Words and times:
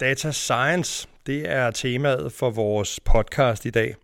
Data 0.00 0.30
science, 0.30 1.08
det 1.26 1.50
er 1.50 1.70
temaet 1.70 2.32
for 2.32 2.50
vores 2.50 3.00
podcast 3.04 3.66
i 3.66 3.70
dag. 3.70 3.94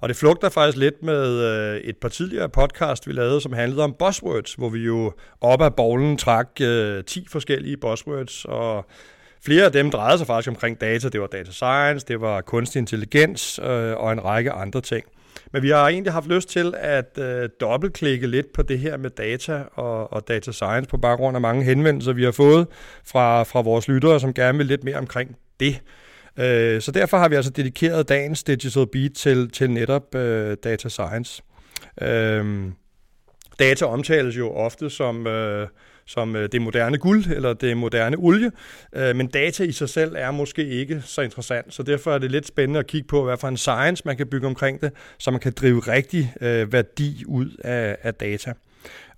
Og 0.00 0.08
det 0.08 0.16
flugter 0.16 0.48
faktisk 0.48 0.78
lidt 0.78 1.02
med 1.02 1.40
øh, 1.40 1.80
et 1.80 1.96
par 1.96 2.08
tidligere 2.08 2.48
podcast, 2.48 3.06
vi 3.06 3.12
lavede, 3.12 3.40
som 3.40 3.52
handlede 3.52 3.84
om 3.84 3.94
buzzwords, 3.98 4.54
hvor 4.54 4.68
vi 4.68 4.78
jo 4.78 5.12
op 5.40 5.62
ad 5.62 5.70
bowlen 5.70 6.16
trak 6.16 6.48
øh, 6.60 7.04
10 7.04 7.26
forskellige 7.30 7.76
buzzwords, 7.76 8.44
og 8.44 8.86
flere 9.44 9.64
af 9.64 9.72
dem 9.72 9.90
drejede 9.90 10.18
sig 10.18 10.26
faktisk 10.26 10.48
omkring 10.48 10.80
data. 10.80 11.08
Det 11.08 11.20
var 11.20 11.26
data 11.26 11.50
science, 11.50 12.06
det 12.06 12.20
var 12.20 12.40
kunstig 12.40 12.80
intelligens 12.80 13.60
øh, 13.62 13.96
og 13.96 14.12
en 14.12 14.24
række 14.24 14.52
andre 14.52 14.80
ting. 14.80 15.04
Men 15.52 15.62
vi 15.62 15.70
har 15.70 15.88
egentlig 15.88 16.12
haft 16.12 16.26
lyst 16.26 16.48
til 16.48 16.74
at 16.78 17.18
øh, 17.18 17.48
dobbeltklikke 17.60 18.26
lidt 18.26 18.52
på 18.52 18.62
det 18.62 18.78
her 18.78 18.96
med 18.96 19.10
data 19.10 19.64
og, 19.72 20.12
og 20.12 20.28
data 20.28 20.52
science 20.52 20.90
på 20.90 20.96
baggrund 20.96 21.36
af 21.36 21.40
mange 21.40 21.64
henvendelser, 21.64 22.12
vi 22.12 22.24
har 22.24 22.32
fået 22.32 22.66
fra, 23.06 23.42
fra 23.42 23.60
vores 23.60 23.88
lyttere, 23.88 24.20
som 24.20 24.34
gerne 24.34 24.58
vil 24.58 24.66
lidt 24.66 24.84
mere 24.84 24.96
omkring 24.96 25.36
det. 25.60 25.80
Øh, 26.36 26.80
så 26.80 26.92
derfor 26.92 27.16
har 27.18 27.28
vi 27.28 27.34
altså 27.34 27.50
dedikeret 27.50 28.08
dagens 28.08 28.42
Digital 28.42 28.86
Beat 28.92 29.12
til, 29.12 29.50
til 29.50 29.70
netop 29.70 30.14
øh, 30.14 30.56
data 30.64 30.88
science. 30.88 31.42
Øh, 32.02 32.64
data 33.58 33.84
omtales 33.84 34.38
jo 34.38 34.52
ofte 34.52 34.90
som... 34.90 35.26
Øh, 35.26 35.68
som 36.06 36.36
øh, 36.36 36.48
det 36.52 36.62
moderne 36.62 36.98
guld 36.98 37.26
eller 37.26 37.52
det 37.52 37.76
moderne 37.76 38.16
olie, 38.16 38.50
øh, 38.92 39.16
men 39.16 39.26
data 39.26 39.64
i 39.64 39.72
sig 39.72 39.88
selv 39.88 40.14
er 40.18 40.30
måske 40.30 40.66
ikke 40.66 41.02
så 41.04 41.20
interessant, 41.20 41.74
så 41.74 41.82
derfor 41.82 42.12
er 42.12 42.18
det 42.18 42.30
lidt 42.30 42.46
spændende 42.46 42.80
at 42.80 42.86
kigge 42.86 43.08
på, 43.08 43.24
hvad 43.24 43.36
for 43.36 43.48
en 43.48 43.56
science 43.56 44.02
man 44.06 44.16
kan 44.16 44.26
bygge 44.26 44.46
omkring 44.46 44.80
det, 44.80 44.92
så 45.18 45.30
man 45.30 45.40
kan 45.40 45.52
drive 45.52 45.80
rigtig 45.80 46.34
øh, 46.40 46.72
værdi 46.72 47.24
ud 47.26 47.50
af, 47.64 47.96
af 48.02 48.14
data. 48.14 48.52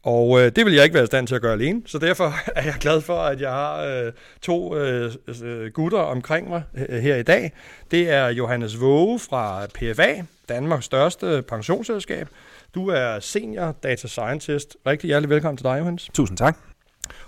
Og 0.05 0.41
øh, 0.41 0.53
det 0.57 0.67
vil 0.67 0.75
jeg 0.75 0.85
ikke 0.85 0.95
være 0.95 1.05
i 1.05 1.07
stand 1.07 1.27
til 1.27 1.35
at 1.35 1.43
gøre 1.43 1.53
alene, 1.53 1.83
så 1.87 1.99
derfor 1.99 2.35
er 2.57 2.63
jeg 2.63 2.75
glad 2.81 3.01
for, 3.01 3.19
at 3.19 3.41
jeg 3.41 3.51
har 3.51 3.85
øh, 3.85 4.13
to 4.43 4.77
øh, 4.77 5.13
øh 5.43 5.73
gutter 5.73 5.99
omkring 5.99 6.49
mig 6.49 6.63
øh, 6.75 6.85
øh, 6.89 7.03
her 7.03 7.17
i 7.17 7.23
dag. 7.23 7.53
Det 7.91 8.11
er 8.11 8.29
Johannes 8.29 8.81
Våge 8.81 9.19
fra 9.19 9.67
PFA, 9.67 10.23
Danmarks 10.49 10.85
største 10.85 11.43
pensionsselskab. 11.49 12.29
Du 12.75 12.89
er 12.89 13.21
senior 13.21 13.77
data 13.83 14.07
scientist. 14.07 14.77
Rigtig 14.87 15.09
hjertelig 15.09 15.31
velkommen 15.31 15.57
til 15.57 15.65
dig, 15.65 15.79
Johannes. 15.79 16.11
Tusind 16.15 16.39
tak. 16.39 16.74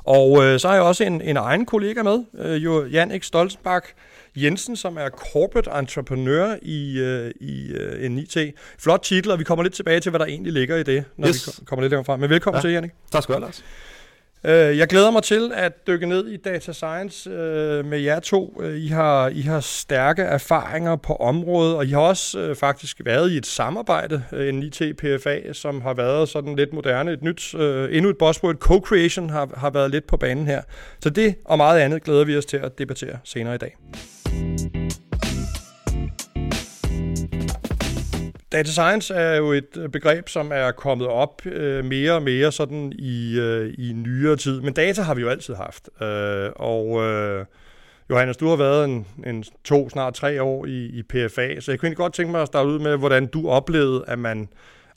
Og 0.04 0.44
øh, 0.44 0.60
så 0.60 0.68
har 0.68 0.74
jeg 0.74 0.84
også 0.84 1.04
en, 1.04 1.20
en 1.20 1.36
egen 1.36 1.66
kollega 1.66 2.02
med, 2.02 2.24
øh, 2.38 2.64
jo 2.64 2.84
Jannik 2.84 3.22
Stolzenbach 3.22 3.86
Jensen, 4.36 4.76
som 4.76 4.96
er 4.96 5.08
corporate 5.08 5.70
entrepreneur 5.70 6.56
i, 6.62 6.98
øh, 6.98 7.30
i 7.40 7.72
øh, 7.72 8.10
NIT. 8.10 8.36
Flot 8.78 9.00
titel, 9.02 9.30
og 9.30 9.38
vi 9.38 9.44
kommer 9.44 9.62
lidt 9.62 9.74
tilbage 9.74 10.00
til, 10.00 10.10
hvad 10.10 10.20
der 10.20 10.26
egentlig 10.26 10.52
ligger 10.52 10.76
i 10.76 10.82
det, 10.82 11.04
når 11.16 11.28
yes. 11.28 11.60
vi 11.60 11.64
kommer 11.64 11.82
lidt 11.82 11.90
længere 11.90 12.04
frem. 12.04 12.20
Men 12.20 12.30
velkommen 12.30 12.58
ja. 12.58 12.60
til, 12.60 12.70
Jannik. 12.70 12.90
Tak 13.12 13.22
skal 13.22 13.34
du 13.34 13.38
have, 13.38 13.46
Lars. 13.46 13.64
Øh, 14.46 14.78
jeg 14.78 14.88
glæder 14.88 15.10
mig 15.10 15.22
til 15.22 15.50
at 15.54 15.86
dykke 15.86 16.06
ned 16.06 16.28
i 16.28 16.36
data 16.36 16.72
science 16.72 17.30
øh, 17.30 17.84
med 17.84 17.98
jer 17.98 18.20
to. 18.20 18.60
Øh, 18.62 18.78
I 18.78 18.88
har, 18.88 19.28
I 19.28 19.40
har 19.40 19.60
stærke 19.60 20.22
erfaringer 20.22 20.96
på 20.96 21.14
området, 21.14 21.76
og 21.76 21.86
I 21.86 21.90
har 21.90 22.00
også 22.00 22.40
øh, 22.40 22.56
faktisk 22.56 23.00
været 23.04 23.30
i 23.30 23.36
et 23.36 23.46
samarbejde, 23.46 24.22
øh, 24.32 24.48
en 24.48 24.62
IT 24.62 24.82
PFA, 24.98 25.52
som 25.52 25.80
har 25.80 25.94
været 25.94 26.28
sådan 26.28 26.56
lidt 26.56 26.72
moderne. 26.72 27.12
Et 27.12 27.22
nyt, 27.22 27.54
endnu 27.90 28.10
et 28.10 28.18
buzzword, 28.18 28.56
co-creation, 28.64 29.30
har, 29.30 29.48
har 29.56 29.70
været 29.70 29.90
lidt 29.90 30.06
på 30.06 30.16
banen 30.16 30.46
her. 30.46 30.62
Så 31.00 31.10
det 31.10 31.34
og 31.44 31.56
meget 31.56 31.80
andet 31.80 32.02
glæder 32.02 32.24
vi 32.24 32.36
os 32.36 32.46
til 32.46 32.56
at 32.56 32.78
debattere 32.78 33.18
senere 33.24 33.54
i 33.54 33.58
dag. 33.58 33.76
Data 38.56 38.70
science 38.70 39.14
er 39.14 39.36
jo 39.36 39.52
et 39.52 39.88
begreb, 39.92 40.28
som 40.28 40.50
er 40.54 40.70
kommet 40.70 41.06
op 41.06 41.46
øh, 41.46 41.84
mere 41.84 42.12
og 42.12 42.22
mere 42.22 42.52
sådan 42.52 42.92
i, 42.98 43.38
øh, 43.38 43.74
i 43.78 43.92
nyere 43.92 44.36
tid. 44.36 44.60
Men 44.60 44.74
data 44.74 45.02
har 45.02 45.14
vi 45.14 45.20
jo 45.20 45.28
altid 45.28 45.54
haft. 45.54 45.88
Øh, 46.02 46.50
og 46.56 47.02
øh, 47.02 47.44
Johannes, 48.10 48.36
du 48.36 48.48
har 48.48 48.56
været 48.56 48.84
en, 48.84 49.06
en 49.26 49.44
to, 49.64 49.88
snart 49.88 50.14
tre 50.14 50.42
år 50.42 50.66
i, 50.66 50.84
i 50.86 51.02
PFA, 51.02 51.60
så 51.60 51.72
jeg 51.72 51.80
kunne 51.80 51.94
godt 51.94 52.14
tænke 52.14 52.32
mig 52.32 52.42
at 52.42 52.46
starte 52.46 52.68
ud 52.68 52.78
med, 52.78 52.96
hvordan 52.96 53.26
du 53.26 53.48
oplevede, 53.48 54.04
at 54.06 54.18
man 54.18 54.48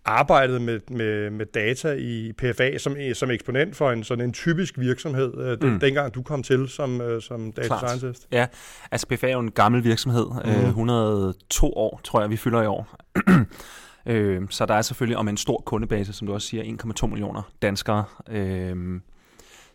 arbejdede 0.06 0.60
med, 0.60 0.80
med, 0.90 1.30
med 1.30 1.46
data 1.46 1.92
i 1.92 2.32
PFA 2.38 2.78
som, 2.78 2.96
som 3.14 3.32
eksponent 3.32 3.76
for 3.76 3.92
en 3.92 4.04
sådan 4.04 4.24
en 4.24 4.34
typisk 4.34 4.80
virksomhed, 4.80 5.38
øh, 5.38 5.62
den, 5.62 5.74
mm. 5.74 5.80
dengang 5.80 6.16
du 6.16 6.22
kom 6.22 6.44
til 6.44 6.68
som, 6.70 7.02
øh, 7.02 7.22
som 7.22 7.52
data 7.52 7.68
Klart. 7.68 7.90
scientist? 7.90 8.28
Ja, 8.32 8.48
altså 8.92 9.08
PFA 9.08 9.28
er 9.28 9.34
jo 9.34 9.40
en 9.40 9.52
gammel 9.52 9.84
virksomhed, 9.84 10.26
mm. 10.46 10.52
øh, 10.52 10.68
102 10.68 11.74
år 11.74 12.02
tror 12.04 12.22
jeg, 12.22 12.30
vi 12.30 12.38
fylder 12.38 12.62
i 12.62 12.66
år. 12.66 12.96
øh, 14.12 14.42
så 14.50 14.66
der 14.66 14.74
er 14.74 14.82
selvfølgelig 14.82 15.18
om 15.18 15.28
en 15.28 15.38
stor 15.38 15.64
kundebase, 15.66 16.14
som 16.14 16.28
du 16.28 16.34
også 16.34 16.48
siger, 16.48 16.64
1,2 17.04 17.08
millioner 17.08 17.52
danskere. 17.62 18.04
Øh, 18.30 18.76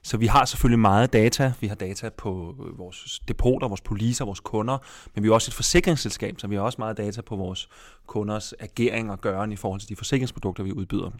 så 0.04 0.16
vi 0.16 0.26
har 0.26 0.44
selvfølgelig 0.44 0.78
meget 0.78 1.12
data. 1.12 1.52
Vi 1.60 1.66
har 1.66 1.74
data 1.74 2.08
på 2.08 2.54
vores 2.76 3.20
depoter, 3.28 3.68
vores 3.68 3.80
poliser, 3.80 4.24
vores 4.24 4.40
kunder, 4.40 4.78
men 5.14 5.24
vi 5.24 5.28
er 5.28 5.32
også 5.32 5.50
et 5.50 5.54
forsikringsselskab, 5.54 6.34
så 6.38 6.46
vi 6.46 6.54
har 6.54 6.62
også 6.62 6.76
meget 6.78 6.96
data 6.96 7.20
på 7.20 7.36
vores 7.36 7.68
kunders 8.06 8.54
agering 8.60 9.10
og 9.10 9.20
gøren 9.20 9.52
i 9.52 9.56
forhold 9.56 9.80
til 9.80 9.88
de 9.88 9.96
forsikringsprodukter, 9.96 10.64
vi 10.64 10.72
udbyder. 10.72 11.10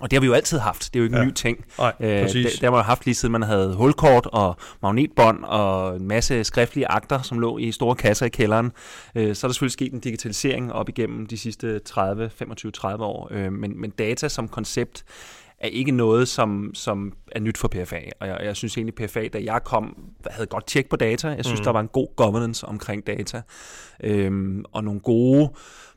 Og 0.00 0.10
det 0.10 0.16
har 0.16 0.20
vi 0.20 0.26
jo 0.26 0.32
altid 0.32 0.58
haft. 0.58 0.94
Det 0.94 0.98
er 0.98 1.00
jo 1.00 1.04
ikke 1.04 1.16
en 1.16 1.22
ja. 1.22 1.28
ny 1.28 1.32
ting. 1.32 1.64
Nej, 1.78 1.92
øh, 2.00 2.08
det, 2.08 2.34
det 2.34 2.60
har 2.60 2.70
man 2.70 2.78
jo 2.78 2.82
haft 2.82 3.04
lige 3.04 3.14
siden 3.14 3.32
man 3.32 3.42
havde 3.42 3.74
hulkort 3.74 4.26
og 4.32 4.56
magnetbånd 4.82 5.44
og 5.44 5.96
en 5.96 6.08
masse 6.08 6.44
skriftlige 6.44 6.88
akter, 6.88 7.22
som 7.22 7.38
lå 7.38 7.58
i 7.58 7.72
store 7.72 7.94
kasser 7.94 8.26
i 8.26 8.28
kælderen. 8.28 8.72
Øh, 9.14 9.34
så 9.34 9.46
er 9.46 9.48
der 9.48 9.52
selvfølgelig 9.52 9.72
sket 9.72 9.92
en 9.92 10.00
digitalisering 10.00 10.72
op 10.72 10.88
igennem 10.88 11.26
de 11.26 11.38
sidste 11.38 11.78
30, 11.78 12.30
25, 12.30 12.72
30 12.72 13.04
år. 13.04 13.28
Øh, 13.30 13.52
men, 13.52 13.80
men 13.80 13.90
data 13.90 14.28
som 14.28 14.48
koncept 14.48 15.04
er 15.60 15.68
ikke 15.68 15.92
noget, 15.92 16.28
som, 16.28 16.70
som 16.74 17.12
er 17.32 17.40
nyt 17.40 17.58
for 17.58 17.68
PFA. 17.68 18.00
Og 18.20 18.28
jeg, 18.28 18.38
jeg 18.42 18.56
synes 18.56 18.76
egentlig, 18.76 18.94
PFA, 18.94 19.28
da 19.28 19.40
jeg 19.44 19.64
kom, 19.64 20.10
havde 20.26 20.46
godt 20.46 20.66
tjek 20.66 20.88
på 20.88 20.96
data. 20.96 21.28
Jeg 21.28 21.44
synes, 21.44 21.60
mm. 21.60 21.64
der 21.64 21.70
var 21.70 21.80
en 21.80 21.88
god 21.88 22.16
governance 22.16 22.66
omkring 22.66 23.06
data. 23.06 23.42
Øhm, 24.04 24.64
og 24.72 24.84
nogle 24.84 25.00
gode, 25.00 25.50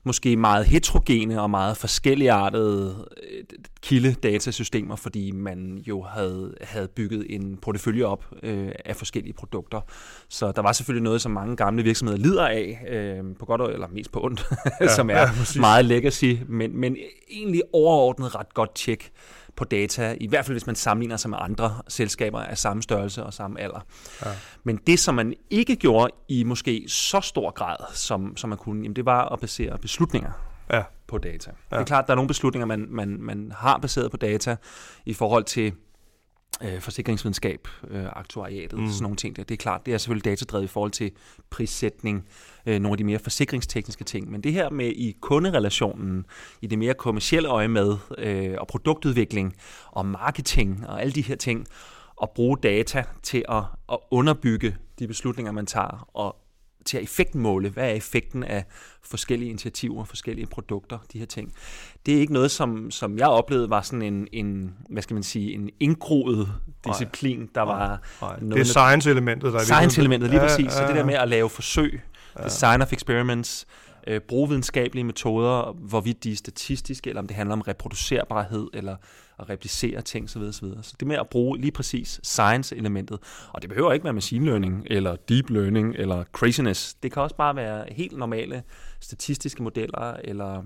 måske 0.06 0.38
meget 0.38 0.66
heterogene 0.66 1.42
og 1.42 1.50
meget 1.50 1.78
forskelligartede 1.78 3.08
øh, 3.32 3.44
kilde-datasystemer, 3.82 4.96
fordi 4.96 5.32
man 5.32 5.78
jo 5.88 6.02
havde, 6.02 6.54
havde 6.62 6.88
bygget 6.88 7.26
en 7.30 7.58
portefølje 7.58 8.04
op 8.04 8.26
øh, 8.44 8.72
af 8.86 8.96
forskellige 8.96 9.34
produkter. 9.34 9.82
Så 10.30 10.52
der 10.52 10.62
var 10.62 10.72
selvfølgelig 10.72 11.04
noget, 11.04 11.22
som 11.22 11.32
mange 11.32 11.56
gamle 11.56 11.84
virksomheder 11.84 12.20
lider 12.20 12.48
af, 12.48 12.86
øh, 12.90 13.36
på 13.40 13.46
godt 13.46 13.74
eller 13.74 13.88
mest 13.88 14.12
på 14.12 14.24
ondt, 14.24 14.46
ja, 14.82 14.96
som 14.96 15.10
er 15.10 15.20
ja, 15.20 15.30
meget 15.60 15.86
legacy, 15.86 16.36
men, 16.48 16.78
men 16.80 16.98
egentlig 17.32 17.62
overordnet 17.74 18.36
ret 18.36 18.54
godt 18.54 18.76
tjek 18.76 19.12
på 19.56 19.64
data, 19.64 20.18
i 20.22 20.28
hvert 20.28 20.46
fald 20.46 20.54
hvis 20.54 20.66
man 20.66 20.76
sammenligner 20.76 21.18
sig 21.18 21.30
med 21.30 21.38
andre 21.42 21.82
selskaber 21.88 22.40
af 22.40 22.58
samme 22.58 22.84
størrelse 22.84 23.24
og 23.24 23.34
samme 23.34 23.60
alder. 23.60 23.86
Ja. 24.26 24.32
Men 24.64 24.80
det, 24.88 25.00
som 25.00 25.16
man 25.16 25.34
ikke 25.50 25.76
gjorde 25.76 26.14
i 26.28 26.44
måske 26.44 26.86
så 26.88 27.22
stor 27.22 27.52
grad, 27.52 27.78
som, 27.94 28.38
som 28.38 28.50
man 28.50 28.58
kunne, 28.58 28.84
jamen 28.84 28.96
det 28.96 29.06
var 29.06 29.30
at 29.30 29.40
basere 29.40 29.78
beslutninger 29.78 30.32
ja. 30.72 30.84
på 31.08 31.18
data. 31.18 31.52
Ja. 31.72 31.76
Det 31.76 31.82
er 31.82 31.86
klart, 31.86 32.08
der 32.08 32.14
er 32.14 32.16
nogle 32.16 32.28
beslutninger, 32.28 32.66
man, 32.66 32.88
man, 32.90 33.18
man 33.22 33.52
har 33.56 33.78
baseret 33.78 34.12
på 34.12 34.18
data 34.18 34.56
i 35.06 35.14
forhold 35.14 35.44
til 35.44 35.74
øh, 36.62 36.82
forsikringsvidenskab, 36.82 37.68
øh, 37.88 38.06
aktuariatet, 38.06 38.80
mm. 38.80 38.88
sådan 38.88 39.04
nogle 39.04 39.18
ting. 39.18 39.36
Der. 39.36 39.44
Det 39.44 39.56
er 39.56 39.58
klart, 39.58 39.86
det 39.86 39.94
er 39.94 39.98
selvfølgelig 39.98 40.26
datadrevet 40.26 40.64
i 40.64 40.68
forhold 40.68 40.92
til 40.92 41.12
prissætning, 41.50 42.28
øh, 42.66 42.80
nogle 42.80 42.94
af 42.94 42.98
de 42.98 43.04
mere 43.04 43.20
forsikringstekniske 43.20 44.04
ting. 44.04 44.32
Men 44.32 44.44
det 44.44 44.54
her 44.54 44.70
med 44.70 44.88
i 44.88 45.18
kunderelationen, 45.22 46.26
i 46.62 46.68
det 46.68 46.80
mere 46.80 46.94
kommercielle 46.94 47.50
øje 47.50 47.68
med, 47.68 47.98
øh, 48.18 48.56
og 48.60 48.68
produktudvikling, 48.68 49.56
og 49.92 50.06
marketing, 50.06 50.88
og 50.88 51.02
alle 51.02 51.14
de 51.14 51.22
her 51.22 51.36
ting, 51.36 51.68
at 52.22 52.30
bruge 52.36 52.58
data 52.64 53.04
til 53.24 53.46
at, 53.50 53.64
at 53.92 53.98
underbygge 54.12 54.76
de 55.00 55.08
beslutninger, 55.08 55.52
man 55.52 55.66
tager, 55.66 56.10
og 56.14 56.43
til 56.86 56.98
at 56.98 57.04
effektmåle, 57.04 57.70
hvad 57.70 57.84
er 57.84 57.94
effekten 57.94 58.44
af 58.44 58.66
forskellige 59.04 59.50
initiativer, 59.50 60.06
forskellige 60.06 60.46
produkter, 60.46 60.98
de 61.14 61.20
her 61.20 61.26
ting. 61.26 61.54
Det 62.06 62.16
er 62.16 62.20
ikke 62.20 62.34
noget, 62.34 62.52
som, 62.52 62.92
som 62.92 63.18
jeg 63.18 63.28
oplevede 63.28 63.70
var 63.70 63.82
sådan 63.82 64.02
en, 64.02 64.28
en 64.32 64.74
hvad 64.90 65.02
skal 65.02 65.14
man 65.14 65.24
sige, 65.24 65.54
en 65.54 65.70
indgroet 65.80 66.50
disciplin, 66.88 67.50
der 67.56 67.62
var... 67.62 67.88
Nej, 67.88 67.98
nej. 68.22 68.40
Noget 68.40 68.54
det 68.54 68.60
er 68.60 68.66
science-elementet, 68.66 69.54
der 69.54 69.60
er 69.60 69.64
Science-elementet, 69.64 70.30
lige 70.30 70.40
præcis. 70.40 70.66
Ja, 70.66 70.72
ja, 70.72 70.82
ja. 70.82 70.88
Så 70.88 70.88
det 70.88 70.96
der 70.96 71.06
med 71.06 71.14
at 71.14 71.28
lave 71.28 71.50
forsøg, 71.50 72.02
ja. 72.40 72.44
design 72.44 72.82
of 72.82 72.94
experiments, 72.94 73.68
øh, 74.08 74.22
bruge 74.22 74.50
videnskabelige 74.50 75.04
metoder, 75.04 75.74
hvorvidt 75.74 76.24
de 76.24 76.32
er 76.32 76.36
statistiske, 76.36 77.10
eller 77.10 77.22
om 77.22 77.28
det 77.28 77.36
handler 77.36 77.54
om 77.54 77.62
reproducerbarhed, 77.62 78.68
eller 78.74 78.96
at 79.40 79.50
replicere 79.50 80.02
ting 80.02 80.26
osv. 80.26 80.42
osv. 80.42 80.68
Så 80.82 80.94
det 81.00 81.08
med 81.08 81.16
at 81.16 81.30
bruge 81.30 81.58
lige 81.58 81.72
præcis 81.72 82.20
science-elementet, 82.24 83.20
og 83.54 83.62
det 83.62 83.70
behøver 83.70 83.94
ikke 83.94 84.04
være 84.04 84.14
machine 84.14 84.46
learning, 84.46 84.88
eller 84.90 85.16
deep 85.16 85.50
learning, 85.50 85.96
eller 85.96 86.24
craziness. 86.24 86.94
Det 86.94 87.12
kan 87.12 87.22
også 87.22 87.36
bare 87.36 87.56
være 87.56 87.86
helt 87.92 88.18
normale 88.18 88.64
statistiske 89.00 89.64
modeller, 89.64 90.14
eller 90.24 90.64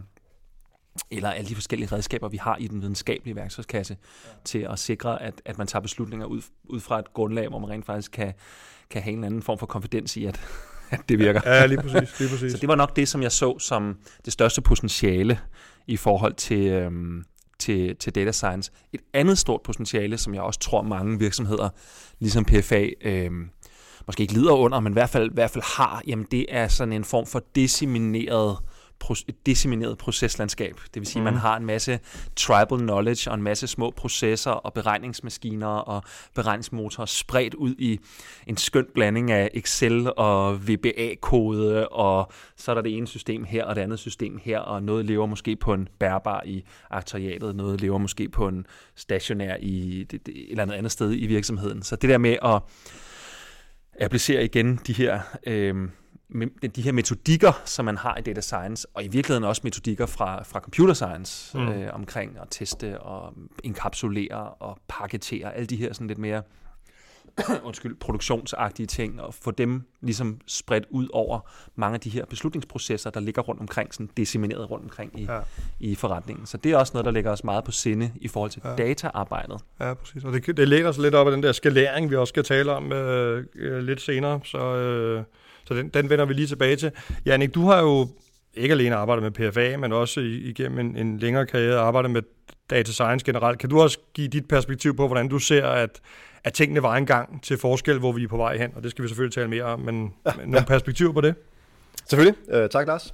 eller 1.12 1.30
alle 1.30 1.50
de 1.50 1.56
forskellige 1.56 1.96
redskaber, 1.96 2.28
vi 2.28 2.38
har 2.38 2.58
i 2.58 2.68
den 2.68 2.82
videnskabelige 2.82 3.36
værktøjskasse, 3.36 3.98
ja. 4.26 4.30
til 4.46 4.68
at 4.70 4.80
sikre, 4.80 5.22
at, 5.22 5.42
at 5.46 5.58
man 5.58 5.68
tager 5.68 5.82
beslutninger 5.82 6.26
ud, 6.26 6.42
ud 6.64 6.80
fra 6.80 7.00
et 7.00 7.14
grundlag, 7.14 7.50
hvor 7.50 7.60
man 7.60 7.70
rent 7.70 7.86
faktisk 7.86 8.12
kan, 8.12 8.34
kan 8.90 9.02
have 9.02 9.14
en 9.14 9.24
anden 9.24 9.42
form 9.42 9.58
for 9.58 9.66
konfidens 9.66 10.18
i, 10.18 10.26
at, 10.26 10.42
at 10.92 11.10
det 11.10 11.20
virker. 11.20 11.42
Ja, 11.46 11.66
lige 11.66 11.82
præcis, 11.82 12.20
lige 12.20 12.30
præcis. 12.34 12.52
Så 12.52 12.58
det 12.58 12.70
var 12.70 12.76
nok 12.76 12.96
det, 12.96 13.08
som 13.08 13.24
jeg 13.24 13.32
så 13.32 13.60
som 13.60 13.98
det 14.26 14.34
største 14.34 14.62
potentiale 14.62 15.40
i 15.88 15.98
forhold 15.98 16.34
til, 16.34 16.68
øhm, 16.68 17.24
til, 17.60 17.96
til 17.96 18.16
data 18.16 18.32
science. 18.32 18.72
Et 18.94 19.02
andet 19.14 19.38
stort 19.38 19.62
potentiale, 19.62 20.18
som 20.18 20.34
jeg 20.34 20.42
også 20.42 20.60
tror 20.60 20.82
mange 20.82 21.20
virksomheder, 21.20 21.70
ligesom 22.20 22.46
PFA, 22.46 22.88
øh, 23.02 23.32
måske 24.08 24.22
ikke 24.22 24.34
lider 24.34 24.54
under, 24.54 24.80
men 24.80 24.94
i 24.94 24.94
hvert 24.94 25.10
fald, 25.10 25.32
i 25.32 25.34
hvert 25.34 25.52
fald 25.52 25.64
har, 25.78 26.02
jamen 26.08 26.28
det 26.32 26.46
er 26.50 26.68
sådan 26.68 26.94
en 26.94 27.04
form 27.04 27.26
for 27.26 27.44
dissemineret 27.56 28.58
et 29.28 29.46
dissemineret 29.46 29.98
proceslandskab. 29.98 30.76
Det 30.94 31.00
vil 31.02 31.06
sige, 31.06 31.22
mm. 31.22 31.28
at 31.28 31.34
man 31.34 31.42
har 31.42 31.58
en 31.58 31.66
masse 31.66 32.00
tribal 32.36 32.78
knowledge 32.78 33.32
og 33.32 33.36
en 33.36 33.44
masse 33.44 33.68
små 33.68 33.94
processer 33.98 34.52
og 34.52 34.74
beregningsmaskiner 34.74 35.68
og 35.68 36.04
beregningsmotorer 36.36 37.06
spredt 37.06 37.54
ud 37.54 37.76
i 37.80 38.00
en 38.48 38.58
skøn 38.58 38.86
blanding 38.94 39.32
af 39.32 39.50
Excel 39.54 40.12
og 40.18 40.68
VBA-kode, 40.68 41.88
og 41.88 42.32
så 42.56 42.72
er 42.72 42.76
der 42.76 42.82
det 42.82 42.98
ene 42.98 43.08
system 43.08 43.44
her 43.44 43.66
og 43.66 43.76
det 43.76 43.82
andet 43.82 44.00
system 44.00 44.40
her, 44.44 44.60
og 44.60 44.84
noget 44.84 45.06
lever 45.06 45.26
måske 45.26 45.56
på 45.56 45.74
en 45.74 45.88
bærbar 46.00 46.44
i 46.46 46.64
aktoriatet, 46.90 47.56
noget 47.56 47.82
lever 47.82 47.98
måske 47.98 48.30
på 48.30 48.48
en 48.48 48.66
stationær 48.96 49.56
i 49.60 50.02
et, 50.02 50.14
et 50.14 50.52
eller 50.52 50.64
andet 50.64 50.76
andet 50.76 50.92
sted 50.92 51.14
i 51.14 51.26
virksomheden. 51.26 51.84
Så 51.84 51.96
det 51.96 52.10
der 52.10 52.18
med 52.18 52.38
at 52.44 52.62
applicere 54.02 54.44
igen 54.44 54.80
de 54.88 54.94
her... 54.94 55.20
Øh, 55.48 55.90
de 56.76 56.82
her 56.82 56.92
metodikker, 56.92 57.62
som 57.66 57.86
man 57.86 57.98
har 57.98 58.18
i 58.18 58.22
data 58.22 58.42
science, 58.42 58.88
og 58.94 59.04
i 59.04 59.08
virkeligheden 59.08 59.44
også 59.44 59.62
metodikker 59.64 60.06
fra, 60.06 60.44
fra 60.44 60.60
computer 60.60 60.94
science 60.94 61.58
mm. 61.58 61.68
øh, 61.68 61.94
omkring 61.94 62.38
at 62.42 62.48
teste 62.50 63.00
og 63.00 63.34
enkapsulere 63.64 64.50
og 64.50 64.78
paketere, 64.88 65.56
alle 65.56 65.68
de 65.68 65.76
her 65.76 65.94
sådan 65.94 66.08
lidt 66.08 66.20
mere 66.20 66.42
undskyld, 67.68 67.96
produktionsagtige 67.96 68.88
ting, 68.88 69.22
og 69.22 69.34
få 69.34 69.52
dem 69.52 69.84
ligesom 70.02 70.40
spredt 70.48 70.86
ud 70.90 71.08
over 71.14 71.40
mange 71.76 71.94
af 71.94 72.00
de 72.00 72.10
her 72.10 72.26
beslutningsprocesser, 72.26 73.10
der 73.10 73.20
ligger 73.20 73.42
rundt 73.42 73.62
omkring, 73.62 73.94
sådan 73.94 74.10
dissemineret 74.18 74.72
rundt 74.72 74.84
omkring 74.84 75.20
i, 75.20 75.24
ja. 75.24 75.40
i 75.80 75.96
forretningen. 75.96 76.46
Så 76.46 76.58
det 76.58 76.72
er 76.72 76.78
også 76.78 76.92
noget, 76.94 77.06
der 77.06 77.12
ligger 77.12 77.32
os 77.32 77.44
meget 77.44 77.64
på 77.64 77.72
sinde 77.72 78.12
i 78.16 78.28
forhold 78.28 78.52
til 78.52 78.62
ja. 78.66 78.76
dataarbejdet. 78.76 79.62
Ja, 79.80 79.94
præcis. 79.94 80.24
Og 80.24 80.34
det, 80.34 80.58
det 80.58 80.68
læner 80.68 80.92
sig 80.92 81.04
lidt 81.04 81.16
op 81.16 81.28
af 81.28 81.32
den 81.32 81.44
der 81.44 81.52
skalering, 81.52 82.10
vi 82.10 82.16
også 82.16 82.32
skal 82.32 82.44
tale 82.44 82.72
om 82.72 82.92
øh, 82.92 83.46
øh 83.56 83.84
lidt 83.84 84.02
senere. 84.02 84.40
Så... 84.44 84.76
Øh 84.76 85.24
så 85.68 85.74
den, 85.74 85.90
den 85.90 86.10
vender 86.10 86.26
vi 86.26 86.34
lige 86.34 86.48
tilbage 86.48 86.76
til. 86.76 86.92
Jannik, 87.26 87.56
du 87.56 87.66
har 87.66 87.82
jo 87.82 88.08
ikke 88.54 88.74
alene 88.74 88.96
arbejdet 88.96 89.24
med 89.24 89.52
PFA, 89.52 89.78
men 89.78 89.94
også 89.94 90.20
igennem 90.20 90.80
en, 90.80 90.98
en 90.98 91.20
længere 91.20 91.46
karriere 91.46 91.80
arbejdet 91.80 92.12
med 92.12 92.22
data 92.70 92.92
science 92.92 93.26
generelt. 93.26 93.60
Kan 93.60 93.70
du 93.70 93.82
også 93.82 93.98
give 94.14 94.28
dit 94.28 94.48
perspektiv 94.48 94.96
på, 94.96 95.08
hvordan 95.08 95.28
du 95.28 95.40
ser, 95.40 95.68
at, 95.68 96.02
at 96.44 96.54
tingene 96.54 96.84
var 96.84 96.96
engang 96.96 97.44
til 97.44 97.58
forskel, 97.58 98.00
hvor 98.00 98.12
vi 98.12 98.24
er 98.24 98.28
på 98.28 98.38
vej 98.38 98.58
hen? 98.58 98.72
Og 98.76 98.84
det 98.84 98.92
skal 98.92 99.04
vi 99.04 99.08
selvfølgelig 99.08 99.34
tale 99.34 99.48
mere 99.48 99.64
om, 99.64 99.80
men, 99.80 100.14
ja, 100.26 100.32
nogle 100.36 100.58
ja. 100.58 100.64
perspektiver 100.64 101.12
på 101.12 101.22
det? 101.22 101.36
Selvfølgelig. 102.06 102.64
Uh, 102.64 102.70
tak, 102.70 102.88
Lars. 102.88 103.14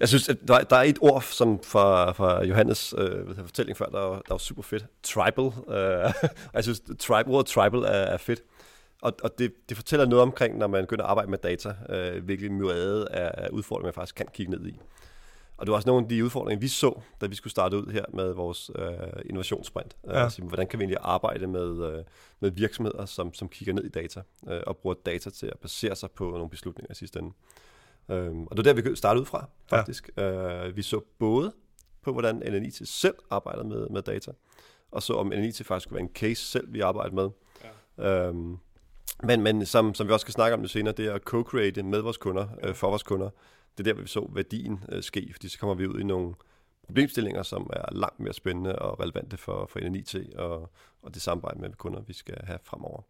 Jeg 0.00 0.08
synes, 0.08 0.28
at 0.28 0.36
der, 0.48 0.60
der 0.60 0.76
er 0.76 0.82
et 0.82 0.98
ord 1.00 1.22
som 1.22 1.60
fra, 1.64 2.12
fra 2.12 2.44
Johannes 2.44 2.94
øh, 2.98 3.36
fortælling 3.36 3.78
før, 3.78 3.84
der, 3.84 4.00
der 4.00 4.30
var 4.30 4.38
super 4.38 4.62
fedt. 4.62 4.84
Tribal. 5.02 5.44
Øh, 5.44 6.12
jeg 6.54 6.62
synes, 6.62 6.82
tribe, 6.98 7.30
ordet 7.30 7.46
tribal 7.46 7.80
er, 7.80 7.84
er 7.88 8.16
fedt. 8.16 8.42
Og, 9.02 9.12
og 9.22 9.38
det, 9.38 9.52
det 9.68 9.76
fortæller 9.76 10.06
noget 10.06 10.22
omkring, 10.22 10.58
når 10.58 10.66
man 10.66 10.82
begynder 10.82 11.04
at 11.04 11.10
arbejde 11.10 11.30
med 11.30 11.38
data, 11.38 11.74
øh, 11.88 12.24
hvilke 12.24 12.48
myriade 12.48 13.08
af 13.10 13.48
udfordringer, 13.48 13.86
man 13.86 13.94
faktisk 13.94 14.14
kan 14.14 14.26
kigge 14.32 14.52
ned 14.52 14.66
i. 14.66 14.80
Og 15.56 15.66
det 15.66 15.70
var 15.70 15.76
også 15.76 15.88
nogle 15.88 16.04
af 16.04 16.08
de 16.08 16.24
udfordringer, 16.24 16.60
vi 16.60 16.68
så, 16.68 17.00
da 17.20 17.26
vi 17.26 17.34
skulle 17.34 17.50
starte 17.50 17.76
ud 17.76 17.92
her 17.92 18.04
med 18.12 18.32
vores 18.32 18.70
øh, 18.74 19.22
innovationssprint. 19.24 19.96
Øh, 20.06 20.14
ja. 20.14 20.22
Altså, 20.22 20.42
hvordan 20.42 20.66
kan 20.66 20.78
vi 20.78 20.82
egentlig 20.82 20.98
arbejde 21.02 21.46
med, 21.46 21.92
øh, 21.92 22.04
med 22.40 22.50
virksomheder, 22.50 23.04
som, 23.04 23.34
som 23.34 23.48
kigger 23.48 23.74
ned 23.74 23.84
i 23.84 23.88
data, 23.88 24.22
øh, 24.48 24.60
og 24.66 24.76
bruger 24.76 24.96
data 25.06 25.30
til 25.30 25.46
at 25.46 25.58
basere 25.58 25.96
sig 25.96 26.10
på 26.10 26.24
nogle 26.24 26.50
beslutninger 26.50 26.92
i 26.92 26.94
sidste 26.94 27.18
ende. 27.18 27.32
Øh, 28.08 28.38
og 28.38 28.56
det 28.56 28.66
var 28.66 28.72
der, 28.72 28.90
vi 28.90 28.96
startede 28.96 29.20
ud 29.20 29.26
fra, 29.26 29.48
faktisk. 29.66 30.10
Ja. 30.16 30.66
Øh, 30.66 30.76
vi 30.76 30.82
så 30.82 31.00
både 31.18 31.52
på, 32.02 32.12
hvordan 32.12 32.36
NNIT 32.36 32.88
selv 32.88 33.14
arbejder 33.30 33.64
med, 33.64 33.88
med 33.88 34.02
data, 34.02 34.32
og 34.90 35.02
så 35.02 35.14
om 35.14 35.26
NNIT 35.26 35.66
faktisk 35.66 35.84
skulle 35.84 35.96
være 35.96 36.08
en 36.08 36.14
case 36.14 36.46
selv, 36.46 36.72
vi 36.72 36.80
arbejder 36.80 37.14
med. 37.14 37.30
Ja. 37.98 38.28
Øhm, 38.28 38.58
men, 39.22 39.42
men 39.42 39.66
som, 39.66 39.94
som 39.94 40.08
vi 40.08 40.12
også 40.12 40.24
skal 40.24 40.34
snakke 40.34 40.54
om 40.54 40.60
det 40.60 40.70
senere, 40.70 40.94
det 40.94 41.06
er 41.06 41.14
at 41.14 41.22
co-create 41.34 41.82
med 41.82 42.00
vores 42.00 42.16
kunder, 42.16 42.48
øh, 42.62 42.74
for 42.74 42.88
vores 42.88 43.02
kunder. 43.02 43.30
Det 43.78 43.86
er 43.86 43.94
der, 43.94 44.00
vi 44.00 44.06
så 44.06 44.28
værdien 44.32 44.84
øh, 44.88 45.02
ske, 45.02 45.28
fordi 45.32 45.48
så 45.48 45.58
kommer 45.58 45.74
vi 45.74 45.86
ud 45.86 46.00
i 46.00 46.04
nogle 46.04 46.34
problemstillinger, 46.86 47.42
som 47.42 47.70
er 47.72 47.94
langt 47.94 48.20
mere 48.20 48.32
spændende 48.32 48.78
og 48.78 49.00
relevante 49.00 49.36
for, 49.36 49.66
for 49.66 49.80
NNIT 49.80 50.16
og, 50.36 50.70
og 51.02 51.14
det 51.14 51.22
samarbejde 51.22 51.60
med 51.60 51.72
kunder, 51.72 52.00
vi 52.00 52.12
skal 52.12 52.38
have 52.44 52.58
fremover. 52.64 53.02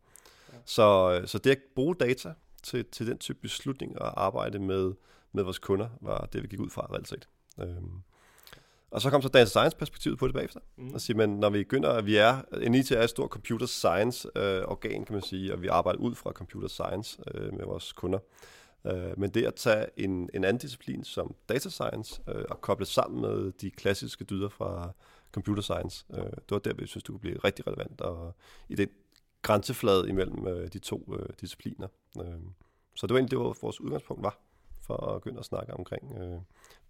Ja. 0.52 0.58
Så, 0.64 1.19
øh, 1.20 1.28
så 1.28 1.38
det 1.38 1.50
at 1.50 1.58
bruge 1.75 1.94
data 1.94 2.34
til, 2.62 2.84
til 2.84 3.06
den 3.06 3.19
type 3.19 3.38
beslutning 3.43 3.98
og 3.98 4.25
arbejde 4.25 4.58
med, 4.58 4.93
med 5.32 5.43
vores 5.43 5.58
kunder, 5.58 5.88
var 6.00 6.28
det, 6.32 6.43
vi 6.43 6.48
gik 6.48 6.60
ud 6.60 6.70
fra 6.70 6.87
reelt 6.93 7.08
set. 7.08 7.28
Øhm, 7.60 8.02
og 8.92 9.00
så 9.02 9.10
kom 9.10 9.22
så 9.22 9.28
data 9.28 9.44
science 9.44 9.76
perspektivet 9.76 10.18
på 10.18 10.26
det 10.26 10.34
bagefter. 10.34 10.60
Mm. 10.76 10.94
Og 10.94 11.00
sige, 11.00 11.16
men 11.16 11.30
når 11.40 11.50
vi 11.50 11.58
begynder, 11.58 11.90
at 11.90 12.06
vi 12.06 12.16
er, 12.16 12.68
NIT 12.68 12.90
er 12.90 13.02
et 13.02 13.10
stort 13.10 13.30
computer 13.30 13.66
science 13.66 14.28
øh, 14.36 14.62
organ, 14.62 15.04
kan 15.04 15.12
man 15.12 15.22
sige, 15.22 15.52
og 15.52 15.62
vi 15.62 15.68
arbejder 15.68 16.00
ud 16.00 16.14
fra 16.14 16.32
computer 16.32 16.68
science 16.68 17.18
øh, 17.34 17.54
med 17.54 17.64
vores 17.64 17.92
kunder. 17.92 18.18
Øh, 18.86 19.18
men 19.18 19.30
det 19.30 19.44
at 19.44 19.54
tage 19.54 19.86
en, 19.96 20.30
en 20.34 20.44
anden 20.44 20.60
disciplin 20.60 21.04
som 21.04 21.34
data 21.48 21.68
science 21.68 22.22
øh, 22.28 22.44
og 22.50 22.60
koble 22.60 22.86
sammen 22.86 23.20
med 23.20 23.52
de 23.52 23.70
klassiske 23.70 24.24
dyder 24.24 24.48
fra 24.48 24.92
computer 25.32 25.62
science, 25.62 26.04
øh, 26.14 26.24
det 26.24 26.50
var 26.50 26.58
der, 26.58 26.74
vi 26.74 26.86
synes, 26.86 27.04
det 27.04 27.10
kunne 27.10 27.20
blive 27.20 27.38
rigtig 27.38 27.66
relevant, 27.66 28.00
og 28.00 28.34
i 28.68 28.74
den 28.74 28.88
grænseflade 29.42 30.08
imellem 30.08 30.46
øh, 30.46 30.68
de 30.72 30.78
to 30.78 31.14
øh, 31.18 31.28
discipliner. 31.40 31.88
Øh, 32.18 32.40
så 32.94 33.06
det 33.06 33.14
var 33.14 33.18
egentlig 33.18 33.38
det, 33.38 33.62
vores 33.62 33.80
udgangspunkt 33.80 34.22
var 34.22 34.38
for 34.86 34.96
at 34.96 35.22
begynde 35.22 35.38
at 35.38 35.44
snakke 35.44 35.74
omkring 35.74 36.18
øh, 36.18 36.40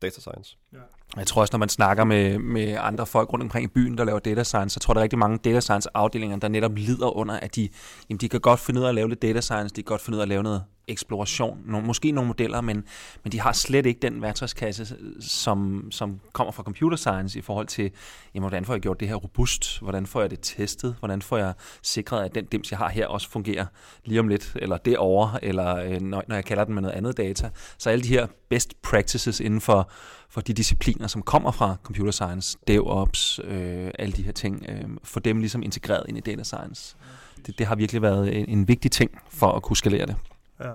data 0.02 0.20
science. 0.20 0.56
Ja. 0.72 0.78
Jeg 1.16 1.26
tror 1.26 1.40
også, 1.40 1.52
når 1.52 1.58
man 1.58 1.68
snakker 1.68 2.04
med, 2.04 2.38
med 2.38 2.76
andre 2.80 3.06
folk 3.06 3.32
rundt 3.32 3.42
omkring 3.42 3.64
i 3.64 3.68
byen, 3.68 3.98
der 3.98 4.04
laver 4.04 4.18
data 4.18 4.42
science, 4.42 4.74
så 4.74 4.80
tror 4.80 4.92
jeg, 4.92 4.94
der 4.94 5.00
er 5.00 5.02
rigtig 5.02 5.18
mange 5.18 5.38
data 5.38 5.60
science 5.60 5.88
afdelinger, 5.94 6.36
der 6.36 6.48
netop 6.48 6.76
lider 6.76 7.16
under, 7.16 7.40
at 7.40 7.56
de, 7.56 7.68
jamen, 8.10 8.18
de 8.18 8.28
kan 8.28 8.40
godt 8.40 8.60
finde 8.60 8.80
ud 8.80 8.84
af 8.84 8.88
at 8.88 8.94
lave 8.94 9.08
lidt 9.08 9.22
data 9.22 9.40
science, 9.40 9.74
de 9.74 9.82
kan 9.82 9.84
godt 9.84 10.00
finde 10.00 10.16
ud 10.16 10.20
af 10.20 10.24
at 10.24 10.28
lave 10.28 10.42
noget 10.42 10.64
eksploration, 10.88 11.62
nogle, 11.66 11.86
måske 11.86 12.10
nogle 12.10 12.28
modeller, 12.28 12.60
men, 12.60 12.84
men 13.22 13.32
de 13.32 13.40
har 13.40 13.52
slet 13.52 13.86
ikke 13.86 14.00
den 14.00 14.22
værktøjskasse, 14.22 14.96
som, 15.20 15.88
som 15.90 16.20
kommer 16.32 16.52
fra 16.52 16.62
computer 16.62 16.96
science 16.96 17.38
i 17.38 17.42
forhold 17.42 17.66
til, 17.66 17.90
jamen, 18.34 18.42
hvordan 18.42 18.64
får 18.64 18.74
jeg 18.74 18.80
gjort 18.80 19.00
det 19.00 19.08
her 19.08 19.14
robust, 19.14 19.80
hvordan 19.80 20.06
får 20.06 20.20
jeg 20.20 20.30
det 20.30 20.38
testet, 20.42 20.96
hvordan 20.98 21.22
får 21.22 21.36
jeg 21.36 21.52
sikret, 21.82 22.24
at 22.24 22.34
den 22.34 22.44
dims, 22.44 22.70
jeg 22.70 22.78
har 22.78 22.88
her, 22.88 23.06
også 23.06 23.30
fungerer 23.30 23.66
lige 24.04 24.20
om 24.20 24.28
lidt, 24.28 24.52
eller 24.56 24.76
derovre, 24.76 25.44
eller 25.44 25.76
øh, 25.76 26.00
når, 26.00 26.22
når 26.28 26.34
jeg 26.34 26.44
kalder 26.44 26.64
den 26.64 26.74
med 26.74 26.82
noget 26.82 26.94
andet 26.94 27.16
data. 27.16 27.50
Så 27.78 27.90
alle 27.90 28.04
de 28.04 28.08
her 28.08 28.26
best 28.50 28.82
practices 28.82 29.40
inden 29.40 29.60
for, 29.60 29.90
for 30.28 30.40
de 30.40 30.52
discipliner, 30.52 31.06
som 31.06 31.22
kommer 31.22 31.50
fra 31.50 31.76
computer 31.82 32.12
science, 32.12 32.58
DevOps, 32.68 33.40
øh, 33.44 33.90
alle 33.98 34.12
de 34.12 34.22
her 34.22 34.32
ting, 34.32 34.66
øh, 34.68 34.84
for 35.04 35.20
dem 35.20 35.38
ligesom 35.38 35.62
integreret 35.62 36.04
ind 36.08 36.18
i 36.18 36.20
data 36.20 36.42
science. 36.42 36.96
Det, 37.46 37.58
det 37.58 37.66
har 37.66 37.74
virkelig 37.74 38.02
været 38.02 38.38
en, 38.38 38.48
en 38.48 38.68
vigtig 38.68 38.90
ting 38.90 39.10
for 39.30 39.52
at 39.52 39.62
kunne 39.62 39.76
skalere 39.76 40.06
det. 40.06 40.16
Ja. 40.60 40.70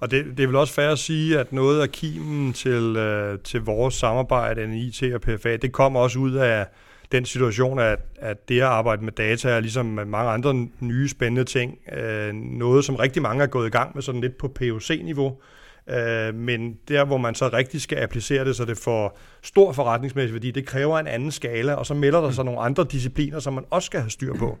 Og 0.00 0.10
det, 0.10 0.24
det 0.36 0.42
er 0.42 0.46
vel 0.46 0.56
også 0.56 0.74
fair 0.74 0.88
at 0.88 0.98
sige, 0.98 1.38
at 1.38 1.52
noget 1.52 1.82
af 1.82 1.90
kimen 1.90 2.52
til, 2.52 2.96
øh, 2.96 3.38
til 3.38 3.60
vores 3.60 3.94
samarbejde, 3.94 4.66
NIT 4.66 5.02
og 5.02 5.20
PFA, 5.20 5.56
det 5.56 5.72
kommer 5.72 6.00
også 6.00 6.18
ud 6.18 6.32
af 6.32 6.66
den 7.12 7.24
situation, 7.24 7.78
at, 7.78 7.98
at 8.16 8.48
det 8.48 8.60
at 8.60 8.66
arbejde 8.66 9.04
med 9.04 9.12
data 9.12 9.48
er 9.48 9.60
ligesom 9.60 9.86
med 9.86 10.04
mange 10.04 10.30
andre 10.30 10.68
nye 10.80 11.08
spændende 11.08 11.44
ting, 11.44 11.78
øh, 11.92 12.34
noget 12.34 12.84
som 12.84 12.96
rigtig 12.96 13.22
mange 13.22 13.42
er 13.42 13.46
gået 13.46 13.66
i 13.66 13.70
gang 13.70 13.90
med 13.94 14.02
sådan 14.02 14.20
lidt 14.20 14.38
på 14.38 14.48
POC-niveau, 14.48 15.40
øh, 15.90 16.34
men 16.34 16.76
der, 16.88 17.04
hvor 17.04 17.16
man 17.16 17.34
så 17.34 17.48
rigtig 17.52 17.80
skal 17.80 17.98
applicere 17.98 18.44
det, 18.44 18.56
så 18.56 18.64
det 18.64 18.78
får 18.78 19.18
stor 19.42 19.72
forretningsmæssig 19.72 20.34
værdi, 20.34 20.50
det 20.50 20.66
kræver 20.66 20.98
en 20.98 21.06
anden 21.06 21.30
skala, 21.30 21.74
og 21.74 21.86
så 21.86 21.94
melder 21.94 22.20
der 22.20 22.30
sig 22.30 22.44
nogle 22.44 22.60
andre 22.60 22.86
discipliner, 22.90 23.40
som 23.40 23.52
man 23.52 23.64
også 23.70 23.86
skal 23.86 24.00
have 24.00 24.10
styr 24.10 24.34
på. 24.34 24.58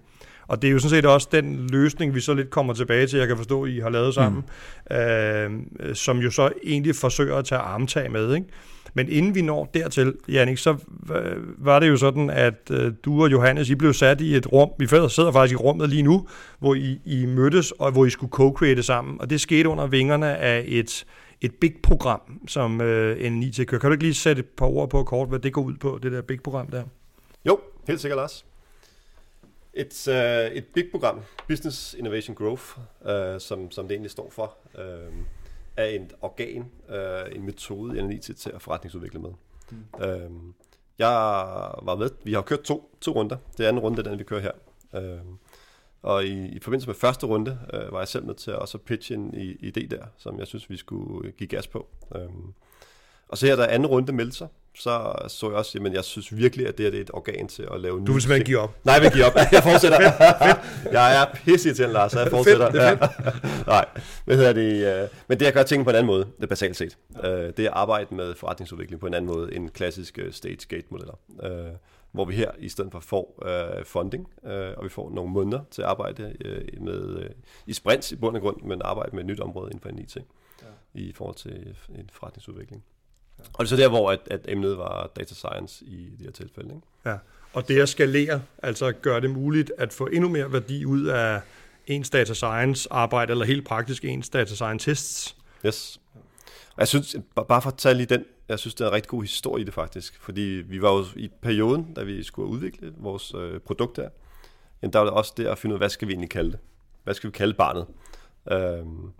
Og 0.48 0.62
det 0.62 0.68
er 0.68 0.72
jo 0.72 0.78
sådan 0.78 0.90
set 0.90 1.06
også 1.06 1.28
den 1.32 1.66
løsning, 1.66 2.14
vi 2.14 2.20
så 2.20 2.34
lidt 2.34 2.50
kommer 2.50 2.74
tilbage 2.74 3.06
til, 3.06 3.18
jeg 3.18 3.28
kan 3.28 3.36
forstå, 3.36 3.66
I 3.66 3.78
har 3.78 3.90
lavet 3.90 4.14
sammen, 4.14 4.44
mm. 4.90 4.96
øh, 4.96 5.50
som 5.94 6.18
jo 6.18 6.30
så 6.30 6.50
egentlig 6.64 6.96
forsøger 6.96 7.36
at 7.36 7.44
tage 7.44 7.60
armtag 7.60 8.10
med. 8.10 8.34
Ikke? 8.34 8.46
Men 8.94 9.08
inden 9.08 9.34
vi 9.34 9.42
når 9.42 9.70
dertil, 9.74 10.14
Jannik, 10.28 10.58
så 10.58 10.76
var 11.58 11.78
det 11.78 11.88
jo 11.88 11.96
sådan, 11.96 12.30
at 12.30 12.70
øh, 12.70 12.92
du 13.04 13.22
og 13.22 13.32
Johannes, 13.32 13.70
I 13.70 13.74
blev 13.74 13.92
sat 13.92 14.20
i 14.20 14.36
et 14.36 14.52
rum, 14.52 14.70
vi 14.78 14.86
sidder 14.86 15.32
faktisk 15.32 15.52
i 15.52 15.56
rummet 15.56 15.88
lige 15.88 16.02
nu, 16.02 16.28
hvor 16.58 16.74
I, 16.74 17.00
I 17.04 17.26
mødtes, 17.26 17.70
og 17.70 17.92
hvor 17.92 18.04
I 18.04 18.10
skulle 18.10 18.32
co-create 18.34 18.82
sammen, 18.82 19.20
og 19.20 19.30
det 19.30 19.40
skete 19.40 19.68
under 19.68 19.86
vingerne 19.86 20.36
af 20.36 20.64
et, 20.66 21.04
et 21.40 21.54
big-program, 21.60 22.20
som 22.48 22.80
øh, 22.80 23.32
NIT 23.32 23.66
kører. 23.66 23.80
Kan 23.80 23.90
du 23.90 23.92
ikke 23.92 24.04
lige 24.04 24.14
sætte 24.14 24.40
et 24.40 24.46
par 24.46 24.66
ord 24.66 24.90
på 24.90 25.04
kort, 25.04 25.28
hvad 25.28 25.38
det 25.38 25.52
går 25.52 25.62
ud 25.62 25.74
på, 25.74 25.98
det 26.02 26.12
der 26.12 26.22
big-program 26.22 26.66
der? 26.66 26.82
Jo, 27.44 27.60
helt 27.86 28.00
sikkert, 28.00 28.16
Lars. 28.16 28.44
Et, 29.74 30.08
uh, 30.08 30.56
et 30.56 30.64
big 30.74 30.84
program, 30.90 31.20
Business 31.48 31.94
Innovation 31.98 32.34
Growth, 32.34 32.62
uh, 33.00 33.10
som, 33.38 33.70
som 33.70 33.88
det 33.88 33.94
egentlig 33.94 34.10
står 34.10 34.30
for, 34.30 34.56
uh, 34.74 35.14
er 35.80 35.84
et 35.84 36.12
organ, 36.20 36.70
uh, 36.88 37.36
en 37.36 37.44
metode 37.44 37.98
i 37.98 38.02
NNIT 38.02 38.30
til 38.36 38.50
at 38.50 38.62
forretningsudvikle 38.62 39.20
med. 39.20 39.30
Mm. 39.70 39.84
Uh, 39.94 40.54
jeg 40.98 41.10
var 41.82 41.94
med, 41.94 42.10
vi 42.24 42.32
har 42.32 42.42
kørt 42.42 42.60
to, 42.60 42.96
to 43.00 43.12
runder. 43.12 43.36
Det 43.58 43.64
er 43.64 43.68
anden 43.68 43.82
runde, 43.82 44.02
den 44.02 44.18
vi 44.18 44.24
kører 44.24 44.40
her. 44.40 44.52
Uh, 44.92 45.26
og 46.02 46.24
i, 46.24 46.48
i 46.48 46.58
forbindelse 46.60 46.88
med 46.88 46.94
første 46.94 47.26
runde, 47.26 47.58
uh, 47.74 47.92
var 47.92 47.98
jeg 47.98 48.08
selv 48.08 48.26
med 48.26 48.34
til 48.34 48.50
at 48.50 48.56
også 48.56 48.78
pitche 48.78 49.14
en 49.14 49.34
idé 49.62 49.86
der, 49.86 50.04
som 50.16 50.38
jeg 50.38 50.46
synes, 50.46 50.70
vi 50.70 50.76
skulle 50.76 51.32
give 51.32 51.48
gas 51.48 51.66
på. 51.66 51.88
Uh, 52.14 52.20
og 53.28 53.38
så 53.38 53.46
her 53.46 53.56
der 53.56 53.66
anden 53.66 53.86
runde 53.86 54.12
meldte 54.12 54.36
sig 54.36 54.48
så 54.74 55.12
så 55.28 55.46
jeg 55.48 55.56
også, 55.56 55.78
at 55.86 55.92
jeg 55.92 56.04
synes 56.04 56.36
virkelig, 56.36 56.66
at 56.68 56.78
det, 56.78 56.84
her, 56.84 56.90
det 56.90 56.98
er 56.98 57.02
et 57.02 57.10
organ 57.14 57.48
til 57.48 57.68
at 57.74 57.80
lave 57.80 58.04
Du 58.06 58.12
vil 58.12 58.22
simpelthen 58.22 58.46
give 58.46 58.58
op? 58.58 58.74
Nej, 58.84 58.94
jeg 58.94 59.02
vil 59.02 59.12
give 59.12 59.24
op. 59.24 59.32
Jeg 59.52 59.62
fortsætter. 59.62 59.98
jeg 60.92 61.22
er 61.22 61.26
pisse 61.34 61.74
til 61.74 61.88
Lars, 61.88 62.12
så 62.12 62.20
jeg 62.20 62.30
fortsætter. 62.30 62.70
det 62.70 62.82
er 62.82 62.96
fedt. 62.96 63.10
Ja. 63.24 63.60
Nej, 63.72 63.84
hvad 64.24 64.36
hedder 64.36 64.52
det? 64.52 65.02
øh, 65.02 65.08
Men 65.28 65.38
det, 65.40 65.44
jeg 65.46 65.52
gør 65.52 65.62
tingene 65.62 65.84
på 65.84 65.90
en 65.90 65.96
anden 65.96 66.06
måde, 66.06 66.24
det 66.36 66.42
er 66.42 66.46
basalt 66.46 66.76
set. 66.76 66.98
Øh, 67.24 67.30
Det 67.30 67.58
er 67.58 67.70
at 67.70 67.76
arbejde 67.76 68.14
med 68.14 68.34
forretningsudvikling 68.34 69.00
på 69.00 69.06
en 69.06 69.14
anden 69.14 69.30
måde 69.34 69.54
end 69.54 69.70
klassiske 69.70 70.32
stage-gate-modeller. 70.32 71.14
Øh, 71.42 71.72
Hvor 72.12 72.24
vi 72.24 72.34
her 72.34 72.50
i 72.58 72.68
stedet 72.68 72.92
for 72.92 73.00
får 73.00 73.42
øh, 73.78 73.84
funding, 73.84 74.28
øh, 74.46 74.70
og 74.76 74.84
vi 74.84 74.88
får 74.88 75.10
nogle 75.10 75.30
måneder 75.32 75.60
til 75.70 75.82
at 75.82 75.88
arbejde 75.88 76.36
øh, 76.44 76.82
med, 76.82 77.16
øh, 77.18 77.30
i 77.66 77.72
sprints 77.72 78.12
i 78.12 78.16
bund 78.16 78.36
og 78.36 78.42
grund, 78.42 78.62
men 78.62 78.82
arbejde 78.84 79.10
med 79.16 79.20
et 79.20 79.26
nyt 79.26 79.40
område 79.40 79.66
inden 79.70 79.80
for 79.80 79.88
en 79.88 79.98
IT 79.98 80.16
i 80.94 81.12
forhold 81.12 81.36
til 81.36 81.76
en 81.98 82.10
forretningsudvikling. 82.12 82.84
Og 83.52 83.64
det 83.64 83.72
er 83.72 83.76
så 83.76 83.76
der, 83.76 83.88
hvor 83.88 84.10
at, 84.10 84.20
at 84.30 84.40
emnet 84.48 84.78
var 84.78 85.10
data 85.16 85.34
science 85.34 85.84
i 85.84 86.10
det 86.18 86.24
her 86.24 86.32
tilfælde. 86.32 86.74
Ikke? 86.74 86.86
Ja. 87.06 87.16
Og 87.52 87.68
det 87.68 87.80
at 87.80 87.88
skalere, 87.88 88.42
altså 88.62 88.92
gør 88.92 89.20
det 89.20 89.30
muligt 89.30 89.72
at 89.78 89.92
få 89.92 90.06
endnu 90.06 90.28
mere 90.28 90.52
værdi 90.52 90.84
ud 90.84 91.04
af 91.04 91.40
ens 91.86 92.10
data 92.10 92.34
science 92.34 92.88
arbejde, 92.92 93.30
eller 93.30 93.44
helt 93.44 93.66
praktisk 93.66 94.04
ens 94.04 94.28
data 94.28 94.54
scientists. 94.54 95.36
Yes. 95.66 96.00
Jeg 96.78 96.88
synes, 96.88 97.16
ba- 97.38 97.42
bare 97.42 97.62
for 97.62 97.70
at 97.70 97.76
tage 97.76 97.94
lige 97.94 98.06
den, 98.06 98.24
jeg 98.48 98.58
synes, 98.58 98.74
det 98.74 98.84
er 98.84 98.88
en 98.88 98.94
rigtig 98.94 99.08
god 99.08 99.22
historie 99.22 99.62
i 99.62 99.64
det 99.64 99.74
faktisk. 99.74 100.20
Fordi 100.20 100.40
vi 100.40 100.82
var 100.82 100.92
jo 100.92 101.04
i 101.16 101.30
perioden, 101.42 101.94
da 101.94 102.02
vi 102.02 102.22
skulle 102.22 102.48
udvikle 102.48 102.92
vores 102.96 103.34
øh, 103.34 103.60
produkt 103.60 103.96
her, 103.96 104.08
jamen, 104.82 104.92
der 104.92 104.98
var 104.98 105.06
det 105.06 105.14
også 105.14 105.32
det 105.36 105.46
at 105.46 105.58
finde 105.58 105.74
ud 105.74 105.76
af, 105.76 105.80
hvad 105.80 105.88
skal 105.88 106.08
vi 106.08 106.12
egentlig 106.12 106.30
kalde 106.30 106.50
det? 106.50 106.58
Hvad 107.04 107.14
skal 107.14 107.28
vi 107.28 107.32
kalde 107.32 107.54
barnet? 107.54 107.86
Øhm, 108.52 109.12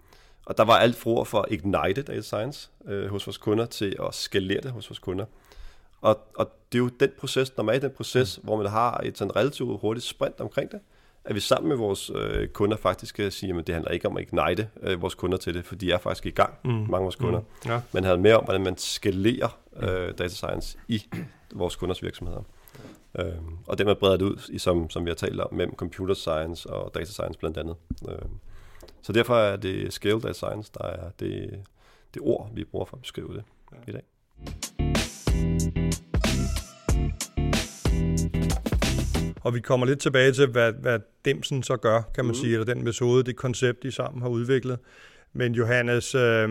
og 0.47 0.59
der 0.59 0.64
var 0.64 0.76
alt 0.76 0.97
fra 0.97 1.25
for 1.25 1.42
at 1.42 1.52
ignite 1.52 2.02
data 2.02 2.20
science 2.20 2.70
øh, 2.87 3.11
hos 3.11 3.26
vores 3.26 3.38
kunder 3.38 3.66
til 3.66 3.97
at 4.06 4.14
skalere 4.14 4.61
det 4.61 4.70
hos 4.70 4.90
vores 4.90 4.99
kunder. 4.99 5.25
Og, 6.00 6.18
og 6.37 6.52
det 6.73 6.78
er 6.78 6.82
jo 6.82 6.88
den 6.88 7.11
proces, 7.18 7.56
når 7.56 7.64
man 7.64 7.75
er 7.75 7.78
i 7.78 7.82
den 7.82 7.90
proces, 7.90 8.38
mm. 8.38 8.44
hvor 8.44 8.56
man 8.56 8.66
har 8.66 9.00
et 9.04 9.18
sådan 9.18 9.37
relativt 9.37 9.80
hurtigt 9.80 10.06
sprint 10.06 10.40
omkring 10.40 10.70
det, 10.73 10.80
at 11.25 11.35
vi 11.35 11.40
sammen 11.40 11.68
med 11.68 11.76
vores 11.76 12.11
øh, 12.14 12.49
kunder 12.49 12.76
faktisk 12.76 13.14
kan 13.14 13.30
sige, 13.30 13.59
at 13.59 13.66
det 13.66 13.75
handler 13.75 13.90
ikke 13.90 14.09
om 14.09 14.16
at 14.16 14.23
ignite 14.23 14.68
øh, 14.82 15.02
vores 15.02 15.14
kunder 15.14 15.38
til 15.38 15.54
det, 15.54 15.64
for 15.64 15.75
de 15.75 15.92
er 15.92 15.99
faktisk 15.99 16.26
i 16.26 16.30
gang, 16.30 16.54
mm. 16.64 16.70
mange 16.70 16.97
af 16.97 17.02
vores 17.02 17.16
kunder. 17.16 17.40
Mm. 17.40 17.70
Ja. 17.70 17.80
Men 17.92 18.04
handler 18.04 18.23
mere 18.23 18.38
om, 18.38 18.44
hvordan 18.44 18.64
man 18.64 18.78
skalerer 18.78 19.59
øh, 19.76 20.09
data 20.09 20.28
science 20.28 20.78
i 20.88 21.02
vores 21.54 21.76
kunders 21.76 22.02
virksomheder. 22.02 22.42
Øhm, 23.18 23.59
og 23.66 23.78
det 23.78 23.87
man 23.87 23.97
breder 23.97 24.16
det 24.16 24.25
ud, 24.25 24.37
i, 24.49 24.59
som, 24.59 24.90
som 24.90 25.04
vi 25.04 25.11
har 25.11 25.14
talt 25.14 25.40
om, 25.40 25.54
mellem 25.54 25.76
computer 25.76 26.14
science 26.14 26.70
og 26.70 26.94
data 26.94 27.12
science 27.12 27.38
blandt 27.38 27.59
andet. 27.59 27.76
Øhm, 28.09 28.30
så 29.02 29.12
derfor 29.12 29.37
er 29.37 29.57
det 29.57 29.92
scale 29.92 30.21
data 30.21 30.33
science, 30.33 30.71
der 30.78 30.85
er 30.87 31.11
det, 31.21 31.50
det 32.14 32.23
ord, 32.23 32.50
vi 32.54 32.64
bruger 32.64 32.85
for 32.85 32.97
at 32.97 33.02
beskrive 33.02 33.28
det 33.35 33.42
ja. 33.87 33.92
i 33.92 33.92
dag. 33.92 34.02
Og 39.45 39.54
vi 39.54 39.61
kommer 39.61 39.87
lidt 39.87 39.99
tilbage 40.00 40.33
til, 40.33 40.47
hvad, 40.47 40.73
hvad 40.73 40.99
Dimsen 41.25 41.62
så 41.62 41.76
gør, 41.76 42.02
kan 42.14 42.25
man 42.25 42.30
Mhm. 42.33 42.35
sige, 42.35 42.52
eller 42.52 42.75
den 42.75 42.85
metode, 42.85 43.25
det 43.25 43.37
koncept, 43.37 43.83
de 43.83 43.92
sammen 43.92 44.23
har 44.23 44.28
udviklet. 44.28 44.78
Men 45.33 45.52
Johannes, 45.54 46.14
øh, 46.14 46.49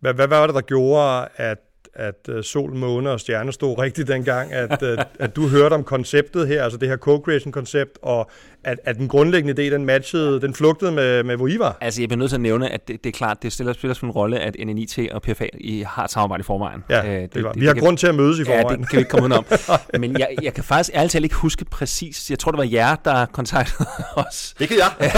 hvad, 0.00 0.14
hvad 0.14 0.26
var 0.28 0.46
det, 0.46 0.54
der 0.54 0.60
gjorde, 0.60 1.28
at, 1.36 1.58
at 1.94 2.28
øh, 2.28 2.44
sol, 2.44 2.74
måne 2.74 3.10
og 3.10 3.20
stjerner 3.20 3.52
stod 3.52 3.78
rigtigt 3.78 4.08
dengang, 4.08 4.52
at, 4.52 4.82
at, 4.82 5.08
at 5.18 5.36
du 5.36 5.48
hørte 5.48 5.74
om 5.74 5.84
konceptet 5.84 6.48
her, 6.48 6.62
altså 6.64 6.78
det 6.78 6.88
her 6.88 6.96
co-creation-koncept, 6.96 7.98
og 8.02 8.30
at, 8.64 8.78
at 8.84 8.96
den 8.96 9.08
grundlæggende 9.08 9.62
idé, 9.68 9.72
den 9.72 9.84
matchede, 9.84 10.40
den 10.40 10.54
flugtede 10.54 10.92
med, 10.92 11.22
med 11.22 11.36
hvor 11.36 11.48
I 11.48 11.58
var? 11.58 11.78
Altså, 11.80 12.02
jeg 12.02 12.08
bliver 12.08 12.18
nødt 12.18 12.30
til 12.30 12.36
at 12.36 12.40
nævne, 12.40 12.70
at 12.72 12.88
det, 12.88 13.04
det 13.04 13.10
er 13.10 13.16
klart, 13.16 13.42
det 13.42 13.52
stiller, 13.52 13.72
spiller 13.72 14.04
en 14.04 14.10
rolle, 14.10 14.40
at 14.40 14.56
NNIT 14.66 14.98
og 15.12 15.22
PFA 15.22 15.46
I 15.60 15.84
har 15.88 16.04
et 16.04 16.10
samarbejde 16.10 16.40
i 16.40 16.44
forvejen. 16.44 16.84
Ja, 16.90 17.06
Øh, 17.06 17.22
det, 17.22 17.34
det, 17.34 17.44
det, 17.44 17.60
vi 17.60 17.66
har 17.66 17.72
kan- 17.74 17.82
grund 17.82 17.98
til 17.98 18.06
at 18.06 18.14
mødes 18.14 18.38
i 18.38 18.42
Ja, 18.42 18.58
forvejen. 18.62 18.80
det 18.80 18.88
kan 18.90 18.96
vi 18.96 19.00
ikke 19.00 19.10
komme 19.10 19.22
udenom. 19.24 19.44
Men 20.00 20.18
jeg, 20.18 20.28
jeg 20.42 20.54
kan 20.54 20.64
faktisk 20.64 20.90
ærligt 20.94 21.12
talt 21.12 21.24
ikke 21.24 21.36
huske 21.36 21.64
præcis. 21.64 22.30
Jeg 22.30 22.38
tror, 22.38 22.50
det 22.52 22.58
var 22.58 22.68
jer, 22.72 22.94
der 23.04 23.26
kontaktede 23.26 23.88
os. 24.26 24.54
Det 24.58 24.68
kan 24.68 24.76
jeg. 24.76 25.10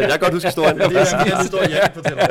jeg 0.00 0.08
kan 0.10 0.20
godt 0.20 0.32
huske 0.34 0.48
historien. 0.48 0.76
det 0.78 0.84
er 0.84 1.24
en 1.34 1.42
historie, 1.42 1.68
jeg 1.70 1.90
kan 1.94 2.02
fortælle. 2.02 2.22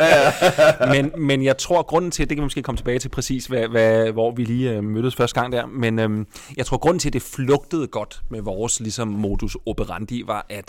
men, 1.12 1.27
men 1.27 1.44
jeg 1.44 1.58
tror, 1.58 1.82
grunden 1.84 2.12
til, 2.12 2.30
det 2.30 2.38
kan 2.38 2.41
vi 2.41 2.46
måske 2.46 2.62
komme 2.62 2.77
tilbage 2.77 3.00
til 3.00 3.10
præcis, 3.10 3.46
hvad, 3.46 3.68
hvad, 3.68 4.12
hvor 4.12 4.32
vi 4.36 4.44
lige 4.44 4.72
øh, 4.72 4.84
mødtes 4.84 5.15
første 5.15 5.39
gang 5.41 5.53
der, 5.53 5.65
men 5.65 6.00
øhm, 6.00 6.27
jeg 6.58 6.65
tror, 6.65 6.77
grunden 6.77 7.00
til, 7.00 7.10
at 7.10 7.13
det 7.13 7.22
flugtede 7.22 7.88
godt 7.88 8.22
med 8.30 8.41
vores 8.41 8.80
ligesom, 8.80 9.08
modus 9.08 9.58
operandi, 9.65 10.24
var, 10.27 10.46
at 10.50 10.61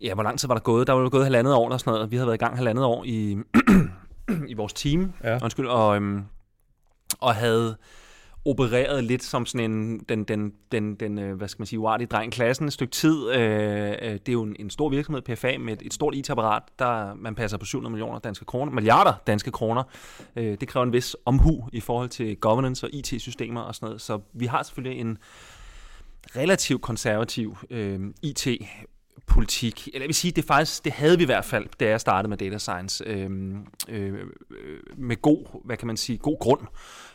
ja, 0.00 0.14
hvor 0.14 0.22
lang 0.22 0.38
tid 0.38 0.48
var 0.48 0.54
der 0.54 0.62
gået? 0.62 0.86
Der 0.86 0.92
var 0.92 1.00
jo 1.00 1.08
gået 1.12 1.24
halvandet 1.24 1.54
år 1.54 1.66
eller 1.66 1.78
sådan 1.78 1.92
noget. 1.92 2.10
Vi 2.10 2.16
havde 2.16 2.26
været 2.26 2.36
i 2.36 2.44
gang 2.44 2.56
halvandet 2.56 2.84
år 2.84 3.04
i, 3.04 3.38
i 4.52 4.54
vores 4.54 4.72
team, 4.72 5.12
Ja. 5.24 5.38
undskyld, 5.42 5.66
og, 5.66 5.96
øhm, 5.96 6.24
og 7.20 7.34
havde 7.34 7.76
opereret 8.46 9.04
lidt 9.04 9.22
som 9.22 9.46
sådan 9.46 9.70
en, 9.70 9.98
den, 9.98 10.24
den, 10.24 10.52
den, 10.72 10.94
den 10.94 11.18
øh, 11.18 11.36
hvad 11.36 11.48
skal 11.48 11.60
man 11.60 11.66
sige, 11.66 11.78
uartige 11.78 12.06
dreng 12.08 12.32
i 12.32 12.36
klassen 12.36 12.66
et 12.66 12.72
stykke 12.72 12.90
tid. 12.90 13.30
Øh, 13.30 13.88
øh, 13.90 13.96
det 14.12 14.28
er 14.28 14.32
jo 14.32 14.42
en, 14.42 14.56
en 14.58 14.70
stor 14.70 14.88
virksomhed, 14.88 15.22
PFA, 15.22 15.52
med 15.60 15.72
et, 15.72 15.82
et 15.82 15.94
stort 15.94 16.14
IT-apparat, 16.14 16.62
der 16.78 17.14
man 17.14 17.34
passer 17.34 17.58
på 17.58 17.64
700 17.64 17.92
millioner 17.92 18.18
danske 18.18 18.44
kroner, 18.44 18.72
milliarder 18.72 19.12
danske 19.26 19.50
kroner. 19.50 19.82
Øh, 20.36 20.56
det 20.60 20.68
kræver 20.68 20.84
en 20.86 20.92
vis 20.92 21.16
omhu 21.24 21.68
i 21.72 21.80
forhold 21.80 22.08
til 22.08 22.36
governance 22.36 22.86
og 22.86 22.90
IT-systemer 22.94 23.60
og 23.60 23.74
sådan 23.74 23.86
noget. 23.86 24.00
Så 24.00 24.20
vi 24.32 24.46
har 24.46 24.62
selvfølgelig 24.62 25.00
en 25.00 25.18
relativt 26.36 26.82
konservativ 26.82 27.56
øh, 27.70 28.00
IT 28.22 28.48
politik. 29.26 29.88
Eller 29.88 30.00
jeg 30.00 30.08
vil 30.08 30.14
sige, 30.14 30.32
det, 30.32 30.42
er 30.42 30.46
faktisk, 30.46 30.84
det 30.84 30.92
havde 30.92 31.16
vi 31.16 31.22
i 31.22 31.26
hvert 31.26 31.44
fald, 31.44 31.66
da 31.80 31.88
jeg 31.88 32.00
startede 32.00 32.28
med 32.28 32.36
data 32.36 32.58
science, 32.58 33.04
øh, 33.06 33.30
øh, 33.88 34.18
med 34.96 35.22
god, 35.22 35.64
hvad 35.64 35.76
kan 35.76 35.86
man 35.86 35.96
sige, 35.96 36.18
god 36.18 36.38
grund. 36.38 36.60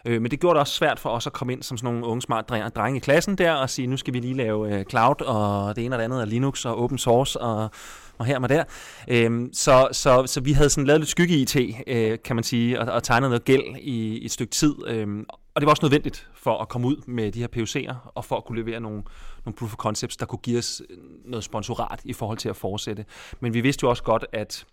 Øh, 0.06 0.22
men 0.22 0.32
det 0.32 0.40
gjorde 0.40 0.54
det 0.54 0.60
også 0.60 0.74
svært 0.74 1.00
for 1.00 1.10
os 1.10 1.28
at 1.28 1.34
komme 1.34 1.54
ind 1.54 1.64
som 1.64 1.78
sådan 1.78 1.94
nogle 1.94 2.08
unge 2.08 2.22
smart 2.22 2.50
drenge, 2.50 2.70
drenge 2.70 2.98
i 2.98 3.00
klassen 3.00 3.36
der 3.36 3.54
og 3.54 3.70
sige, 3.70 3.88
nu 3.88 3.98
skal 3.98 4.14
vi 4.14 4.20
lige 4.20 4.34
lave 4.34 4.76
øh, 4.76 4.86
cloud 4.86 5.22
og 5.22 5.76
det 5.76 5.86
ene 5.86 5.96
og 5.96 6.00
det 6.00 6.06
andet 6.06 6.22
og 6.22 6.28
Linux 6.28 6.66
og 6.66 6.84
open 6.84 6.98
source 6.98 7.42
og, 7.42 7.70
og 8.20 8.26
her 8.26 8.40
og 8.40 8.50
der. 8.50 8.64
Øhm, 9.08 9.50
så, 9.54 9.88
så, 9.92 10.24
så 10.28 10.42
vi 10.42 10.52
havde 10.52 10.70
sådan 10.70 10.88
lavet 10.88 11.02
lidt 11.02 11.10
skygge 11.10 11.36
IT, 11.36 11.56
øh, 11.88 12.18
kan 12.24 12.36
man 12.36 12.44
sige, 12.44 12.80
og, 12.80 12.94
og 12.94 13.04
tegnet 13.04 13.30
noget 13.30 13.46
gæld 13.46 13.76
i, 13.80 14.18
i 14.18 14.26
et 14.26 14.32
stykke 14.32 14.52
tid. 14.52 14.76
Øhm, 14.88 15.26
og 15.56 15.62
det 15.62 15.66
var 15.66 15.72
også 15.72 15.86
nødvendigt 15.86 16.30
for 16.34 16.58
at 16.58 16.70
komme 16.70 16.88
ud 16.88 16.96
med 17.08 17.32
de 17.32 17.40
her 17.40 17.48
POC'er, 17.56 17.96
og 18.16 18.26
for 18.26 18.38
at 18.38 18.46
kunne 18.46 18.60
levere 18.62 18.80
nogle, 18.80 19.04
nogle 19.46 19.56
proof 19.58 19.74
of 19.74 19.78
concepts, 19.78 20.18
der 20.18 20.26
kunne 20.26 20.40
give 20.40 20.58
os 20.58 20.82
noget 21.26 21.44
sponsorat 21.44 22.02
i 22.04 22.14
forhold 22.14 22.38
til 22.38 22.50
at 22.50 22.56
fortsætte. 22.56 23.06
Men 23.40 23.54
vi 23.54 23.62
vidste 23.62 23.84
jo 23.84 23.90
også 23.90 24.04
godt, 24.04 24.26
at, 24.34 24.66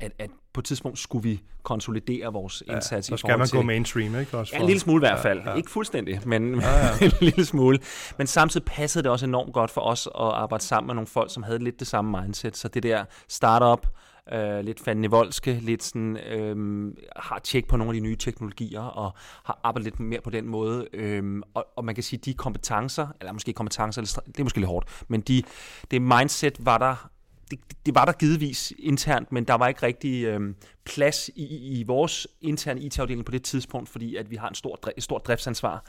at, 0.00 0.12
at 0.18 0.30
på 0.54 0.60
et 0.60 0.64
tidspunkt 0.64 0.98
skulle 0.98 1.22
vi 1.22 1.42
konsolidere 1.62 2.32
vores 2.32 2.62
indsats 2.68 2.92
Ja, 2.92 2.98
i 2.98 3.02
så 3.02 3.16
skal 3.16 3.38
man 3.38 3.46
til... 3.48 3.56
gå 3.56 3.62
mainstream, 3.62 4.16
ikke? 4.20 4.38
Også 4.38 4.50
Ja, 4.54 4.58
for- 4.58 4.62
en 4.62 4.66
lille 4.66 4.80
smule 4.80 4.98
i 5.06 5.08
hvert 5.08 5.20
fald. 5.20 5.38
Ja, 5.38 5.42
Ja, 5.44 5.48
ja. 5.48 5.52
ja. 5.54 5.56
Ikke 5.56 5.70
fuldstændig, 5.70 6.20
men 6.26 6.60
Ja, 6.60 6.68
ja. 7.00 7.04
en 7.06 7.12
lille 7.20 7.44
smule. 7.44 7.78
Men 8.18 8.26
samtidig 8.26 8.66
passede 8.66 9.02
det 9.02 9.10
også 9.12 9.26
enormt 9.26 9.52
godt 9.52 9.70
for 9.70 9.80
os 9.80 10.06
at 10.06 10.12
arbejde 10.20 10.64
sammen 10.64 10.86
med 10.86 10.94
nogle 10.94 11.06
folk, 11.06 11.32
som 11.34 11.42
havde 11.42 11.58
lidt 11.58 11.78
det 11.80 11.86
samme 11.86 12.20
mindset. 12.22 12.56
Så 12.56 12.68
det 12.68 12.82
der 12.82 13.04
startup, 13.28 13.86
øh, 14.32 14.60
lidt 14.60 14.80
fanden 14.80 15.04
i 15.04 15.06
voldske, 15.08 15.58
lidt 15.62 15.82
sådan, 15.82 16.16
øh, 16.16 16.92
har 17.16 17.38
tjek 17.38 17.68
på 17.68 17.76
nogle 17.76 17.90
af 17.90 17.94
de 17.94 18.00
nye 18.00 18.16
teknologier, 18.16 18.80
og 18.82 19.12
har 19.44 19.60
arbejdet 19.64 19.84
lidt 19.84 20.00
mere 20.00 20.20
på 20.24 20.30
den 20.30 20.48
måde. 20.48 20.86
Øh, 20.92 21.42
og, 21.54 21.66
og 21.76 21.84
man 21.84 21.94
kan 21.94 22.04
sige, 22.04 22.20
de 22.24 22.34
kompetencer, 22.34 23.06
eller 23.20 23.32
måske 23.32 23.52
kompetencer, 23.52 24.02
det 24.26 24.38
er 24.40 24.42
måske 24.42 24.58
lidt 24.58 24.68
hårdt, 24.68 25.04
men 25.08 25.20
de, 25.20 25.42
det 25.90 26.02
mindset 26.02 26.66
var 26.66 26.78
der 26.78 27.08
det, 27.50 27.58
det 27.86 27.94
var 27.94 28.04
der 28.04 28.12
givetvis 28.12 28.72
internt, 28.78 29.32
men 29.32 29.44
der 29.44 29.54
var 29.54 29.68
ikke 29.68 29.82
rigtig 29.82 30.24
øh, 30.24 30.54
plads 30.84 31.30
i, 31.34 31.80
i 31.80 31.84
vores 31.86 32.26
interne 32.40 32.80
IT-afdeling 32.80 33.24
på 33.24 33.32
det 33.32 33.42
tidspunkt, 33.42 33.88
fordi 33.88 34.16
at 34.16 34.30
vi 34.30 34.36
har 34.36 34.48
en 34.48 34.54
stor, 34.54 34.78
et 34.96 35.02
stort 35.02 35.26
driftsansvar 35.26 35.84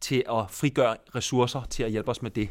til 0.00 0.24
at 0.30 0.50
frigøre 0.50 0.96
ressourcer 1.14 1.62
til 1.70 1.82
at 1.82 1.90
hjælpe 1.90 2.10
os 2.10 2.22
med 2.22 2.30
det. 2.30 2.48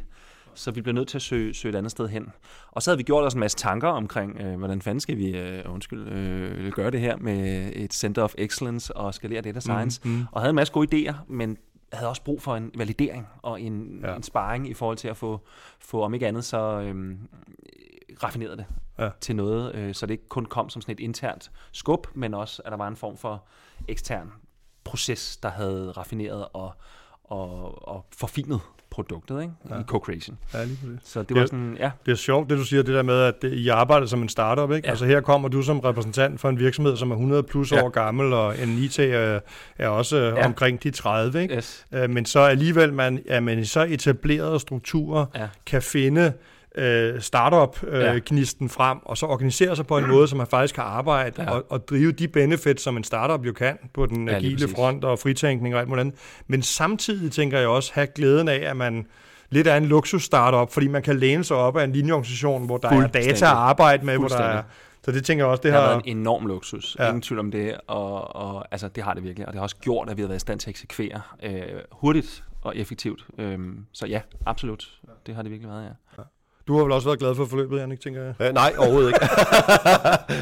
Så 0.54 0.72
vi 0.72 0.82
blev 0.82 0.94
nødt 0.94 1.08
til 1.08 1.18
at 1.18 1.22
søge, 1.22 1.54
søge 1.54 1.74
et 1.74 1.78
andet 1.78 1.92
sted 1.92 2.08
hen. 2.08 2.28
Og 2.72 2.84
så 2.84 2.90
havde 2.90 2.98
vi 2.98 3.04
gjort 3.04 3.24
os 3.24 3.34
en 3.34 3.40
masse 3.40 3.58
tanker 3.58 3.88
omkring, 3.88 4.42
øh, 4.42 4.58
hvordan 4.58 4.82
fanden 4.82 5.00
skal 5.00 5.18
vi 5.18 5.38
øh, 5.38 5.74
undskyld, 5.74 6.08
øh, 6.08 6.72
gøre 6.72 6.92
det 6.92 7.00
her 7.00 7.18
med 7.18 7.72
et 7.76 7.94
Center 7.94 8.24
of 8.24 8.34
Excellence 8.38 8.98
og 8.98 9.14
skalere 9.14 9.42
data 9.42 9.60
science. 9.60 10.02
Mm, 10.04 10.12
mm. 10.12 10.26
Og 10.32 10.42
havde 10.42 10.50
en 10.50 10.56
masse 10.56 10.74
gode 10.74 11.10
idéer, 11.10 11.14
men 11.28 11.58
havde 11.94 12.10
også 12.10 12.24
brug 12.24 12.42
for 12.42 12.56
en 12.56 12.72
validering 12.76 13.28
og 13.42 13.62
en, 13.62 14.00
ja. 14.04 14.16
en 14.16 14.24
sparring 14.24 14.70
i 14.70 14.74
forhold 14.74 14.98
til 14.98 15.08
at 15.08 15.18
få, 15.18 15.42
få 15.80 16.04
om 16.04 16.14
ikke 16.14 16.28
andet, 16.28 16.46
så 16.46 16.82
øhm, 16.82 17.18
raffineret 18.24 18.58
det 18.58 18.66
Ja. 19.00 19.10
til 19.22 19.36
noget, 19.36 19.76
øh, 19.76 19.94
så 19.94 20.06
det 20.06 20.12
ikke 20.14 20.30
kun 20.30 20.46
kom 20.46 20.70
som 20.70 20.82
sådan 20.82 20.94
et 20.94 21.00
internt 21.00 21.52
skub, 21.72 22.08
men 22.14 22.34
også, 22.34 22.62
at 22.66 22.72
der 22.72 22.78
var 22.78 22.88
en 22.88 22.96
form 22.96 23.18
for 23.18 23.44
ekstern 23.88 24.32
proces, 24.84 25.38
der 25.38 25.50
havde 25.50 25.92
raffineret 25.98 26.46
og, 26.54 26.74
og, 27.24 27.88
og 27.88 28.06
forfinet 28.18 28.60
produktet 28.90 29.42
ikke? 29.42 29.54
Ja. 29.70 29.80
I 29.80 29.84
co-creation. 29.92 30.36
Ja, 30.54 30.64
lige 30.64 30.78
præcis. 30.82 31.10
Så 31.10 31.24
det 31.24 31.36
Ja. 31.36 31.40
var 31.40 31.46
sådan, 31.46 31.78
ja, 31.80 31.92
Det 32.06 32.12
er 32.12 32.16
sjovt, 32.16 32.50
det 32.50 32.58
du 32.58 32.64
siger, 32.64 32.84
det 32.84 32.96
der 32.96 33.02
med, 33.04 33.22
at 33.22 33.42
det- 33.42 33.54
I 33.54 33.68
arbejder 33.68 34.08
som 34.08 34.22
en 34.22 34.30
startup, 34.30 34.72
ikke? 34.72 34.86
Ja. 34.86 34.90
Altså 34.90 35.06
her 35.06 35.22
kommer 35.22 35.48
du 35.50 35.62
som 35.62 35.80
repræsentant 35.80 36.40
for 36.40 36.50
en 36.50 36.60
virksomhed, 36.60 36.98
som 36.98 37.12
er 37.12 37.16
100 37.16 37.44
plus 37.44 37.72
Ja. 37.72 37.84
år 37.84 37.90
gammel, 37.90 38.34
og 38.34 38.60
en 38.64 38.70
IT 38.70 39.00
er, 39.00 39.40
er 39.78 39.88
også 39.88 40.18
ja. 40.18 40.46
Omkring 40.46 40.84
de 40.84 40.92
30, 40.92 41.42
ikke? 41.42 41.56
yes. 41.56 41.86
Øh, 41.92 42.10
Men 42.10 42.26
så 42.26 42.40
alligevel, 42.40 42.94
man, 42.94 43.24
er 43.28 43.40
man 43.40 43.60
i 43.60 43.66
så 43.66 43.82
etablerede 43.84 44.60
strukturer, 44.60 45.26
ja. 45.36 45.48
kan 45.66 45.82
finde 45.82 46.34
øh, 46.78 47.22
startup-gnisten 47.22 48.66
øh, 48.66 48.72
ja. 48.72 48.84
frem, 48.84 48.98
og 49.06 49.18
så 49.18 49.26
organisere 49.26 49.76
sig 49.76 49.88
på 49.88 49.98
en 49.98 50.08
måde, 50.08 50.28
så 50.28 50.36
man 50.36 50.48
faktisk 50.48 50.76
kan 50.76 50.84
arbejde 50.84 51.44
ja. 51.44 51.52
og, 51.52 51.66
og 51.70 51.88
drive 51.88 52.12
de 52.12 52.28
benefits, 52.28 52.84
som 52.84 52.98
en 52.98 53.04
startup 53.04 53.46
jo 53.46 53.54
kan 53.54 53.78
på 53.94 54.06
den 54.06 54.28
ja, 54.28 54.36
agile 54.36 54.68
front 54.68 55.04
og 55.04 55.20
fritænkning 55.20 55.76
og 55.76 55.80
alt 55.80 55.90
muligt 55.90 56.02
andet. 56.02 56.16
Men 56.48 56.62
samtidig 56.62 57.32
tænker 57.32 57.60
jeg 57.60 57.68
også 57.68 57.92
have 57.94 58.08
glæden 58.08 58.48
af, 58.48 58.70
at 58.70 58.78
man 58.78 59.08
lidt 59.50 59.68
af 59.68 59.78
en 59.78 59.86
luksus 59.86 60.24
startup, 60.24 60.72
fordi 60.72 60.88
man 60.88 61.02
kan 61.02 61.20
læne 61.20 61.44
sig 61.44 61.58
op 61.58 61.78
af 61.78 61.84
en 61.84 61.92
linjeorganisation, 61.92 62.66
hvor 62.66 62.78
der 62.78 62.90
er 62.90 63.08
data 63.08 63.46
at 63.46 63.52
arbejde 63.52 64.06
med, 64.06 64.18
hvor 64.18 64.28
der 64.28 64.38
er 64.38 64.64
så 65.08 65.12
det 65.12 65.26
tænker 65.26 65.46
jeg 65.46 65.52
også, 65.52 65.62
det, 65.62 65.64
det 65.64 65.74
har... 65.74 65.82
har 65.82 65.88
været 65.88 66.02
en 66.06 66.18
enorm 66.18 66.46
luksus. 66.46 66.96
Ja. 67.00 67.08
Ingen 67.08 67.22
tvivl 67.22 67.40
om 67.40 67.52
det. 67.52 67.78
Og, 67.88 68.36
og 68.36 68.66
altså, 68.72 68.88
det 68.88 69.04
har 69.04 69.14
det 69.14 69.24
virkelig. 69.24 69.48
Og 69.48 69.54
det 69.54 69.60
har 69.60 69.64
også 69.64 69.76
gjort, 69.76 70.10
at 70.10 70.18
vi 70.18 70.22
har 70.22 70.28
været 70.28 70.38
i 70.38 70.40
stand 70.40 70.60
til 70.60 70.70
at 70.70 70.70
eksekvere 70.70 71.22
øh, 71.44 71.62
hurtigt 71.92 72.44
og 72.62 72.78
effektivt. 72.78 73.26
Øhm, 73.38 73.86
så 73.92 74.06
ja, 74.06 74.22
absolut. 74.46 75.00
Det 75.26 75.36
har 75.36 75.42
det 75.42 75.52
virkelig 75.52 75.72
været, 75.72 75.84
ja. 75.84 75.90
ja. 76.18 76.24
Du 76.68 76.78
har 76.78 76.84
vel 76.84 76.92
også 76.92 77.08
været 77.08 77.20
glad 77.20 77.36
for 77.36 77.46
forløbet, 77.46 77.80
Jannik, 77.80 78.00
tænker 78.00 78.24
jeg? 78.24 78.34
Øh, 78.40 78.54
nej, 78.54 78.74
overhovedet 78.78 79.08
ikke. 79.08 79.20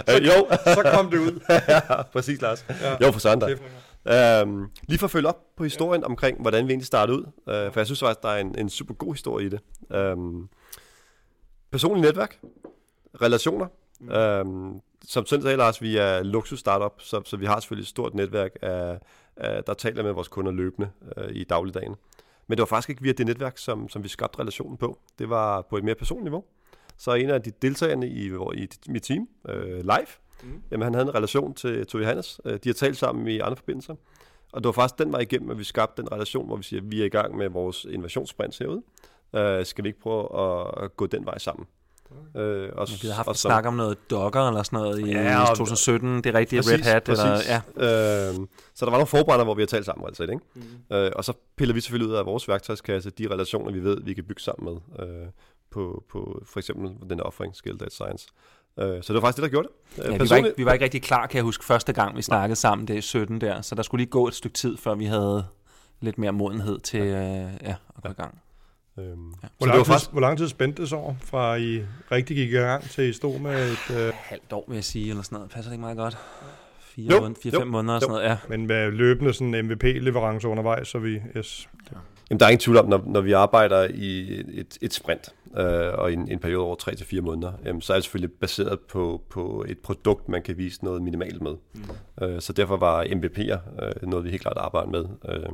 så, 0.08 0.20
jo. 0.24 0.58
så 0.74 0.92
kom 0.94 1.12
det 1.12 1.18
ud. 1.18 1.40
ja, 1.68 2.02
præcis, 2.04 2.42
Lars. 2.42 2.66
Ja. 2.82 3.06
Jo, 3.06 3.12
for 3.12 3.20
søndag. 3.20 3.50
Øhm, 4.08 4.66
lige 4.88 5.00
for 5.00 5.08
at 5.08 5.12
følge 5.12 5.28
op 5.28 5.38
på 5.58 5.64
historien 5.64 6.02
ja. 6.02 6.08
omkring, 6.08 6.42
hvordan 6.42 6.68
vi 6.68 6.72
egentlig 6.72 6.88
startede 6.88 7.18
ud. 7.18 7.24
Øh, 7.24 7.74
for 7.74 7.80
jeg 7.80 7.86
synes 7.86 8.00
faktisk, 8.00 8.22
der 8.22 8.30
er 8.30 8.38
en, 8.38 8.60
en 8.60 8.70
super 8.70 8.94
god 8.94 9.14
historie 9.14 9.46
i 9.46 9.50
det. 9.50 9.60
Øhm, 9.92 10.50
personlig 11.72 12.02
netværk, 12.02 12.40
relationer, 13.22 13.68
Mm. 14.00 14.12
Øhm, 14.12 14.82
som 15.08 15.26
selv 15.26 15.42
sagde, 15.42 15.58
Lars, 15.58 15.82
vi 15.82 15.98
er 15.98 16.24
luksus 16.24 16.60
startup, 16.60 16.94
så, 16.98 17.22
så 17.26 17.38
vi 17.38 17.46
har 17.46 17.60
selvfølgelig 17.60 17.84
et 17.84 17.88
stort 17.88 18.14
netværk, 18.14 18.52
af, 18.62 19.00
af, 19.38 19.64
der 19.64 19.74
taler 19.74 20.04
med 20.04 20.12
vores 20.12 20.28
kunder 20.28 20.52
løbende 20.52 20.90
øh, 21.18 21.36
i 21.36 21.44
dagligdagen. 21.44 21.96
Men 22.48 22.58
det 22.58 22.60
var 22.60 22.66
faktisk 22.66 22.90
ikke 22.90 23.02
via 23.02 23.12
det 23.12 23.26
netværk, 23.26 23.58
som, 23.58 23.90
som 23.90 24.04
vi 24.04 24.08
skabte 24.08 24.40
relationen 24.40 24.78
på. 24.78 25.00
Det 25.20 25.30
var 25.30 25.62
på 25.62 25.78
et 25.78 25.84
mere 25.84 25.96
personligt 25.96 26.24
niveau. 26.24 26.44
Så 26.98 27.14
en 27.14 27.30
af 27.30 27.42
de 27.42 27.52
deltagerne 27.62 28.08
i, 28.08 28.32
i 28.54 28.68
mit 28.88 29.04
team, 29.04 29.28
øh, 29.50 29.80
live, 29.80 30.08
mm. 30.44 30.62
jamen, 30.72 30.84
han 30.84 30.94
havde 30.94 31.08
en 31.08 31.16
relation 31.16 31.54
til, 31.54 31.88
til 31.88 32.00
Johannes. 32.00 32.42
Øh, 32.46 32.60
de 32.64 32.70
har 32.70 32.74
talt 32.74 32.98
sammen 32.98 33.28
i 33.28 33.40
andre 33.40 33.56
forbindelser. 33.56 33.96
Og 34.52 34.64
det 34.64 34.66
var 34.66 34.72
faktisk 34.72 35.00
den 35.00 35.12
vej 35.12 35.20
igennem, 35.20 35.52
at 35.52 35.60
vi 35.60 35.64
skabte 35.64 36.02
den 36.02 36.12
relation, 36.12 36.48
hvor 36.48 36.56
vi 36.56 36.64
siger, 36.64 36.82
at 36.82 36.92
vi 36.92 37.02
er 37.02 37.06
i 37.06 37.10
gang 37.10 37.38
med 37.38 37.50
vores 37.50 37.86
innovationssprint 37.86 38.60
herude. 38.60 38.84
Øh, 39.36 39.66
skal 39.66 39.84
vi 39.84 39.90
ikke 39.90 40.00
prøve 40.00 40.24
at 40.84 40.96
gå 40.96 41.06
den 41.06 41.26
vej 41.26 41.38
sammen? 41.38 41.68
Øh, 42.36 42.70
og, 42.74 42.88
vi 43.02 43.08
har 43.08 43.16
haft 43.16 43.28
og 43.28 43.36
snak 43.36 43.66
om 43.66 43.74
noget 43.74 44.10
Docker 44.10 44.48
eller 44.48 44.64
sådan 44.64 44.80
noget 44.80 45.00
i 45.00 45.12
ja, 45.12 45.46
2017, 45.48 46.18
det 46.18 46.26
er 46.26 46.34
rigtigt, 46.34 46.60
præcis, 46.60 46.86
Red 46.86 46.94
Hat. 46.94 47.04
Præcis. 47.04 47.24
Eller, 47.24 47.62
ja. 47.78 48.30
øh, 48.30 48.36
så 48.76 48.86
der 48.86 48.92
var 48.92 48.98
nogle 48.98 49.08
forbrænder, 49.08 49.44
hvor 49.44 49.54
vi 49.54 49.62
har 49.62 49.68
talt 49.68 49.86
sammen, 49.86 50.08
altså, 50.08 50.24
ikke? 50.24 50.40
Mm. 50.56 50.96
Øh, 50.96 51.12
og 51.16 51.26
så 51.26 51.34
piller 51.58 51.74
vi 51.74 51.82
selvfølgelig 51.82 52.12
ud 52.12 52.16
af 52.16 52.26
vores 52.26 52.48
værktøjskasse 52.48 53.10
de 53.10 53.28
relationer, 53.30 53.72
vi 53.72 53.84
ved, 53.84 53.98
vi 54.02 54.14
kan 54.14 54.24
bygge 54.24 54.42
sammen 54.42 54.74
med 54.74 55.08
øh, 55.08 55.28
på, 55.72 56.04
på 56.10 56.44
for 56.46 56.60
eksempel 56.60 57.10
den 57.10 57.22
offering, 57.22 57.56
Skill 57.56 57.78
Data 57.78 57.90
Science. 57.90 58.28
Øh, 58.80 59.04
så 59.04 59.14
det 59.14 59.22
var 59.22 59.28
faktisk 59.28 59.36
det, 59.36 59.44
der 59.44 59.50
gjorde 59.50 59.68
det. 59.68 60.04
Ja, 60.04 60.18
vi, 60.18 60.30
var 60.30 60.36
ikke, 60.36 60.54
vi 60.58 60.66
var 60.66 60.74
ikke 60.74 60.86
rigtig 60.86 61.02
klar, 61.02 61.28
kan 61.28 61.36
jeg 61.36 61.44
huske, 61.44 61.66
første 61.66 61.94
gang 61.94 62.18
vi 62.18 62.22
snakkede 62.22 62.56
sammen, 62.56 62.88
det 62.88 62.98
er 62.98 63.02
17 63.02 63.42
der, 63.42 63.62
så 63.62 63.76
der 63.76 63.84
skulle 63.84 64.02
lige 64.02 64.12
gå 64.12 64.28
et 64.28 64.34
stykke 64.34 64.56
tid, 64.56 64.78
før 64.78 64.96
vi 64.96 65.06
havde 65.06 65.46
lidt 66.02 66.18
mere 66.18 66.32
modenhed 66.32 66.80
til 66.80 67.04
ja. 67.04 67.46
Øh, 67.46 67.54
ja, 67.62 67.76
at 67.98 68.04
gå 68.04 68.10
i 68.10 68.14
gang. 68.14 68.42
Øhm, 69.00 69.34
ja. 69.44 69.48
hvor, 69.58 69.68
lang 69.68 69.78
tid, 69.78 69.86
faktisk... 69.86 70.12
hvor 70.12 70.22
lang 70.22 70.38
tid 70.38 70.48
spændte 70.48 70.82
det 70.82 70.90
så 70.90 70.96
over, 70.96 71.16
fra 71.24 71.56
I 71.56 71.82
rigtig 72.12 72.36
gik 72.36 72.50
i 72.50 72.56
gang 72.56 72.84
til 72.84 73.10
I 73.10 73.14
stod 73.14 73.40
med 73.40 73.72
et... 73.72 73.98
Øh... 73.98 74.14
Halvt 74.16 74.54
år, 74.54 74.66
vil 74.68 74.76
jeg 74.76 74.84
sige, 74.84 75.10
eller 75.10 75.24
sådan 75.24 75.36
noget. 75.36 75.52
Passer 75.52 75.72
det 75.72 75.76
ikke 75.76 75.82
meget 75.82 75.98
godt? 75.98 76.18
Fire, 76.80 77.14
jo, 77.14 77.20
måneder, 77.20 77.40
fire 77.44 77.54
jo, 77.54 77.60
fem 77.60 77.68
måneder 77.68 77.96
og 77.96 78.02
sådan 78.02 78.14
noget, 78.14 78.30
ja. 78.30 78.38
Men 78.50 78.68
med 78.68 78.92
løbende 78.92 79.34
sådan 79.34 79.66
MVP-leverance 79.66 80.48
undervejs, 80.48 80.88
så 80.88 81.00
vi... 81.00 81.22
Yes. 81.38 81.70
Ja. 81.92 81.98
Jamen, 82.30 82.40
der 82.40 82.46
er 82.46 82.50
ingen 82.50 82.60
tvivl 82.60 82.78
om, 82.78 82.88
når, 82.88 83.04
når 83.06 83.22
vi 83.22 83.32
arbejder 83.32 83.88
i 83.94 84.40
et, 84.54 84.78
et 84.82 84.94
sprint, 84.94 85.30
øh, 85.58 85.94
og 85.94 86.12
i 86.12 86.14
en, 86.14 86.32
en 86.32 86.40
periode 86.40 86.64
over 86.64 86.76
3 86.76 86.96
til 86.96 87.06
fire 87.06 87.22
måneder, 87.22 87.54
jamen, 87.66 87.82
så 87.82 87.94
er 87.94 87.98
det 87.98 88.04
selvfølgelig 88.04 88.32
baseret 88.32 88.80
på, 88.80 89.22
på 89.30 89.66
et 89.68 89.80
produkt, 89.80 90.30
man 90.30 90.42
kan 90.42 90.58
vise 90.58 90.86
noget 90.86 91.02
minimalt 91.02 91.42
med. 91.42 91.56
Mm. 91.74 92.26
Øh, 92.26 92.42
så 92.42 92.54
derfor 92.54 92.78
var 92.78 93.04
MVP'er 93.04 93.84
øh, 93.86 94.10
noget, 94.10 94.26
vi 94.26 94.30
helt 94.30 94.42
klart 94.42 94.58
arbejder 94.58 94.90
med, 94.90 95.06
øh, 95.30 95.50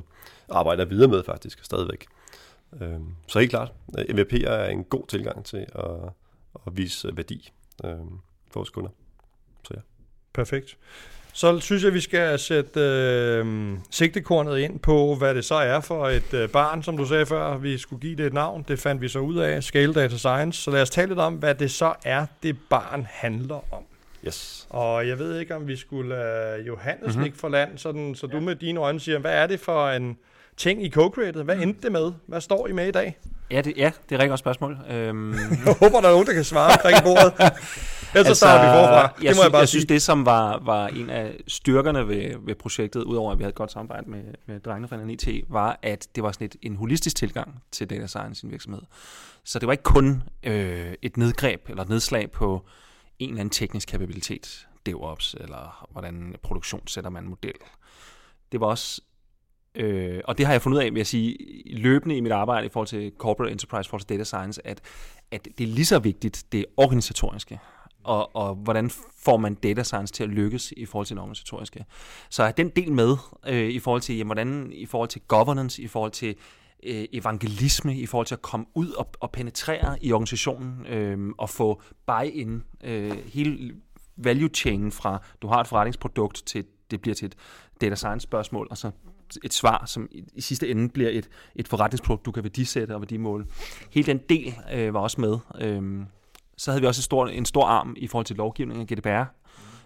arbejder 0.50 0.86
videre 0.86 1.08
med 1.08 1.24
faktisk 1.24 1.64
stadigvæk. 1.64 2.06
Øh, 2.82 3.00
så 3.28 3.40
helt 3.40 3.52
klart, 3.52 3.72
MVP 4.10 4.34
er 4.34 4.66
en 4.66 4.84
god 4.84 5.08
tilgang 5.08 5.46
til 5.46 5.66
at, 5.76 5.92
at 6.68 6.78
vise 6.78 7.18
værdi 7.18 7.52
øh, 7.84 7.92
for 8.52 8.60
vores 8.60 8.70
kunder. 8.70 8.90
Så 9.64 9.74
ja. 9.76 9.82
Perfekt. 10.34 10.78
Så 11.34 11.60
synes 11.60 11.84
jeg, 11.84 11.94
vi 11.94 12.00
skal 12.00 12.40
sætte 12.40 12.80
øh, 12.80 13.78
sigtekornet 13.92 14.60
ind 14.60 14.80
på, 14.80 15.16
hvad 15.16 15.36
det 15.36 15.46
så 15.46 15.56
er 15.56 15.80
for 15.80 16.08
et 16.08 16.34
øh, 16.34 16.50
barn, 16.50 16.84
som 16.84 16.98
du 16.98 17.06
sagde 17.06 17.26
før. 17.26 17.58
Vi 17.58 17.78
skulle 17.78 18.00
give 18.00 18.16
det 18.16 18.26
et 18.26 18.34
navn. 18.34 18.66
Det 18.68 18.80
fandt 18.80 19.02
vi 19.02 19.08
så 19.08 19.20
ud 19.20 19.38
af. 19.38 19.64
Scale 19.64 19.94
Data 19.94 20.18
Science. 20.18 20.62
Så 20.62 20.72
lad 20.72 20.82
os 20.82 20.90
tale 20.90 21.08
lidt 21.08 21.20
om, 21.20 21.34
hvad 21.34 21.56
det 21.56 21.72
så 21.72 21.94
er, 22.06 22.26
det 22.44 22.58
barn 22.70 23.08
handler 23.10 23.74
om. 23.74 23.84
Yes. 24.28 24.68
Og 24.70 25.08
jeg 25.08 25.20
ved 25.20 25.40
ikke, 25.40 25.56
om 25.56 25.68
vi 25.68 25.76
skulle 25.76 26.10
lade 26.10 26.64
Johannes 26.64 27.08
mm-hmm. 27.08 27.24
ligge 27.24 27.38
for 27.38 27.50
land, 27.50 27.78
sådan, 27.78 28.16
så 28.16 28.28
du 28.28 28.40
med 28.40 28.56
dine 28.56 28.80
øjne 28.80 29.00
siger, 29.00 29.20
hvad 29.20 29.34
er 29.34 29.48
det 29.48 29.60
for 29.60 29.90
en 29.90 30.18
ting 30.62 30.86
i 30.86 30.90
co-created. 30.90 31.44
Hvad 31.44 31.58
endte 31.58 31.82
det 31.82 31.92
med? 31.92 32.14
Hvad 32.28 32.42
står 32.42 32.68
I 32.68 32.72
med 32.72 32.88
i 32.88 32.92
dag? 32.92 33.18
Ja, 33.52 33.62
det, 33.62 33.74
ja, 33.78 33.92
det 34.10 34.20
er 34.20 34.24
et 34.24 34.30
godt 34.30 34.40
spørgsmål. 34.40 34.78
Øhm... 34.90 35.34
jeg 35.66 35.76
håber, 35.80 36.02
der 36.02 36.08
er 36.08 36.12
nogen, 36.12 36.28
der 36.28 36.34
kan 36.34 36.44
svare 36.44 36.72
omkring 36.74 37.04
bordet. 37.04 37.34
Ellers 38.14 38.28
altså, 38.28 38.34
så 38.34 38.38
starter 38.38 38.64
vi 38.64 38.78
forfra. 38.78 39.14
Det 39.18 39.24
jeg, 39.24 39.36
må 39.36 39.44
jeg, 39.44 39.52
bare 39.52 39.60
jeg 39.60 39.70
sige. 39.70 39.80
synes, 39.80 39.86
det 39.86 40.02
som 40.02 40.26
var, 40.26 40.60
var 40.66 40.88
en 40.88 41.10
af 41.10 41.36
styrkerne 41.48 42.08
ved, 42.08 42.36
ved 42.46 42.56
projektet, 42.56 43.04
udover 43.04 43.32
at 43.32 43.38
vi 43.38 43.44
havde 43.44 43.50
et 43.50 43.56
godt 43.56 43.72
samarbejde 43.72 44.10
med, 44.10 44.24
med 44.46 44.60
drengene 44.60 44.88
fra 44.88 44.98
NIT, 44.98 45.28
var, 45.50 45.80
at 45.82 46.08
det 46.16 46.24
var 46.24 46.32
sådan 46.32 46.46
et, 46.46 46.56
en 46.62 46.76
holistisk 46.76 47.16
tilgang 47.16 47.64
til 47.72 47.90
data 47.90 48.08
science 48.08 48.44
i 48.44 48.48
en 48.48 48.52
virksomhed. 48.52 48.82
Så 49.44 49.60
det 49.60 49.68
var 49.68 49.74
ikke 49.74 49.84
kun 49.84 50.24
øh, 50.44 50.94
et 51.02 51.18
nedgreb 51.18 51.70
eller 51.70 51.84
et 51.84 51.90
nedslag 51.90 52.32
på 52.32 52.66
en 53.20 53.30
eller 53.30 53.40
anden 53.40 53.52
teknisk 53.52 53.88
kapabilitet, 53.88 54.68
DevOps, 54.86 55.36
eller 55.40 55.88
hvordan 55.92 56.36
produktion 56.42 56.88
sætter 56.88 57.10
man 57.10 57.24
en 57.24 57.30
model. 57.30 57.56
Det 58.52 58.60
var 58.60 58.68
også 58.68 59.02
Øh, 59.76 60.22
og 60.26 60.38
det 60.38 60.46
har 60.46 60.54
jeg 60.54 60.62
fundet 60.62 60.78
ud 60.78 60.84
af, 60.84 60.92
vil 60.92 61.00
jeg 61.00 61.08
sige, 61.08 61.38
løbende 61.78 62.18
i 62.18 62.22
mit 62.22 62.32
arbejde 62.32 62.66
i 62.66 62.70
forhold 62.70 62.88
til 62.88 63.12
corporate 63.18 63.52
enterprise, 63.52 63.88
i 63.88 63.90
forhold 63.90 64.02
til 64.02 64.10
data 64.10 64.24
science, 64.24 64.68
at, 64.68 64.82
at 65.32 65.48
det 65.58 65.64
er 65.64 65.68
lige 65.68 65.86
så 65.86 66.00
vigtigt, 66.00 66.46
det 66.52 66.66
organisatoriske. 66.78 67.60
Og, 68.04 68.36
og 68.36 68.56
hvordan 68.56 68.90
får 69.18 69.38
man 69.38 69.54
data 69.54 69.84
science 69.84 70.14
til 70.14 70.24
at 70.24 70.30
lykkes 70.30 70.74
i 70.78 70.86
forhold 70.86 71.06
til 71.06 71.16
den 71.16 71.22
organisatoriske. 71.22 71.86
Så 72.30 72.44
er 72.44 72.52
den 72.52 72.70
del 72.70 72.92
med 72.92 73.18
øh, 73.48 73.70
i 73.70 73.80
forhold 73.80 74.02
til, 74.02 74.18
jamen, 74.18 74.28
hvordan, 74.28 74.72
i 74.74 74.86
forhold 74.86 75.10
til 75.10 75.22
governance, 75.28 75.82
i 75.82 75.88
forhold 75.88 76.12
til 76.12 76.36
øh, 76.84 77.06
evangelisme, 77.14 77.98
i 77.98 78.06
forhold 78.06 78.28
til 78.28 78.36
at 78.36 78.42
komme 78.42 78.66
ud 78.76 78.90
og, 78.90 79.08
og 79.20 79.32
penetrere 79.32 79.98
i 80.02 80.12
organisationen 80.12 80.86
øh, 80.86 81.30
og 81.38 81.50
få 81.50 81.82
buy-in 82.08 82.64
øh, 82.84 83.18
hele 83.26 83.76
value 84.18 84.50
chain 84.50 84.92
fra, 84.92 85.22
du 85.42 85.48
har 85.48 85.62
et 85.62 85.68
forretningsprodukt 85.68 86.44
til 86.46 86.66
det 86.92 87.02
bliver 87.02 87.16
til 87.16 87.26
et 87.26 87.36
data 87.82 87.96
science 87.96 88.24
spørgsmål, 88.24 88.68
og 88.70 88.78
så 88.78 88.92
et 89.44 89.54
svar, 89.54 89.84
som 89.86 90.08
i, 90.12 90.24
i 90.36 90.42
sidste 90.42 90.70
ende 90.70 90.90
bliver 90.90 91.10
et, 91.10 91.30
et 91.56 91.68
forretningsprodukt, 91.68 92.26
du 92.26 92.32
kan 92.32 92.44
værdisætte 92.44 92.96
og 92.96 93.02
værdimåle. 93.02 93.46
Hele 93.92 94.06
den 94.06 94.20
del 94.30 94.54
øh, 94.74 94.94
var 94.94 95.00
også 95.00 95.22
med. 95.22 95.38
Øhm, 95.62 96.06
så 96.58 96.72
havde 96.72 96.82
vi 96.82 96.88
også 96.88 97.00
en 97.00 97.04
stor, 97.04 97.28
en 97.28 97.46
stor 97.46 97.66
arm 97.66 97.96
i 97.98 98.08
forhold 98.08 98.26
til 98.26 98.36
lovgivning 98.36 98.82
af 98.82 98.88
GDPR. 98.88 99.24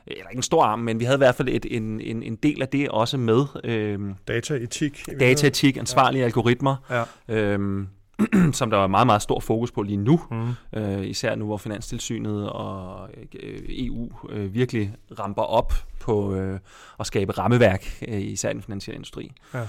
Eller 0.07 0.29
ikke 0.29 0.39
en 0.39 0.43
stor 0.43 0.63
arm, 0.63 0.79
men 0.79 0.99
vi 0.99 1.05
havde 1.05 1.15
i 1.15 1.17
hvert 1.17 1.35
fald 1.35 1.49
et, 1.49 1.65
en, 1.69 2.01
en, 2.01 2.23
en 2.23 2.35
del 2.35 2.61
af 2.61 2.67
det 2.67 2.89
også 2.89 3.17
med. 3.17 3.45
Øhm, 3.63 4.13
dataetik. 4.27 5.05
Dataetik, 5.19 5.77
ansvarlige 5.77 6.19
ja. 6.19 6.25
algoritmer. 6.25 6.75
Ja. 6.89 7.03
Øhm, 7.35 7.87
som 8.51 8.69
der 8.69 8.77
er 8.77 8.87
meget, 8.87 9.07
meget 9.07 9.21
stor 9.21 9.39
fokus 9.39 9.71
på 9.71 9.81
lige 9.81 9.97
nu. 9.97 10.21
Mm. 10.31 10.79
Øh, 10.79 11.05
især 11.05 11.35
nu, 11.35 11.45
hvor 11.45 11.57
Finanstilsynet 11.57 12.49
og 12.49 13.09
øh, 13.43 13.59
EU 13.69 14.09
øh, 14.29 14.53
virkelig 14.53 14.95
ramper 15.19 15.41
op 15.41 15.73
på 15.99 16.35
øh, 16.35 16.59
at 16.99 17.07
skabe 17.07 17.31
rammeværk, 17.31 18.03
øh, 18.07 18.21
især 18.21 18.49
i 18.49 18.53
den 18.53 18.61
finansielle 18.61 18.95
industri. 18.95 19.31
Ja. 19.53 19.67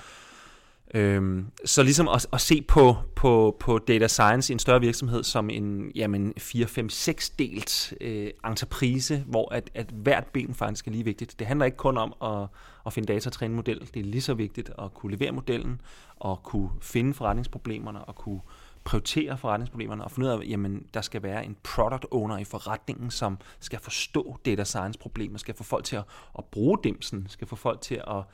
Øhm, 0.94 1.46
så 1.64 1.82
ligesom 1.82 2.08
at, 2.08 2.26
at 2.32 2.40
se 2.40 2.62
på, 2.62 2.96
på, 3.16 3.56
på 3.60 3.78
data 3.78 4.06
science 4.06 4.52
i 4.52 4.54
en 4.54 4.58
større 4.58 4.80
virksomhed 4.80 5.24
som 5.24 5.50
en 5.50 5.90
jamen 5.94 6.34
4-5-6 6.40 7.34
delt 7.38 7.94
øh, 8.00 8.30
entreprise, 8.46 9.24
hvor 9.26 9.54
at, 9.54 9.70
at 9.74 9.86
hvert 9.90 10.26
ben 10.26 10.54
faktisk 10.54 10.86
er 10.86 10.90
lige 10.90 11.04
vigtigt. 11.04 11.38
Det 11.38 11.46
handler 11.46 11.66
ikke 11.66 11.76
kun 11.76 11.98
om 11.98 12.14
at, 12.22 12.48
at 12.86 12.92
finde 12.92 13.12
data 13.12 13.28
og 13.28 13.32
træne 13.32 13.54
model. 13.54 13.90
Det 13.94 14.00
er 14.00 14.04
lige 14.04 14.22
så 14.22 14.34
vigtigt 14.34 14.70
at 14.78 14.94
kunne 14.94 15.12
levere 15.12 15.32
modellen, 15.32 15.80
og 16.16 16.42
kunne 16.42 16.70
finde 16.80 17.14
forretningsproblemerne, 17.14 18.04
og 18.04 18.14
kunne 18.14 18.40
prioritere 18.84 19.38
forretningsproblemerne 19.38 20.04
og 20.04 20.10
finde 20.10 20.28
ud 20.28 20.32
af, 20.32 20.48
jamen 20.48 20.86
der 20.94 21.00
skal 21.00 21.22
være 21.22 21.44
en 21.44 21.56
product 21.62 22.06
owner 22.10 22.38
i 22.38 22.44
forretningen, 22.44 23.10
som 23.10 23.38
skal 23.60 23.78
forstå 23.78 24.36
data 24.44 24.64
science 24.64 24.98
problemer, 24.98 25.38
skal 25.38 25.54
få 25.54 25.64
folk 25.64 25.84
til 25.84 25.96
at, 25.96 26.04
at 26.38 26.44
bruge 26.44 26.78
dimsen, 26.84 27.26
skal 27.28 27.46
få 27.46 27.56
folk 27.56 27.80
til 27.80 27.94
at 27.94 28.24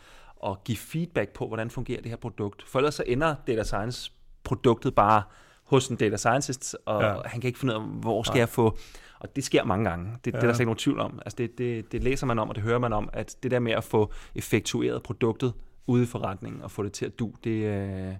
at 0.46 0.64
give 0.64 0.78
feedback 0.78 1.30
på, 1.30 1.46
hvordan 1.46 1.70
fungerer 1.70 2.00
det 2.00 2.10
her 2.10 2.16
produkt. 2.16 2.62
For 2.62 2.78
ellers 2.78 2.94
så 2.94 3.04
ender 3.06 3.34
data 3.46 3.62
science 3.62 4.12
produktet 4.44 4.94
bare 4.94 5.22
hos 5.64 5.88
en 5.88 5.96
data 5.96 6.16
scientist, 6.16 6.76
og 6.86 7.02
ja. 7.02 7.14
han 7.24 7.40
kan 7.40 7.48
ikke 7.48 7.58
finde 7.58 7.76
ud 7.76 7.80
af, 7.80 7.86
hvor 7.88 8.22
skal 8.22 8.36
ja. 8.36 8.40
jeg 8.40 8.48
få... 8.48 8.78
Og 9.20 9.36
det 9.36 9.44
sker 9.44 9.64
mange 9.64 9.90
gange. 9.90 10.10
Det, 10.24 10.32
ja. 10.32 10.36
det 10.36 10.42
er 10.42 10.46
der 10.46 10.54
slet 10.54 10.60
ikke 10.60 10.64
nogen 10.64 10.78
tvivl 10.78 11.00
om. 11.00 11.18
Altså 11.24 11.36
det, 11.36 11.58
det, 11.58 11.92
det 11.92 12.02
læser 12.02 12.26
man 12.26 12.38
om, 12.38 12.48
og 12.48 12.54
det 12.54 12.62
hører 12.62 12.78
man 12.78 12.92
om, 12.92 13.10
at 13.12 13.36
det 13.42 13.50
der 13.50 13.58
med 13.58 13.72
at 13.72 13.84
få 13.84 14.12
effektueret 14.34 15.02
produktet 15.02 15.52
ude 15.86 16.02
i 16.02 16.06
forretningen 16.06 16.62
og 16.62 16.70
få 16.70 16.82
det 16.82 16.92
til 16.92 17.06
at 17.06 17.18
du, 17.18 17.32
det, 17.44 17.50
øh, 17.50 18.12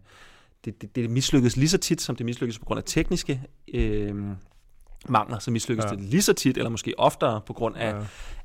det, 0.65 0.83
det, 0.83 0.97
det 0.97 1.11
mislykkes 1.11 1.57
lige 1.57 1.69
så 1.69 1.79
tit, 1.79 2.01
som 2.01 2.17
det 2.17 2.27
mislykkes 2.27 2.59
på 2.59 2.65
grund 2.65 2.79
af 2.79 2.85
tekniske 2.87 3.43
øh, 3.75 4.15
mangler, 5.09 5.39
så 5.39 5.51
mislykkes 5.51 5.85
ja. 5.85 5.91
det 5.91 6.01
lige 6.01 6.23
så 6.23 6.33
tit, 6.33 6.57
eller 6.57 6.71
måske 6.71 6.95
oftere, 6.99 7.41
på 7.47 7.53
grund 7.53 7.77
af, 7.77 7.95
ja. 7.95 8.01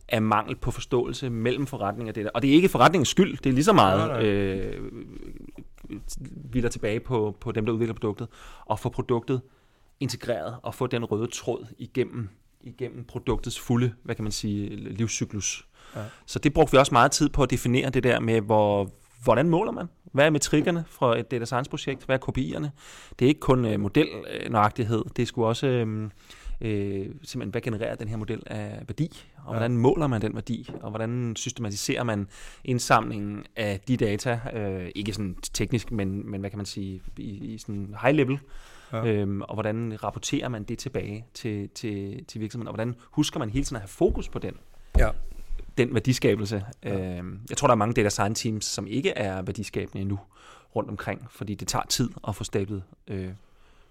af 0.10 0.22
mangel 0.22 0.56
på 0.56 0.72
forståelse 0.72 1.30
mellem 1.30 1.68
forretninger. 1.68 2.14
Det 2.14 2.26
der. 2.26 2.32
Og 2.34 2.42
det 2.42 2.50
er 2.50 2.54
ikke 2.54 2.70
forretningens 2.70 3.10
skyld, 3.10 3.38
det 3.38 3.50
er 3.50 3.54
lige 3.54 3.64
så 3.64 3.74
meget, 3.74 4.10
ja, 4.10 4.26
øh, 4.26 4.92
vi 6.52 6.60
er 6.60 6.70
tilbage 6.70 7.00
på, 7.00 7.38
på 7.40 7.52
dem, 7.52 7.66
der 7.66 7.74
udvikler 7.74 7.94
produktet, 7.94 8.28
og 8.66 8.80
få 8.80 8.90
produktet 8.90 9.42
integreret, 10.00 10.56
og 10.64 10.76
få 10.76 10.88
den 10.88 11.06
røde 11.06 11.28
tråd 11.28 11.66
igennem, 11.78 12.30
igennem 12.62 13.04
produktets 13.04 13.60
fulde, 13.60 13.94
hvad 14.04 14.16
kan 14.16 14.24
man 14.24 14.32
sige, 14.32 14.76
livscyklus. 14.76 15.68
Ja. 15.96 16.02
Så 16.26 16.40
det 16.40 16.54
brugte 16.54 16.72
vi 16.72 16.78
også 16.78 16.94
meget 16.94 17.12
tid 17.12 17.30
på 17.30 17.44
at 17.44 17.50
definere 17.50 17.90
det 17.90 18.04
der 18.04 18.20
med, 18.20 18.42
hvor, 18.42 18.90
hvordan 19.24 19.50
måler 19.50 19.72
man? 19.72 19.86
Hvad 20.12 20.26
er 20.26 20.30
metrikkerne 20.30 20.86
fra 20.88 21.20
et 21.20 21.32
data 21.32 21.46
science 21.46 21.70
projekt? 21.70 22.06
Hvad 22.06 22.16
er 22.16 22.20
kopierne? 22.20 22.72
Det 23.20 23.26
er 23.26 23.30
ikke 23.30 23.40
kun 23.40 23.66
uh, 23.66 23.80
modelnøjagtighed, 23.80 25.04
det 25.16 25.28
sgu 25.28 25.46
også 25.46 25.68
øh, 25.68 26.10
øh, 26.62 27.06
simpelthen, 27.24 27.50
hvad 27.50 27.62
genererer 27.62 27.96
den 27.96 28.08
her 28.08 28.18
model 28.18 28.44
af 28.46 28.84
værdi? 28.88 29.26
Og 29.48 29.54
ja. 29.54 29.60
hvordan 29.60 29.78
måler 29.78 30.08
man 30.08 30.22
den 30.22 30.34
værdi? 30.34 30.70
Og 30.82 30.90
hvordan 30.90 31.36
systematiserer 31.36 32.04
man 32.04 32.28
indsamlingen 32.64 33.46
af 33.56 33.80
de 33.88 33.98
data? 33.98 34.40
Øh, 34.54 34.92
ikke 34.96 35.14
sådan 35.14 35.36
teknisk, 35.54 35.92
men, 35.92 36.32
men 36.32 36.40
hvad 36.40 36.50
kan 36.50 36.58
man 36.58 36.66
sige, 36.66 37.02
i, 37.18 37.24
i 37.24 37.58
sådan 37.58 37.96
high 38.02 38.16
level. 38.16 38.40
Ja. 38.94 39.06
Øhm, 39.06 39.42
og 39.42 39.54
hvordan 39.54 40.04
rapporterer 40.04 40.50
man 40.50 40.64
det 40.64 40.78
tilbage 40.78 41.26
til, 41.34 41.70
til, 41.70 42.26
til 42.26 42.42
virksomheden? 42.42 42.68
Og 42.68 42.76
hvordan 42.76 42.96
husker 43.12 43.40
man 43.40 43.50
hele 43.50 43.66
tiden 43.66 43.76
at 43.76 43.82
have 43.82 43.88
fokus 43.88 44.30
på 44.30 44.40
den? 44.40 44.54
Ja 45.00 45.10
den 45.78 45.94
værdiskabelse. 45.94 46.66
Ja. 46.84 47.20
Øh, 47.20 47.24
jeg 47.50 47.58
tror, 47.58 47.68
der 47.68 47.72
er 47.74 47.78
mange 47.78 47.94
data 47.94 48.10
science 48.10 48.44
teams, 48.44 48.66
som 48.66 48.88
ikke 48.88 49.10
er 49.10 49.42
værdiskabende 49.42 50.02
endnu 50.02 50.20
rundt 50.76 50.90
omkring, 50.90 51.28
fordi 51.30 51.56
det 51.56 51.68
tager 51.68 51.86
tid 51.90 52.10
at 52.28 52.36
få 52.36 52.44
stablet 52.44 52.84
øh, 53.08 53.30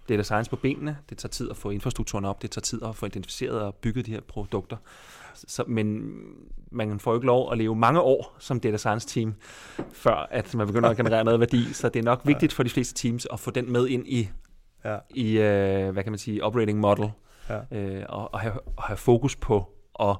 data 0.09 0.23
science 0.23 0.49
på 0.49 0.55
benene, 0.55 0.97
det 1.09 1.17
tager 1.17 1.29
tid 1.29 1.49
at 1.49 1.57
få 1.57 1.69
infrastrukturen 1.69 2.25
op, 2.25 2.41
det 2.41 2.51
tager 2.51 2.61
tid 2.61 2.83
at 2.83 2.95
få 2.95 3.05
identificeret 3.05 3.61
og 3.61 3.75
bygget 3.75 4.05
de 4.05 4.11
her 4.11 4.21
produkter. 4.27 4.77
Så, 5.33 5.63
men 5.67 6.11
man 6.71 6.99
får 6.99 7.11
jo 7.11 7.17
ikke 7.17 7.27
lov 7.27 7.51
at 7.51 7.57
leve 7.57 7.75
mange 7.75 8.01
år 8.01 8.35
som 8.39 8.59
data 8.59 8.77
science 8.77 9.07
team, 9.07 9.33
før 9.93 10.27
at 10.31 10.55
man 10.55 10.67
begynder 10.67 10.89
at 10.89 10.97
generere 10.97 11.23
noget 11.23 11.39
værdi, 11.39 11.73
så 11.73 11.89
det 11.89 11.99
er 11.99 12.03
nok 12.03 12.21
vigtigt 12.25 12.53
for 12.53 12.63
de 12.63 12.69
fleste 12.69 12.95
teams 12.95 13.27
at 13.33 13.39
få 13.39 13.51
den 13.51 13.71
med 13.71 13.87
ind 13.87 14.07
i, 14.07 14.29
ja. 14.85 14.97
i 15.09 15.37
uh, 15.37 15.93
hvad 15.93 16.03
kan 16.03 16.11
man 16.11 16.19
sige, 16.19 16.43
operating 16.43 16.79
model, 16.79 17.11
ja. 17.49 17.59
uh, 17.99 18.03
og, 18.09 18.33
og, 18.33 18.39
have, 18.39 18.53
og 18.77 18.83
have 18.83 18.97
fokus 18.97 19.35
på 19.35 19.57
at 19.99 20.17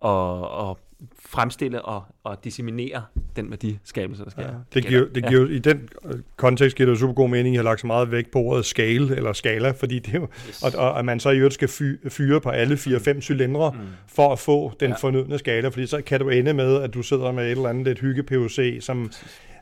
og, 0.00 0.50
og 0.50 0.78
fremstille 1.18 1.82
og, 1.82 2.02
og 2.24 2.44
disseminere 2.44 3.02
den 3.36 3.50
værdiskabelse, 3.50 4.24
der 4.24 4.30
sker. 4.30 4.42
Ja, 4.42 4.48
det 4.74 4.86
giver, 4.86 5.06
det 5.14 5.28
giver 5.28 5.46
ja. 5.46 5.54
I 5.54 5.58
den 5.58 5.88
kontekst 6.36 6.76
giver 6.76 6.86
det 6.86 6.94
jo 6.94 6.98
super 6.98 7.14
god 7.14 7.28
mening, 7.28 7.48
at 7.48 7.52
jeg 7.52 7.58
har 7.58 7.70
lagt 7.70 7.80
så 7.80 7.86
meget 7.86 8.10
vægt 8.10 8.30
på 8.30 8.38
ordet 8.38 8.64
scale 8.64 9.16
eller 9.16 9.32
skala, 9.32 9.70
fordi 9.70 9.98
det 9.98 10.14
er 10.14 10.18
jo, 10.18 10.28
yes. 10.48 10.62
og, 10.62 10.72
og, 10.74 10.98
at 10.98 11.04
man 11.04 11.20
så 11.20 11.30
i 11.30 11.36
øvrigt 11.36 11.54
skal 11.54 11.68
fyre 12.08 12.40
på 12.40 12.48
alle 12.48 12.74
4-5 12.74 13.12
mm. 13.12 13.20
cylindre 13.20 13.70
mm. 13.70 13.78
for 14.06 14.32
at 14.32 14.38
få 14.38 14.72
den 14.80 14.90
ja. 14.90 14.96
fornødne 14.96 15.38
skala, 15.38 15.68
fordi 15.68 15.86
så 15.86 16.02
kan 16.02 16.20
du 16.20 16.28
ende 16.28 16.52
med, 16.52 16.82
at 16.82 16.94
du 16.94 17.02
sidder 17.02 17.32
med 17.32 17.44
et 17.44 17.50
eller 17.50 17.68
andet 17.68 17.88
et 17.88 17.98
hygge 17.98 18.22
POC, 18.22 18.58
som, 18.80 19.12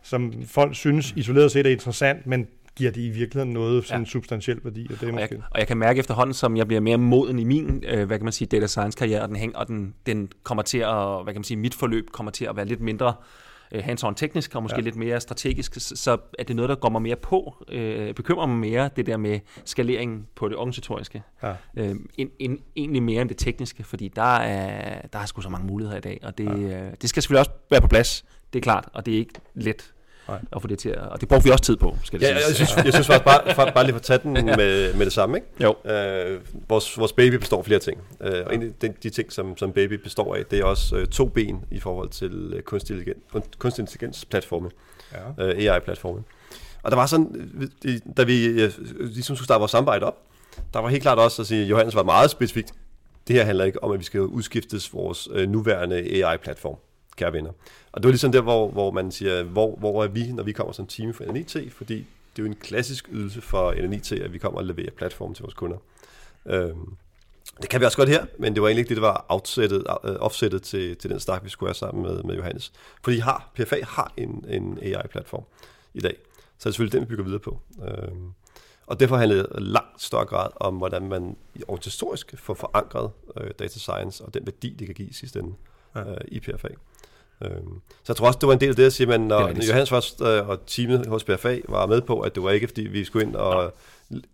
som 0.03 0.33
folk 0.47 0.75
synes 0.75 1.13
isoleret 1.17 1.53
set 1.53 1.67
er 1.67 1.71
interessant, 1.71 2.27
men 2.27 2.47
giver 2.79 2.91
det 2.91 3.01
i 3.01 3.09
virkeligheden 3.09 3.53
noget 3.53 3.85
sådan 3.87 4.03
ja. 4.03 4.09
substantiel 4.09 4.61
værdi. 4.65 4.87
Og, 4.91 5.01
det 5.01 5.03
er 5.03 5.07
og, 5.07 5.13
måske... 5.13 5.35
jeg, 5.35 5.43
og 5.51 5.59
jeg 5.59 5.67
kan 5.67 5.77
mærke 5.77 5.99
efterhånden, 5.99 6.35
som 6.35 6.57
jeg 6.57 6.67
bliver 6.67 6.81
mere 6.81 6.97
moden 6.97 7.39
i 7.39 7.45
min, 7.45 7.85
øh, 7.89 8.07
hvad 8.07 8.19
kan 8.19 8.25
man 8.25 8.33
sige, 8.33 8.49
data 8.49 8.67
science 8.67 8.99
karriere, 8.99 9.23
og 9.23 9.29
den, 9.29 9.37
hæng, 9.37 9.57
og 9.57 9.69
den, 9.69 9.95
den 10.07 10.31
kommer 10.43 10.63
til 10.63 10.79
at, 10.79 11.23
hvad 11.25 11.33
kan 11.33 11.39
man 11.39 11.45
sige, 11.45 11.57
mit 11.57 11.75
forløb 11.75 12.11
kommer 12.11 12.33
til 12.33 12.45
at 12.45 12.57
være 12.57 12.65
lidt 12.65 12.81
mindre 12.81 13.15
øh, 13.73 13.85
hands-on 13.85 14.15
teknisk, 14.15 14.55
og 14.55 14.63
måske 14.63 14.77
ja. 14.77 14.83
lidt 14.83 14.97
mere 14.97 15.21
strategisk, 15.21 15.75
så, 15.79 16.19
er 16.39 16.45
det 16.45 16.57
noget, 16.57 16.69
der 16.69 16.75
går 16.75 16.89
mig 16.89 17.03
mere 17.03 17.17
på, 17.17 17.65
øh, 17.69 18.15
bekymrer 18.15 18.47
mig 18.47 18.57
mere, 18.57 18.91
det 18.97 19.07
der 19.07 19.17
med 19.17 19.41
skalering 19.65 20.29
på 20.35 20.49
det 20.49 20.57
organisatoriske, 20.57 21.23
ja. 21.43 21.55
øh, 21.77 21.97
end, 22.17 22.31
end, 22.39 22.59
egentlig 22.77 23.03
mere 23.03 23.23
end 23.23 23.29
det 23.29 23.39
tekniske, 23.39 23.85
fordi 23.85 24.09
der 24.09 24.37
er, 24.37 25.07
der 25.13 25.19
er 25.19 25.27
sgu 25.27 25.41
så 25.41 25.49
mange 25.49 25.67
muligheder 25.67 25.99
i 25.99 26.01
dag, 26.01 26.21
og 26.23 26.39
det, 26.39 26.45
ja. 26.45 26.87
øh, 26.87 26.93
det 27.03 27.09
skal 27.09 27.23
selvfølgelig 27.23 27.41
også 27.41 27.51
være 27.71 27.81
på 27.81 27.89
plads, 27.89 28.25
det 28.53 28.59
er 28.59 28.63
klart, 28.63 28.89
og 28.93 29.07
det 29.07 29.15
er 29.15 29.19
ikke 29.19 29.35
let 29.55 29.93
Nej. 30.29 30.39
at 30.53 30.63
få 30.63 30.69
det 30.69 30.79
til 30.79 30.89
at, 30.89 30.99
og 30.99 31.21
det 31.21 31.29
brugte 31.29 31.45
vi 31.45 31.51
også 31.51 31.65
tid 31.65 31.77
på, 31.77 31.97
skal 32.05 32.21
det 32.21 32.27
ja, 32.27 32.35
jeg 32.35 32.43
synes, 32.55 32.77
jeg 32.77 32.93
synes 32.93 33.07
faktisk 33.07 33.25
bare, 33.25 33.55
for, 33.55 33.71
bare 33.75 33.85
lige 33.85 33.93
for 33.93 33.99
at 33.99 34.03
tage 34.03 34.21
den 34.23 34.33
med, 34.61 34.95
med 34.95 35.05
det 35.05 35.13
samme, 35.13 35.39
ikke? 35.39 35.47
Jo. 35.61 35.91
Øh, 35.93 36.41
vores, 36.69 36.99
vores 36.99 37.13
baby 37.13 37.35
består 37.35 37.59
af 37.59 37.65
flere 37.65 37.79
ting, 37.79 38.01
øh, 38.21 38.43
og 38.47 38.55
en 38.55 38.63
af 38.63 38.69
de, 38.83 38.95
de 39.03 39.11
ting, 39.11 39.33
som, 39.33 39.57
som 39.57 39.73
baby 39.73 39.93
består 39.93 40.35
af, 40.35 40.47
det 40.47 40.59
er 40.59 40.65
også 40.65 40.97
øh, 40.97 41.07
to 41.07 41.25
ben 41.27 41.65
i 41.71 41.81
forhold 41.81 42.09
til 42.09 42.53
øh, 42.57 42.63
kunstig, 42.63 42.95
intelligens, 42.95 43.49
kunstig 43.59 43.83
intelligens 43.83 44.25
platforme, 44.25 44.71
ja. 45.39 45.45
øh, 45.45 45.73
AI-platforme. 45.73 46.23
Og 46.83 46.91
der 46.91 46.97
var 46.97 47.07
sådan, 47.07 47.51
da 48.17 48.23
vi 48.23 48.47
øh, 48.47 48.73
ligesom 48.99 49.37
skulle 49.37 49.47
starte 49.47 49.59
vores 49.59 49.71
samarbejde 49.71 50.07
op, 50.07 50.17
der 50.75 50.81
var 50.81 50.89
helt 50.89 51.03
klart 51.03 51.19
også 51.19 51.43
at 51.43 51.49
sige, 51.49 51.63
at 51.63 51.71
Johannes 51.71 51.95
var 51.95 52.03
meget 52.03 52.31
specifikt, 52.31 52.75
det 53.29 53.37
her 53.37 53.45
handler 53.45 53.65
ikke 53.65 53.85
om, 53.85 53.93
at 53.93 53.99
vi 53.99 54.05
skal 54.05 54.21
udskiftes 54.21 54.95
vores 54.95 55.29
øh, 55.33 55.49
nuværende 55.49 56.25
AI-platform 56.25 56.77
kære 57.19 57.33
venner. 57.33 57.51
Og 57.93 58.03
det 58.03 58.09
var 58.09 58.11
ligesom 58.11 58.33
der, 58.33 58.41
hvor, 58.41 58.69
hvor 58.71 58.91
man 58.91 59.13
siger, 59.13 59.43
hvor, 59.43 59.77
hvor 59.77 60.05
er 60.05 60.09
vi, 60.09 60.33
når 60.33 60.43
vi 60.43 60.53
kommer 60.53 60.73
som 60.73 60.87
team 60.87 61.15
for 61.15 61.25
NNIT, 61.25 61.57
fordi 61.73 61.95
det 61.97 62.43
er 62.43 62.47
jo 62.47 62.47
en 62.47 62.55
klassisk 62.55 63.09
ydelse 63.13 63.41
for 63.41 63.75
NNIT, 63.75 64.13
at 64.13 64.33
vi 64.33 64.39
kommer 64.39 64.59
og 64.59 64.65
leverer 64.65 64.91
platform 64.91 65.35
til 65.35 65.43
vores 65.43 65.55
kunder. 65.55 65.77
Øhm, 66.47 66.97
det 67.63 67.71
kan 67.71 67.81
vi 67.81 67.85
også 67.85 67.97
godt 67.97 68.09
her, 68.09 68.27
men 68.39 68.55
det 68.55 68.63
var 68.63 68.69
egentlig 68.69 68.81
ikke 68.81 68.89
det, 68.89 68.97
der 68.97 69.09
var 69.09 69.27
outsættet, 69.29 69.79
uh, 69.79 70.11
offsettet 70.21 70.63
til, 70.63 70.97
til 70.97 71.11
den 71.11 71.21
snak, 71.21 71.45
vi 71.45 71.49
skulle 71.49 71.69
have 71.69 71.75
sammen 71.75 72.03
med, 72.03 72.23
med 72.23 72.35
Johannes. 72.35 72.73
Fordi 73.05 73.19
har, 73.19 73.51
PFA 73.55 73.77
har 73.83 74.13
en, 74.17 74.45
en 74.49 74.79
AI-platform 74.83 75.45
i 75.95 76.01
dag, 76.01 76.17
så 76.59 76.69
er 76.69 76.71
det 76.71 76.75
selvfølgelig 76.75 76.93
den, 76.93 77.01
vi 77.01 77.07
bygger 77.07 77.25
videre 77.25 77.41
på. 77.41 77.61
Øhm, 77.89 78.33
og 78.87 79.01
derfor 79.01 79.17
handler 79.17 79.37
det 79.43 79.63
langt 79.63 80.03
større 80.03 80.25
grad 80.25 80.51
om, 80.57 80.77
hvordan 80.77 81.09
man 81.09 81.37
organisatorisk 81.69 82.35
får 82.39 82.55
forankret 82.55 83.11
øh, 83.37 83.51
data 83.59 83.79
science 83.79 84.25
og 84.25 84.35
den 84.35 84.47
værdi, 84.47 84.71
det 84.71 84.87
kan 84.87 84.95
give 84.95 85.09
i 85.09 85.13
sidste 85.13 85.39
ende 85.39 85.55
ja. 85.95 86.11
øh, 86.11 86.17
i 86.29 86.41
PFA. 86.41 86.69
Øhm, 87.43 87.81
så 87.89 88.05
jeg 88.09 88.17
tror 88.17 88.27
også, 88.27 88.39
det 88.39 88.47
var 88.47 88.53
en 88.53 88.61
del 88.61 88.69
af 88.69 88.77
det 88.77 88.85
at 88.85 88.93
sige, 88.93 89.07
men 89.07 89.21
når 89.21 89.41
Johannes 89.67 89.89
først 89.89 90.23
øh, 90.23 90.49
og 90.49 90.59
teamet 90.67 91.07
hos 91.07 91.25
PFA 91.25 91.59
var 91.69 91.87
med 91.87 92.01
på, 92.01 92.21
at 92.21 92.35
det 92.35 92.43
var 92.43 92.51
ikke, 92.51 92.69
fordi 92.69 92.83
vi 92.83 93.05
skulle 93.05 93.27
ind 93.27 93.37
og 93.37 93.75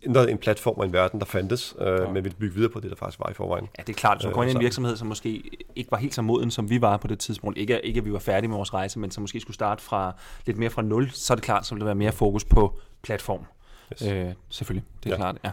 ændre 0.03 0.31
en 0.31 0.37
platform 0.37 0.75
og 0.77 0.85
en 0.85 0.93
verden, 0.93 1.19
der 1.19 1.25
fandtes, 1.25 1.75
øh, 1.79 1.87
ja. 1.87 2.07
men 2.07 2.23
ville 2.23 2.37
bygge 2.37 2.55
videre 2.55 2.71
på 2.71 2.79
det, 2.79 2.89
der 2.89 2.95
faktisk 2.95 3.19
var 3.19 3.29
i 3.29 3.33
forvejen. 3.33 3.67
Ja, 3.77 3.83
det 3.83 3.93
er 3.93 3.97
klart. 3.97 4.21
Så 4.21 4.29
går 4.29 4.43
ind 4.43 4.51
i 4.51 4.55
en 4.55 4.61
virksomhed, 4.61 4.97
som 4.97 5.07
måske 5.07 5.43
ikke 5.75 5.91
var 5.91 5.97
helt 5.97 6.13
så 6.13 6.21
moden, 6.21 6.51
som 6.51 6.69
vi 6.69 6.81
var 6.81 6.97
på 6.97 7.07
det 7.07 7.19
tidspunkt. 7.19 7.57
Ikke, 7.57 7.81
ikke 7.83 7.97
at 7.97 8.05
vi 8.05 8.13
var 8.13 8.19
færdige 8.19 8.47
med 8.47 8.57
vores 8.57 8.73
rejse, 8.73 8.99
men 8.99 9.11
som 9.11 9.21
måske 9.21 9.39
skulle 9.39 9.55
starte 9.55 9.83
fra 9.83 10.15
lidt 10.45 10.57
mere 10.57 10.69
fra 10.69 10.81
nul, 10.81 11.11
så 11.11 11.33
er 11.33 11.35
det 11.35 11.43
klart, 11.43 11.65
så 11.65 11.75
vil 11.75 11.79
der 11.79 11.85
være 11.85 11.95
mere 11.95 12.11
fokus 12.11 12.45
på 12.45 12.79
platform. 13.01 13.45
Yes. 13.93 14.01
Øh, 14.01 14.25
selvfølgelig, 14.49 14.87
det 15.03 15.09
er 15.09 15.13
ja. 15.13 15.17
klart, 15.17 15.37
ja. 15.43 15.51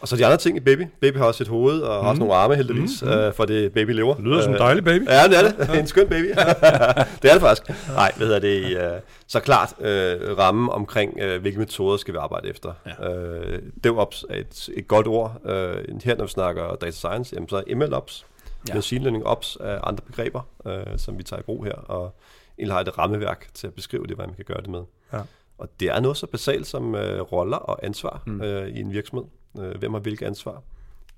Og 0.00 0.08
så 0.08 0.16
de 0.16 0.24
andre 0.24 0.36
ting 0.36 0.56
i 0.56 0.60
Baby. 0.60 0.86
Baby 1.00 1.16
har 1.16 1.24
også 1.24 1.44
et 1.44 1.48
hoved 1.48 1.80
og 1.80 2.02
mm. 2.02 2.08
også 2.08 2.18
nogle 2.18 2.34
arme 2.34 2.56
heldigvis, 2.56 3.02
mm. 3.02 3.08
øh, 3.08 3.34
for 3.34 3.44
det 3.44 3.72
baby 3.72 3.90
lever. 3.90 4.14
Det 4.14 4.24
lyder 4.24 4.42
som 4.42 4.52
en 4.52 4.58
dejlig 4.58 4.84
baby. 4.84 5.08
Ja, 5.08 5.28
det 5.28 5.38
er 5.38 5.42
det. 5.42 5.68
Ja. 5.68 5.78
en 5.80 5.86
skøn 5.86 6.08
baby. 6.08 6.28
det 7.22 7.30
er 7.30 7.32
det 7.32 7.40
faktisk. 7.40 7.88
Nej, 7.88 8.12
hvad 8.16 8.26
hedder 8.26 8.40
det? 8.40 8.76
Øh, 8.76 9.00
så 9.26 9.40
klart 9.40 9.74
øh, 9.80 10.38
ramme 10.38 10.72
omkring, 10.72 11.18
øh, 11.20 11.40
hvilke 11.40 11.58
metoder 11.58 11.96
skal 11.96 12.14
vi 12.14 12.18
arbejde 12.18 12.48
efter. 12.48 12.72
Ja. 13.00 13.10
Øh, 13.10 13.62
DevOps 13.84 14.24
er 14.30 14.36
et, 14.36 14.68
et 14.74 14.88
godt 14.88 15.06
ord. 15.06 15.40
Øh, 15.44 15.84
her 16.04 16.16
når 16.16 16.24
vi 16.24 16.30
snakker 16.30 16.76
data 16.80 16.90
science, 16.90 17.34
jamen, 17.34 17.48
så 17.48 17.56
er 17.56 17.74
MLOps, 17.74 18.26
ja. 18.68 18.74
machine 18.74 19.04
learning 19.04 19.26
ops 19.26 19.58
er 19.60 19.88
andre 19.88 20.02
begreber, 20.06 20.40
øh, 20.66 20.82
som 20.96 21.18
vi 21.18 21.22
tager 21.22 21.40
i 21.40 21.42
brug 21.42 21.64
her, 21.64 21.74
og 21.74 22.16
egentlig 22.58 22.74
har 22.74 22.80
et 22.80 22.98
rammeværk 22.98 23.46
til 23.54 23.66
at 23.66 23.74
beskrive 23.74 24.06
det, 24.06 24.16
hvad 24.16 24.26
man 24.26 24.34
kan 24.34 24.44
gøre 24.44 24.60
det 24.60 24.70
med. 24.70 24.82
Ja. 25.12 25.20
Og 25.58 25.68
det 25.80 25.88
er 25.88 26.00
noget 26.00 26.16
så 26.16 26.26
basalt 26.26 26.66
som 26.66 26.94
øh, 26.94 27.20
roller 27.20 27.56
og 27.56 27.84
ansvar 27.84 28.22
mm. 28.26 28.42
øh, 28.42 28.68
i 28.68 28.80
en 28.80 28.92
virksomhed. 28.92 29.24
Øh, 29.58 29.78
hvem 29.78 29.92
har 29.92 30.00
hvilket 30.00 30.26
ansvar? 30.26 30.62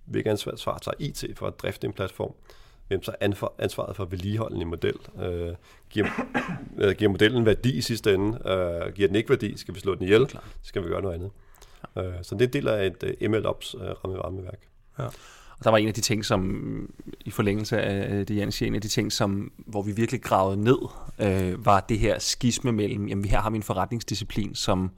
Hvilket 0.05 0.31
ansvar 0.31 0.79
tager 0.79 0.95
IT 0.99 1.25
for 1.37 1.47
at 1.47 1.61
drifte 1.63 1.87
en 1.87 1.93
platform? 1.93 2.33
Hvem 2.89 3.03
så 3.03 3.13
ansvaret 3.59 3.97
for 3.97 4.03
at 4.03 4.11
vedligeholde 4.11 4.61
en 4.61 4.69
model? 4.69 4.95
Øh, 5.23 5.55
giver, 5.91 6.07
øh, 6.79 6.97
giver 6.97 7.11
modellen 7.11 7.47
værdi 7.47 7.79
i 7.79 7.81
sidste 7.81 8.15
ende? 8.15 8.27
Øh, 8.29 8.95
giver 8.95 9.09
den 9.09 9.17
ikke 9.17 9.31
værdi? 9.31 9.57
Skal 9.57 9.75
vi 9.75 9.81
slå 9.81 9.95
den 9.95 10.03
ihjel? 10.03 10.27
Klar. 10.27 10.45
Skal 10.63 10.85
vi 10.85 10.89
gøre 10.89 11.03
noget 11.03 11.15
andet? 11.15 11.31
Ja. 11.97 12.03
Øh, 12.03 12.15
så 12.23 12.35
det 12.35 12.43
er 12.43 12.51
del 12.51 12.69
af 12.69 12.87
et 12.87 13.03
uh, 13.03 13.11
øh, 13.21 13.31
MLOps 13.31 13.75
uh, 13.75 13.81
ramme 13.81 14.19
rammeværk. 14.19 14.61
Ja. 14.99 15.05
Og 15.59 15.65
der 15.65 15.71
var 15.71 15.79
en 15.79 15.89
af 15.89 15.95
de 15.95 16.01
ting, 16.01 16.25
som 16.25 16.95
i 17.21 17.31
forlængelse 17.31 17.81
af 17.81 18.27
det, 18.27 18.37
Jens 18.37 18.63
en 18.63 18.75
af 18.75 18.81
de 18.81 18.89
ting, 18.89 19.13
som, 19.13 19.53
hvor 19.57 19.83
vi 19.83 19.93
virkelig 19.93 20.23
gravede 20.23 20.65
ned, 20.65 20.79
øh, 21.19 21.67
var 21.67 21.81
det 21.81 21.99
her 21.99 22.19
skisme 22.19 22.73
mellem, 22.73 23.09
jamen 23.09 23.25
her 23.25 23.41
har 23.41 23.51
vi 23.51 23.57
en 23.57 23.63
forretningsdisciplin, 23.63 24.55
som 24.55 24.91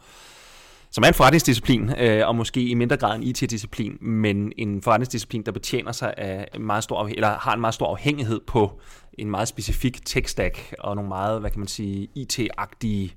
som 0.91 1.05
er 1.05 1.09
en 1.09 1.15
forretningsdisciplin, 1.15 1.91
øh, 1.99 2.29
og 2.29 2.37
måske 2.37 2.63
i 2.63 2.75
mindre 2.75 2.97
grad 2.97 3.17
en 3.17 3.23
IT-disciplin, 3.23 3.99
men 4.01 4.53
en 4.59 4.83
forretningsdisciplin, 4.83 5.43
der 5.43 5.53
betjener 5.53 5.93
sig 5.93 6.15
af 6.17 6.61
meget 6.61 6.85
stor, 6.85 7.07
eller 7.07 7.39
har 7.39 7.55
en 7.55 7.61
meget 7.61 7.75
stor 7.75 7.87
afhængighed 7.87 8.41
på 8.47 8.81
en 9.19 9.31
meget 9.31 9.49
specifik 9.49 10.07
tech-stack, 10.09 10.75
og 10.79 10.97
nogle 10.97 11.09
meget, 11.09 11.41
hvad 11.41 11.51
kan 11.51 11.61
man 11.61 11.69
sige, 11.69 12.09
IT-agtige 12.15 13.15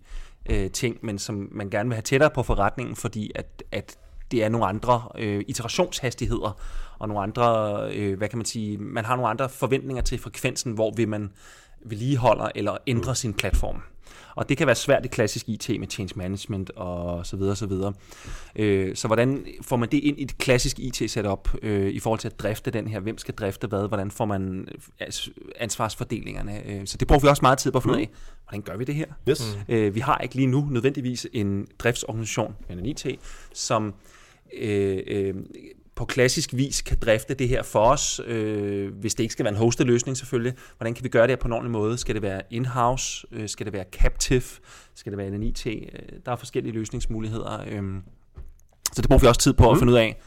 øh, 0.50 0.72
ting, 0.72 0.98
men 1.04 1.20
som 1.20 1.50
man 1.52 1.70
gerne 1.70 1.90
vil 1.90 1.96
have 1.96 2.02
tættere 2.02 2.30
på 2.30 2.44
forretningen, 2.44 2.96
fordi 2.96 3.32
at, 3.36 3.64
at 3.72 3.98
det 4.32 4.44
er 4.44 4.50
nogle 4.50 4.66
andre 4.66 5.02
øh, 5.18 5.44
iterationshastigheder, 5.48 6.60
og 7.00 7.08
nogle 7.08 7.24
andre, 7.24 7.78
øh, 7.94 8.18
hvad 8.18 8.30
kan 8.30 8.38
man 8.38 8.46
sige, 8.46 8.78
man 8.78 9.06
har 9.06 9.16
nogle 9.16 9.30
andre 9.30 9.50
forventninger 9.50 10.04
til 10.04 10.20
frekvensen, 10.20 10.74
hvor 10.74 10.94
vil 10.98 11.08
man 11.08 11.32
vedligeholder 11.86 12.50
eller 12.56 12.78
ændrer 12.88 13.14
sin 13.14 13.34
platform. 13.34 13.82
Og 14.36 14.50
det 14.50 14.58
kan 14.58 14.68
være 14.68 14.76
svært 14.76 15.06
i 15.06 15.08
klassisk 15.08 15.50
IT 15.50 15.80
med 15.80 15.88
change 15.88 16.14
management 16.16 16.70
og 16.70 17.26
så 17.26 17.38
videre, 17.38 17.56
så 17.56 17.66
videre. 17.66 17.94
Øh, 18.56 18.96
så 18.96 19.08
hvordan 19.08 19.46
får 19.62 19.76
man 19.76 19.90
det 19.90 19.98
ind 19.98 20.20
i 20.20 20.24
et 20.24 20.38
klassisk 20.38 20.80
IT-setup 20.80 21.50
øh, 21.62 21.90
i 21.90 22.00
forhold 22.00 22.20
til 22.20 22.28
at 22.28 22.40
drifte 22.40 22.72
den 22.72 22.88
her? 22.88 23.00
Hvem 23.00 23.18
skal 23.18 23.34
drifte 23.36 23.68
hvad? 23.68 23.88
Hvordan 23.88 24.12
får 24.12 24.26
man 24.26 24.68
øh, 25.02 25.08
ansvarsfordelingerne? 25.56 26.68
Øh, 26.68 26.88
så 26.88 26.98
det 26.98 27.08
bruger 27.08 27.22
vi 27.22 27.28
også 27.28 27.42
meget 27.42 27.58
tid 27.58 27.72
på 27.72 27.78
at 27.78 27.84
finde 27.84 27.96
ud 27.96 28.02
af. 28.02 28.10
Hvordan 28.44 28.62
gør 28.62 28.78
vi 28.78 28.84
det 28.84 28.96
her? 28.96 29.06
Yes. 29.30 29.58
Øh, 29.70 29.96
vi 29.96 30.00
har 30.00 30.18
ikke 30.18 30.36
lige 30.36 30.48
nu 30.48 30.68
nødvendigvis 30.72 31.28
en 31.34 31.68
driftsorganisation, 31.80 32.56
en 32.70 32.86
IT, 32.86 33.06
som 33.54 33.94
øh, 34.54 35.00
øh, 35.08 35.36
på 36.04 36.08
klassisk 36.08 36.54
vis 36.54 36.82
kan 36.82 36.98
drifte 37.02 37.34
det 37.34 37.50
her 37.50 37.64
for 37.64 37.80
os, 37.80 38.22
øh, 38.28 38.94
hvis 38.94 39.16
det 39.16 39.24
ikke 39.24 39.32
skal 39.32 39.44
være 39.46 39.54
en 39.54 39.58
hosted 39.58 39.86
løsning 39.86 40.18
selvfølgelig. 40.18 40.54
Hvordan 40.78 40.94
kan 40.94 41.04
vi 41.04 41.10
gøre 41.10 41.24
det 41.24 41.30
her 41.30 41.36
på 41.36 41.48
en 41.48 41.52
ordentlig 41.52 41.72
måde? 41.72 41.98
Skal 41.98 42.16
det 42.16 42.22
være 42.22 42.42
in-house? 42.50 43.28
Øh, 43.32 43.50
skal 43.50 43.66
det 43.66 43.74
være 43.74 43.84
captive? 43.92 44.44
Skal 44.96 45.12
det 45.12 45.18
være 45.18 45.28
en 45.28 45.44
IT? 45.44 45.66
Øh, 45.66 45.76
der 46.26 46.32
er 46.32 46.36
forskellige 46.36 46.74
løsningsmuligheder. 46.74 47.64
Øh, 47.68 47.84
så 48.94 49.02
det 49.02 49.08
bruger 49.08 49.20
vi 49.22 49.28
også 49.28 49.42
tid 49.42 49.54
på 49.54 49.70
at 49.70 49.76
Mm. 49.76 49.80
finde 49.80 49.94
ud 49.94 49.98
af, 49.98 50.22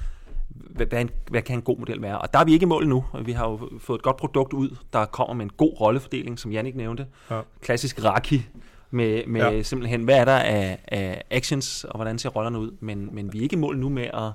hvad, 0.48 0.86
hvad, 0.86 1.04
hvad 1.30 1.42
kan 1.42 1.56
en 1.56 1.62
god 1.62 1.78
model 1.78 2.02
være? 2.02 2.18
Og 2.18 2.32
der 2.32 2.38
er 2.38 2.44
vi 2.44 2.52
ikke 2.52 2.64
i 2.64 2.66
mål 2.66 2.88
nu. 2.88 3.04
Vi 3.24 3.32
har 3.32 3.48
jo 3.48 3.70
fået 3.78 3.98
et 3.98 4.02
godt 4.02 4.16
produkt 4.16 4.52
ud, 4.52 4.76
der 4.92 5.04
kommer 5.04 5.34
med 5.34 5.44
en 5.44 5.52
god 5.56 5.80
rollefordeling, 5.80 6.38
som 6.38 6.52
Jannik 6.52 6.76
nævnte. 6.76 7.06
Ja. 7.30 7.40
Klassisk 7.60 8.04
Raki 8.04 8.42
med, 8.90 9.26
med 9.26 9.40
ja. 9.40 9.62
simpelthen, 9.62 10.04
hvad 10.04 10.16
er 10.16 10.24
der 10.24 10.38
af, 10.38 10.78
af 10.88 11.22
actions, 11.30 11.84
og 11.84 11.96
hvordan 11.96 12.18
ser 12.18 12.28
rollerne 12.28 12.58
ud? 12.58 12.70
Men, 12.80 13.08
men 13.12 13.32
vi 13.32 13.38
er 13.38 13.42
ikke 13.42 13.56
i 13.56 13.58
mål 13.58 13.78
nu 13.78 13.88
med 13.88 14.04
at, 14.14 14.32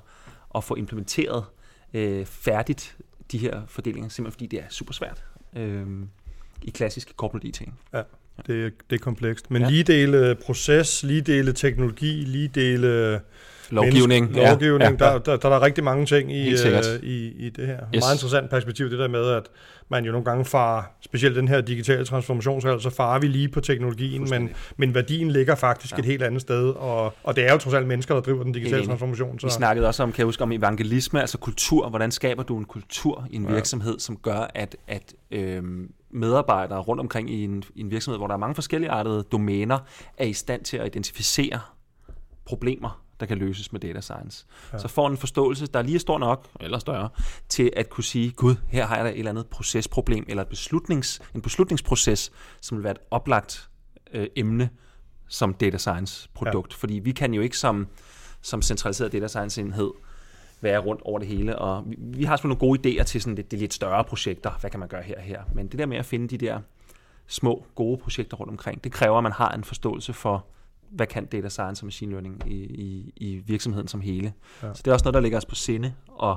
at 0.54 0.64
få 0.64 0.74
implementeret 0.74 1.44
øh, 1.94 2.26
færdigt 2.26 2.96
de 3.32 3.38
her 3.38 3.62
fordelinger, 3.68 4.08
simpelthen 4.08 4.32
fordi 4.32 4.46
det 4.46 4.58
er 4.58 4.64
super 4.70 4.92
svært 4.92 5.24
øh, 5.56 5.86
i 6.62 6.70
klassisk 6.70 7.12
corporate 7.16 7.48
IT. 7.48 7.62
Det, 8.46 8.72
det 8.90 8.96
er 8.96 9.00
komplekst. 9.02 9.50
Men 9.50 9.62
Ja. 9.62 9.68
lige 9.68 9.84
dele 9.84 10.34
proces, 10.34 11.02
lige 11.02 11.20
dele 11.20 11.52
teknologi, 11.52 12.12
lige 12.24 12.48
dele 12.48 13.20
Lovgivning. 13.74 14.08
menneske- 14.32 14.48
lovgivning. 14.48 14.80
Ja, 15.00 15.04
Ja, 15.06 15.12
ja, 15.12 15.18
Der, 15.18 15.18
der, 15.18 15.36
der 15.36 15.48
er 15.56 15.62
rigtig 15.62 15.84
mange 15.84 16.06
ting 16.06 16.32
i, 16.32 16.50
øh, 16.50 16.82
i, 17.02 17.32
i 17.46 17.50
det 17.50 17.66
her. 17.66 17.78
Yes. 17.94 18.02
Meget 18.02 18.14
interessant 18.14 18.50
perspektiv, 18.50 18.90
det 18.90 18.98
der 18.98 19.08
med, 19.08 19.28
at 19.28 19.48
man 19.88 20.04
jo 20.04 20.12
nogle 20.12 20.24
gange 20.24 20.44
farer, 20.44 20.82
specielt 21.00 21.36
den 21.36 21.48
her 21.48 21.60
digitale 21.60 22.04
transformation, 22.04 22.60
så 22.80 22.90
farer 22.96 23.18
vi 23.20 23.26
lige 23.26 23.48
på 23.48 23.60
teknologien, 23.60 24.26
men, 24.30 24.50
men 24.76 24.94
værdien 24.94 25.30
ligger 25.30 25.54
faktisk 25.54 25.92
ja. 25.92 25.96
Ja. 25.96 26.00
et 26.00 26.06
helt 26.06 26.22
andet 26.22 26.40
sted, 26.40 26.68
og, 26.68 27.14
og 27.24 27.36
det 27.36 27.48
er 27.48 27.52
jo 27.52 27.58
trods 27.58 27.74
alt 27.74 27.86
mennesker, 27.86 28.14
der 28.14 28.20
driver 28.22 28.42
den 28.42 28.52
digitale 28.52 28.76
enig. 28.76 28.88
transformation. 28.88 29.38
Så, 29.40 29.46
Vi 29.46 29.50
snakkede 29.50 29.86
også 29.86 30.02
om, 30.02 30.12
kan 30.12 30.18
jeg 30.18 30.24
huske, 30.26 30.42
om 30.42 30.52
evangelisme, 30.52 31.20
altså 31.20 31.38
kultur. 31.38 31.88
Hvordan 31.88 32.10
skaber 32.10 32.42
du 32.42 32.58
en 32.58 32.64
kultur 32.64 33.26
i 33.30 33.36
en 33.36 33.44
Ja. 33.48 33.52
virksomhed, 33.54 33.98
som 33.98 34.16
gør, 34.16 34.50
at, 34.54 34.76
at 34.88 35.14
øhm, 35.30 35.90
medarbejdere 36.10 36.78
rundt 36.80 37.00
omkring 37.00 37.30
i 37.30 37.44
en, 37.44 37.64
i 37.74 37.80
en 37.80 37.90
virksomhed, 37.90 38.18
hvor 38.18 38.26
der 38.26 38.34
er 38.34 38.38
mange 38.38 38.54
forskellige 38.54 38.90
artede 38.90 39.24
domæner, 39.32 39.78
er 40.18 40.24
i 40.26 40.32
stand 40.32 40.64
til 40.64 40.76
at 40.76 40.86
identificere 40.86 41.60
problemer, 42.46 43.00
der 43.22 43.26
kan 43.26 43.38
løses 43.38 43.72
med 43.72 43.80
data 43.80 44.00
science. 44.00 44.46
Ja. 44.72 44.78
Så 44.78 44.88
får 44.88 45.08
en 45.08 45.16
forståelse, 45.16 45.66
der 45.66 45.82
lige 45.82 45.94
er 45.94 46.00
stor 46.00 46.18
nok, 46.18 46.48
eller 46.60 46.78
større, 46.78 47.08
til 47.48 47.70
at 47.76 47.90
kunne 47.90 48.04
sige, 48.04 48.30
gud, 48.30 48.54
her 48.68 48.86
har 48.86 48.96
jeg 48.96 49.04
da 49.04 49.10
et 49.10 49.18
eller 49.18 49.30
andet 49.30 49.46
procesproblem, 49.46 50.24
eller 50.28 50.42
et 50.42 50.48
beslutnings, 50.48 51.20
en 51.34 51.42
beslutningsproces, 51.42 52.32
som 52.60 52.76
vil 52.76 52.84
være 52.84 52.92
et 52.92 52.98
oplagt 53.10 53.68
øh, 54.12 54.26
emne 54.36 54.70
som 55.28 55.54
data 55.54 55.78
science 55.78 56.28
produkt. 56.34 56.72
Ja. 56.72 56.76
Fordi 56.76 56.94
vi 56.94 57.12
kan 57.12 57.34
jo 57.34 57.42
ikke 57.42 57.58
som, 57.58 57.86
som 58.40 58.62
centraliseret 58.62 59.12
data 59.12 59.28
science 59.28 59.60
enhed 59.60 59.90
være 60.60 60.78
rundt 60.78 61.02
over 61.02 61.18
det 61.18 61.28
hele, 61.28 61.58
og 61.58 61.84
vi, 61.86 61.96
vi 61.98 62.24
har 62.24 62.36
selvfølgelig 62.36 62.58
nogle 62.60 62.76
gode 62.76 63.00
idéer 63.00 63.04
til 63.04 63.20
sådan 63.20 63.36
det, 63.36 63.50
det 63.50 63.58
lidt 63.58 63.74
større 63.74 64.04
projekter, 64.04 64.50
hvad 64.60 64.70
kan 64.70 64.80
man 64.80 64.88
gøre 64.88 65.02
her 65.02 65.16
og 65.16 65.22
her, 65.22 65.42
men 65.54 65.66
det 65.66 65.78
der 65.78 65.86
med 65.86 65.96
at 65.96 66.04
finde 66.04 66.28
de 66.28 66.38
der 66.38 66.60
små, 67.26 67.66
gode 67.74 67.98
projekter 67.98 68.36
rundt 68.36 68.50
omkring, 68.50 68.84
det 68.84 68.92
kræver, 68.92 69.16
at 69.16 69.22
man 69.22 69.32
har 69.32 69.50
en 69.50 69.64
forståelse 69.64 70.12
for, 70.12 70.46
hvad 70.92 71.06
kan 71.06 71.26
data 71.26 71.48
science 71.48 71.82
og 71.82 71.86
machine 71.86 72.10
learning 72.10 72.42
i, 72.46 72.54
i, 72.64 73.12
i 73.16 73.36
virksomheden 73.36 73.88
som 73.88 74.00
hele. 74.00 74.32
Ja. 74.62 74.66
Ja. 74.66 74.74
Så 74.74 74.82
det 74.84 74.90
er 74.90 74.92
også 74.92 75.04
noget, 75.04 75.14
der 75.14 75.20
ligger 75.20 75.38
os 75.38 75.46
på 75.46 75.54
sinde, 75.54 75.94
at 76.22 76.36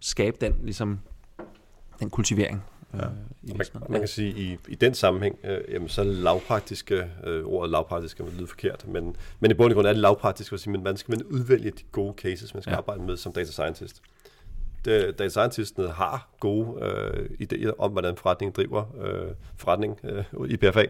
skabe 0.00 0.36
den, 0.40 0.54
ligesom, 0.62 1.00
den 2.00 2.10
kultivering 2.10 2.62
Ja. 2.94 3.04
øh, 3.06 3.12
i 3.42 3.52
Man, 3.52 3.66
man 3.88 4.00
kan 4.00 4.08
sige, 4.08 4.30
i, 4.38 4.58
i 4.68 4.74
den 4.74 4.94
sammenhæng, 4.94 5.38
øh, 5.44 5.60
jamen, 5.68 5.88
så 5.88 6.00
er 6.00 6.04
lavpraktiske, 6.04 7.10
øh, 7.24 7.44
ordet 7.44 7.70
lavpraktisk 7.70 8.16
kan 8.16 8.26
lyde 8.38 8.46
forkert, 8.46 8.88
men, 8.88 9.16
men 9.40 9.50
i 9.50 9.54
bund 9.54 9.72
og 9.72 9.74
grund 9.74 9.86
er 9.86 9.92
det 9.92 10.00
lavpraktisk 10.00 10.52
at 10.52 10.60
sige, 10.60 10.72
men 10.72 10.82
man 10.82 10.96
skal 10.96 11.12
man 11.12 11.22
udvælge 11.22 11.70
de 11.70 11.82
gode 11.92 12.14
cases, 12.16 12.54
man 12.54 12.62
skal 12.62 12.70
ja. 12.70 12.74
Ja. 12.74 12.78
arbejde 12.78 13.02
med 13.02 13.16
som 13.16 13.32
data 13.32 13.50
scientist. 13.50 14.02
Det, 14.84 15.18
data 15.18 15.28
scientistene 15.28 15.88
har 15.88 16.28
gode 16.40 16.84
øh, 16.84 17.30
idéer 17.42 17.72
om, 17.78 17.92
hvordan 17.92 18.16
forretningen 18.16 18.54
driver 18.56 18.84
øh, 19.04 19.30
forretning 19.56 20.00
øh, 20.04 20.24
i 20.48 20.56
PFA, 20.56 20.84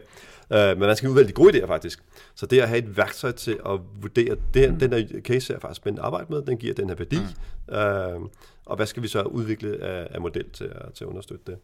øh, 0.53 0.77
men 0.77 0.79
man 0.79 0.95
skal 0.95 1.09
udvælge 1.09 1.27
de 1.27 1.33
gode 1.33 1.59
idéer 1.59 1.67
faktisk. 1.67 2.03
Så 2.35 2.45
det 2.45 2.61
at 2.61 2.67
have 2.67 2.79
et 2.79 2.97
værktøj 2.97 3.31
til 3.31 3.59
at 3.65 3.79
vurdere, 4.01 4.35
det, 4.53 4.71
mm. 4.73 4.79
den 4.79 4.91
der 4.91 5.21
case 5.21 5.53
er 5.53 5.59
faktisk 5.59 5.77
spændende 5.77 6.01
at 6.01 6.05
arbejde 6.05 6.25
med, 6.29 6.41
den 6.41 6.57
giver 6.57 6.73
den 6.73 6.89
her 6.89 6.95
værdi, 6.95 7.19
mm. 7.67 7.75
øh, 7.75 8.29
og 8.65 8.75
hvad 8.75 8.85
skal 8.85 9.03
vi 9.03 9.07
så 9.07 9.21
udvikle 9.21 9.77
af, 9.83 10.07
af 10.11 10.21
model 10.21 10.49
til 10.49 10.65
at, 10.65 10.93
til 10.93 11.03
at 11.03 11.07
understøtte 11.07 11.43
det. 11.51 11.57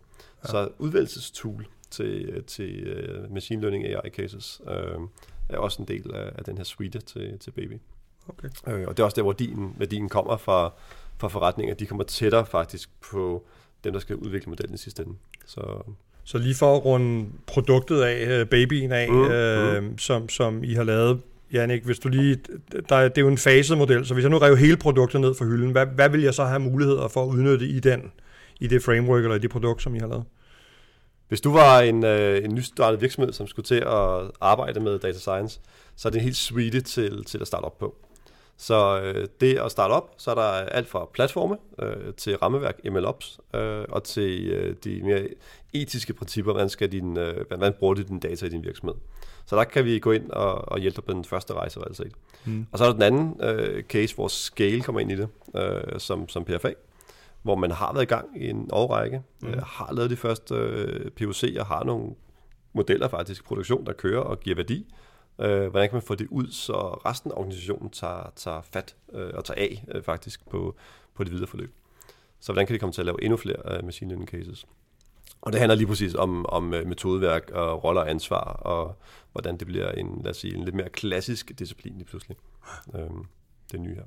Ja. 0.44 0.50
Så 0.50 0.70
udvælgelsestool 0.80 1.66
til, 1.92 2.44
til 2.48 2.96
uh, 3.26 3.34
machine 3.34 3.62
learning 3.62 3.86
AI 3.86 4.10
cases 4.10 4.62
uh, 4.66 5.08
er 5.50 5.58
også 5.58 5.82
en 5.82 5.88
del 5.88 6.14
af, 6.14 6.32
af 6.38 6.44
den 6.44 6.58
her 6.58 6.64
suite 6.64 7.00
til, 7.00 7.40
til 7.40 7.52
Baby. 7.52 7.78
Okay. 8.28 8.50
Uh, 8.68 8.88
og 8.88 8.98
det 8.98 9.00
er 9.00 9.04
også 9.04 9.16
der, 9.16 9.22
hvor 9.22 9.32
værdien, 9.32 9.76
værdien 9.78 10.10
kommer 10.10 10.38
fra, 10.38 10.74
fra 11.22 11.28
forretninger. 11.28 11.76
De 11.76 11.86
kommer 11.86 12.04
tættere 12.04 12.46
faktisk 12.46 12.90
på 13.12 13.44
dem, 13.84 13.94
der 13.94 14.00
skal 14.00 14.16
udvikle 14.16 14.50
modellen 14.50 14.74
i 14.76 14.78
sidste 14.78 15.04
ende. 15.04 15.16
Så 15.46 15.62
Så 16.24 16.38
lige 16.38 16.56
for 16.56 16.76
at 16.78 16.86
runde 16.86 17.26
produktet 17.48 18.02
af, 18.02 18.40
øh, 18.40 18.46
babyen 18.48 18.92
af, 18.92 19.10
Mm, 19.10 19.16
mm, 19.16 19.32
øh, 19.32 19.84
som, 19.98 20.30
som 20.30 20.64
I 20.64 20.74
har 20.74 20.84
lavet, 20.84 21.22
Jannik, 21.54 21.84
hvis 21.84 22.00
du 22.00 22.10
lige, 22.10 22.38
der, 22.90 22.96
er- 22.96 23.08
det 23.08 23.18
er 23.18 23.22
jo 23.22 23.28
en 23.28 23.38
faset 23.38 23.78
model, 23.78 24.06
så 24.06 24.14
hvis 24.14 24.24
jeg 24.24 24.30
nu 24.32 24.38
rev 24.38 24.58
hele 24.58 24.78
produktet 24.78 25.22
ned 25.22 25.34
fra 25.34 25.46
hylden, 25.46 25.72
hvad, 25.72 25.86
hvad 25.86 26.10
vil 26.10 26.22
jeg 26.22 26.34
så 26.34 26.44
have 26.44 26.60
muligheder 26.60 27.08
for 27.08 27.24
at 27.24 27.28
udnytte 27.28 27.66
i 27.68 27.80
den, 27.80 28.12
i 28.60 28.68
det 28.68 28.84
framework 28.84 29.24
eller 29.24 29.36
i 29.36 29.40
det 29.40 29.50
produkt, 29.50 29.82
som 29.82 29.96
I 29.96 30.00
har 30.00 30.08
lavet? 30.08 30.24
Hvis 31.28 31.42
du 31.42 31.52
var 31.54 31.80
en, 31.82 32.06
øh, 32.06 32.44
en 32.44 32.54
nystartet 32.56 33.02
virksomhed, 33.02 33.34
som 33.34 33.48
skulle 33.48 33.66
til 33.66 33.76
at 33.76 34.32
arbejde 34.42 34.80
med 34.80 35.00
data 35.00 35.18
science, 35.20 35.60
så 35.96 36.08
er 36.08 36.10
det 36.12 36.18
en 36.20 36.24
helt 36.24 36.36
suite 36.38 36.82
til, 36.82 37.24
til 37.26 37.38
at 37.42 37.48
starte 37.48 37.64
op 37.64 37.78
på. 37.80 37.96
Så 38.62 39.02
øh, 39.02 39.28
det 39.42 39.58
at 39.58 39.72
starte 39.72 39.92
op, 39.92 40.14
så 40.18 40.32
er 40.32 40.36
der 40.36 40.42
alt 40.52 40.88
fra 40.88 41.08
platforme 41.14 41.58
øh, 41.80 42.14
til 42.14 42.38
rammeværk, 42.38 42.80
MLOps, 42.92 43.40
øh, 43.56 43.86
og 43.90 44.04
til 44.04 44.50
øh, 44.50 44.76
de 44.84 45.02
mere 45.04 45.28
etiske 45.74 46.14
principper, 46.14 46.52
hvordan, 46.52 46.70
skal 46.70 46.92
din, 46.92 47.18
øh, 47.18 47.48
hvordan 47.48 47.74
bruger 47.80 47.94
du 47.94 48.02
din 48.02 48.20
data 48.20 48.46
i 48.46 48.50
din 48.50 48.64
virksomhed. 48.64 48.96
Så 49.46 49.56
der 49.56 49.64
kan 49.64 49.86
vi 49.86 50.00
gå 50.00 50.12
ind 50.12 50.30
og, 50.30 50.72
og 50.72 50.80
hjælpe 50.80 50.96
dig 50.96 51.04
på 51.04 51.14
den 51.14 51.26
første 51.26 51.54
rejse, 51.54 51.80
reelt 51.80 51.98
set. 51.98 52.12
Mm. 52.46 52.66
Og 52.72 52.78
så 52.78 52.84
er 52.84 52.88
der 52.88 52.94
den 52.94 53.04
anden 53.04 53.42
øh, 53.44 53.84
case, 53.84 54.16
hvor 54.16 54.28
Scale 54.28 54.82
kommer 54.82 55.02
ind 55.02 55.12
i 55.12 55.16
det, 55.16 55.28
øh, 55.56 56.00
som, 56.00 56.30
som 56.30 56.46
PFA, 56.46 56.74
hvor 57.42 57.56
man 57.56 57.72
har 57.72 57.94
været 57.94 58.04
i 58.04 58.08
gang 58.08 58.44
i 58.44 58.50
en 58.50 58.70
årrække, 58.72 59.22
Mm. 59.42 59.48
mm. 59.48 59.54
øh, 59.54 59.62
har 59.64 59.94
lavet 59.94 60.10
de 60.10 60.16
første 60.16 60.56
øh, 60.56 61.12
POC'er, 61.22 61.64
har 61.64 61.84
nogle 61.84 62.10
modeller 62.74 63.08
faktisk 63.08 63.42
i 63.42 63.44
produktion, 63.44 63.86
der 63.86 63.94
kører 63.94 64.22
og 64.22 64.40
giver 64.40 64.56
værdi. 64.56 64.94
Øh, 65.40 65.68
hvordan 65.68 65.90
kan 65.90 65.96
man 65.96 66.02
få 66.02 66.16
det 66.16 66.28
ud, 66.28 66.48
så 66.52 66.74
resten 67.06 67.32
af 67.32 67.36
organisationen 67.36 67.90
tager, 67.90 68.32
tager 68.36 68.62
fat 68.62 68.96
øh, 69.14 69.32
og 69.34 69.46
tager 69.46 69.62
af 69.62 69.86
øh, 69.88 70.04
faktisk 70.04 70.50
på, 70.50 70.76
på 71.16 71.24
det 71.24 71.32
videre 71.32 71.48
forløb. 71.48 71.74
Så 72.40 72.52
hvordan 72.52 72.68
kan 72.68 72.74
de 72.74 72.80
komme 72.80 72.94
til 72.94 73.02
at 73.02 73.06
lave 73.06 73.24
endnu 73.24 73.38
flere 73.38 73.78
øh, 73.78 73.86
machine 73.86 74.10
learning 74.10 74.30
cases? 74.30 74.66
Og 75.42 75.52
det 75.52 75.60
handler 75.60 75.76
lige 75.76 75.88
præcis 75.88 76.16
om, 76.16 76.46
om 76.46 76.74
øh, 76.74 76.88
metodeværk 76.88 77.50
og 77.52 77.84
roller 77.84 78.02
og 78.02 78.10
ansvar, 78.10 78.44
og 78.44 78.96
hvordan 79.32 79.58
det 79.58 79.68
bliver 79.68 79.92
en, 79.92 80.22
lad 80.24 80.32
os 80.32 80.38
sige, 80.38 80.56
en 80.56 80.64
lidt 80.64 80.76
mere 80.76 80.90
klassisk 80.90 81.60
disciplin 81.60 81.94
lige 81.94 82.06
pludselig. 82.06 82.38
Øh, 82.96 83.10
det 83.72 83.80
nye 83.80 83.96
her. 83.96 84.04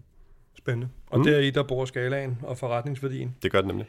Spændende. 0.58 0.88
Og 1.06 1.18
mm. 1.18 1.24
Der 1.24 1.38
i, 1.38 1.50
der 1.50 1.62
bor 1.62 1.84
skalaen 1.84 2.38
og 2.42 2.58
forretningsværdien. 2.58 3.37
Det 3.42 3.52
gør 3.52 3.60
det 3.60 3.68
nemlig. 3.68 3.87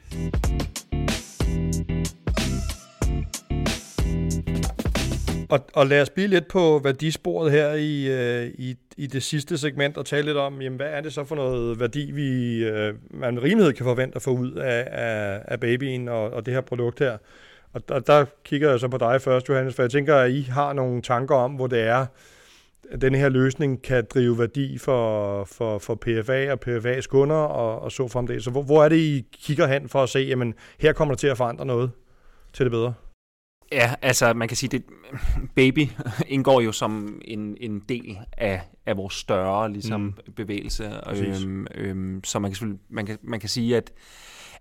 Mm. 5.50 5.54
Og, 5.54 5.60
og 5.74 5.88
lad 5.88 6.02
os 6.02 6.10
blive 6.10 6.28
lidt 6.28 6.48
på 6.48 6.82
værdisporet 6.84 7.52
her 7.52 7.74
i, 7.74 8.08
øh, 8.08 8.52
i, 8.58 8.76
i 8.98 9.08
det 9.08 9.24
sidste 9.24 9.58
segment 9.58 9.98
og 9.98 10.06
tale 10.06 10.26
lidt 10.26 10.38
om, 10.38 10.62
jamen, 10.62 10.78
hvad 10.78 10.88
er 10.88 11.02
det 11.02 11.14
så 11.14 11.24
for 11.24 11.36
noget 11.36 11.80
værdi, 11.80 12.12
vi 12.12 12.58
øh, 12.64 12.94
man 13.12 13.44
rimelighed 13.44 13.74
kan 13.74 13.84
forvente 13.84 14.16
at 14.16 14.22
få 14.22 14.32
ud 14.32 14.52
af, 14.52 14.88
af, 14.92 15.42
af 15.46 15.60
babyen 15.60 16.08
og, 16.08 16.34
og 16.34 16.46
det 16.46 16.54
her 16.54 16.62
produkt 16.62 17.00
her. 17.00 17.18
Og 17.74 17.90
der, 17.90 18.00
der 18.00 18.26
kigger 18.44 18.70
jeg 18.70 18.80
så 18.80 18.88
på 18.88 18.98
dig 18.98 19.22
først, 19.22 19.50
Johannes, 19.50 19.76
for 19.76 19.84
jeg 19.84 19.92
tænker, 19.92 20.16
at 20.16 20.32
I 20.32 20.42
har 20.42 20.74
nogle 20.74 21.02
tanker 21.02 21.36
om, 21.36 21.52
hvor 21.52 21.68
det 21.68 21.82
er, 21.82 22.06
at 22.92 23.02
den 23.02 23.16
her 23.16 23.30
løsning 23.30 23.82
kan 23.82 24.06
drive 24.14 24.40
værdi 24.40 24.78
for, 24.78 25.44
for, 25.44 25.78
for 25.78 25.96
PFA 25.96 26.52
og 26.52 26.60
PFA's 26.68 27.08
kunder 27.08 27.36
og, 27.36 27.82
og 27.82 27.92
så 27.92 28.08
fremdeles. 28.08 28.44
Så 28.44 28.52
hvor, 28.52 28.62
hvor 28.62 28.84
er 28.84 28.90
det, 28.90 28.98
I 28.98 29.26
kigger 29.42 29.68
hen 29.68 29.90
for 29.90 30.04
at 30.04 30.10
se, 30.10 30.20
jamen 30.20 30.54
her 30.80 30.94
kommer 30.94 31.14
der 31.14 31.18
til 31.18 31.28
at 31.28 31.38
forandre 31.38 31.66
noget 31.66 31.92
til 32.54 32.64
det 32.66 32.72
bedre? 32.72 32.94
Ja, 33.72 33.96
altså 34.02 34.34
man 34.34 34.48
kan 34.48 34.58
sige, 34.58 34.70
det 34.70 34.84
baby 35.56 35.88
indgår 36.28 36.62
jo 36.62 36.72
som 36.72 37.22
en, 37.26 37.58
en 37.62 37.80
del 37.80 38.18
af, 38.38 38.62
af 38.86 38.98
vores 38.98 39.14
større 39.14 39.72
ligesom, 39.72 40.02
mm. 40.02 40.34
bevægelse. 40.36 41.00
Præcis. 41.04 41.44
Øhm, 41.44 41.68
øhm, 41.76 42.24
så 42.24 42.40
man 42.40 42.54
kan, 42.54 42.80
man, 42.90 43.06
kan, 43.06 43.18
man 43.24 43.40
kan 43.40 43.50
sige, 43.50 43.78
at, 43.78 43.92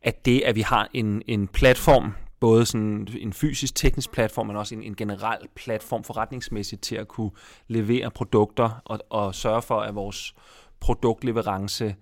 at 0.03 0.25
det, 0.25 0.41
at 0.41 0.55
vi 0.55 0.61
har 0.61 0.89
en, 0.93 1.23
en 1.27 1.49
platform, 1.49 2.13
både 2.41 2.67
sådan 2.67 3.09
en 3.19 3.33
fysisk 3.33 3.75
teknisk 3.75 4.13
platform, 4.13 4.47
men 4.47 4.57
også 4.57 4.75
en, 4.75 4.83
en 4.83 4.97
generel 4.97 5.49
platform 5.55 6.05
forretningsmæssigt 6.05 6.83
til 6.83 6.97
at 6.97 7.09
kunne 7.09 7.31
levere 7.69 8.11
produkter 8.11 8.83
og, 8.85 8.99
og 9.11 9.35
sørge 9.35 9.63
for, 9.63 9.81
at 9.81 9.95
vores 9.95 10.35
produktleverance 10.81 11.97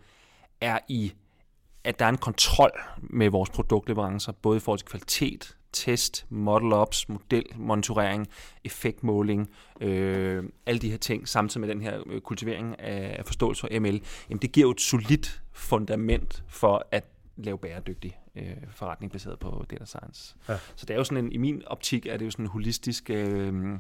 er 0.61 0.79
i, 0.89 1.13
at 1.85 1.99
der 1.99 2.05
er 2.05 2.09
en 2.09 2.19
kontrol 2.19 2.71
med 2.99 3.31
vores 3.31 3.51
produktleverancer, 3.51 4.33
både 4.33 4.57
i 4.57 4.61
forhold 4.61 4.79
til 4.79 4.89
kvalitet, 4.89 5.57
test, 5.73 6.27
model 6.29 6.73
ops, 6.73 7.09
modelmonitorering, 7.09 8.29
effektmåling, 8.65 9.51
øh, 9.81 10.45
alle 10.67 10.79
de 10.79 10.91
her 10.91 10.97
ting, 10.97 11.29
samtidig 11.29 11.61
med 11.61 11.75
den 11.75 11.83
her 11.83 12.03
øh, 12.07 12.21
kultivering 12.21 12.81
af 12.81 13.27
forståelse 13.27 13.61
for 13.61 13.81
ML, 13.81 14.03
jamen 14.31 14.43
det 14.43 14.53
giver 14.53 14.67
jo 14.67 14.71
et 14.71 14.81
solidt 14.81 15.43
fundament 15.53 16.45
for 16.49 16.87
at 16.91 17.05
lave 17.37 17.59
bæredygtig 17.59 18.19
øh, 18.37 18.57
forretning 18.71 19.13
baseret 19.13 19.39
på 19.39 19.65
data 19.71 19.85
science. 19.85 20.35
Ja. 20.49 20.59
Så 20.75 20.87
det 20.87 20.95
er 20.95 20.99
jo 20.99 21.05
sådan 21.05 21.25
en, 21.25 21.33
i 21.33 21.37
min 21.37 21.63
optik 21.67 22.07
er 22.07 22.17
det 22.17 22.25
jo 22.25 22.31
sådan 22.31 22.45
en 22.45 22.51
holistisk 22.51 23.11
øh, 23.11 23.79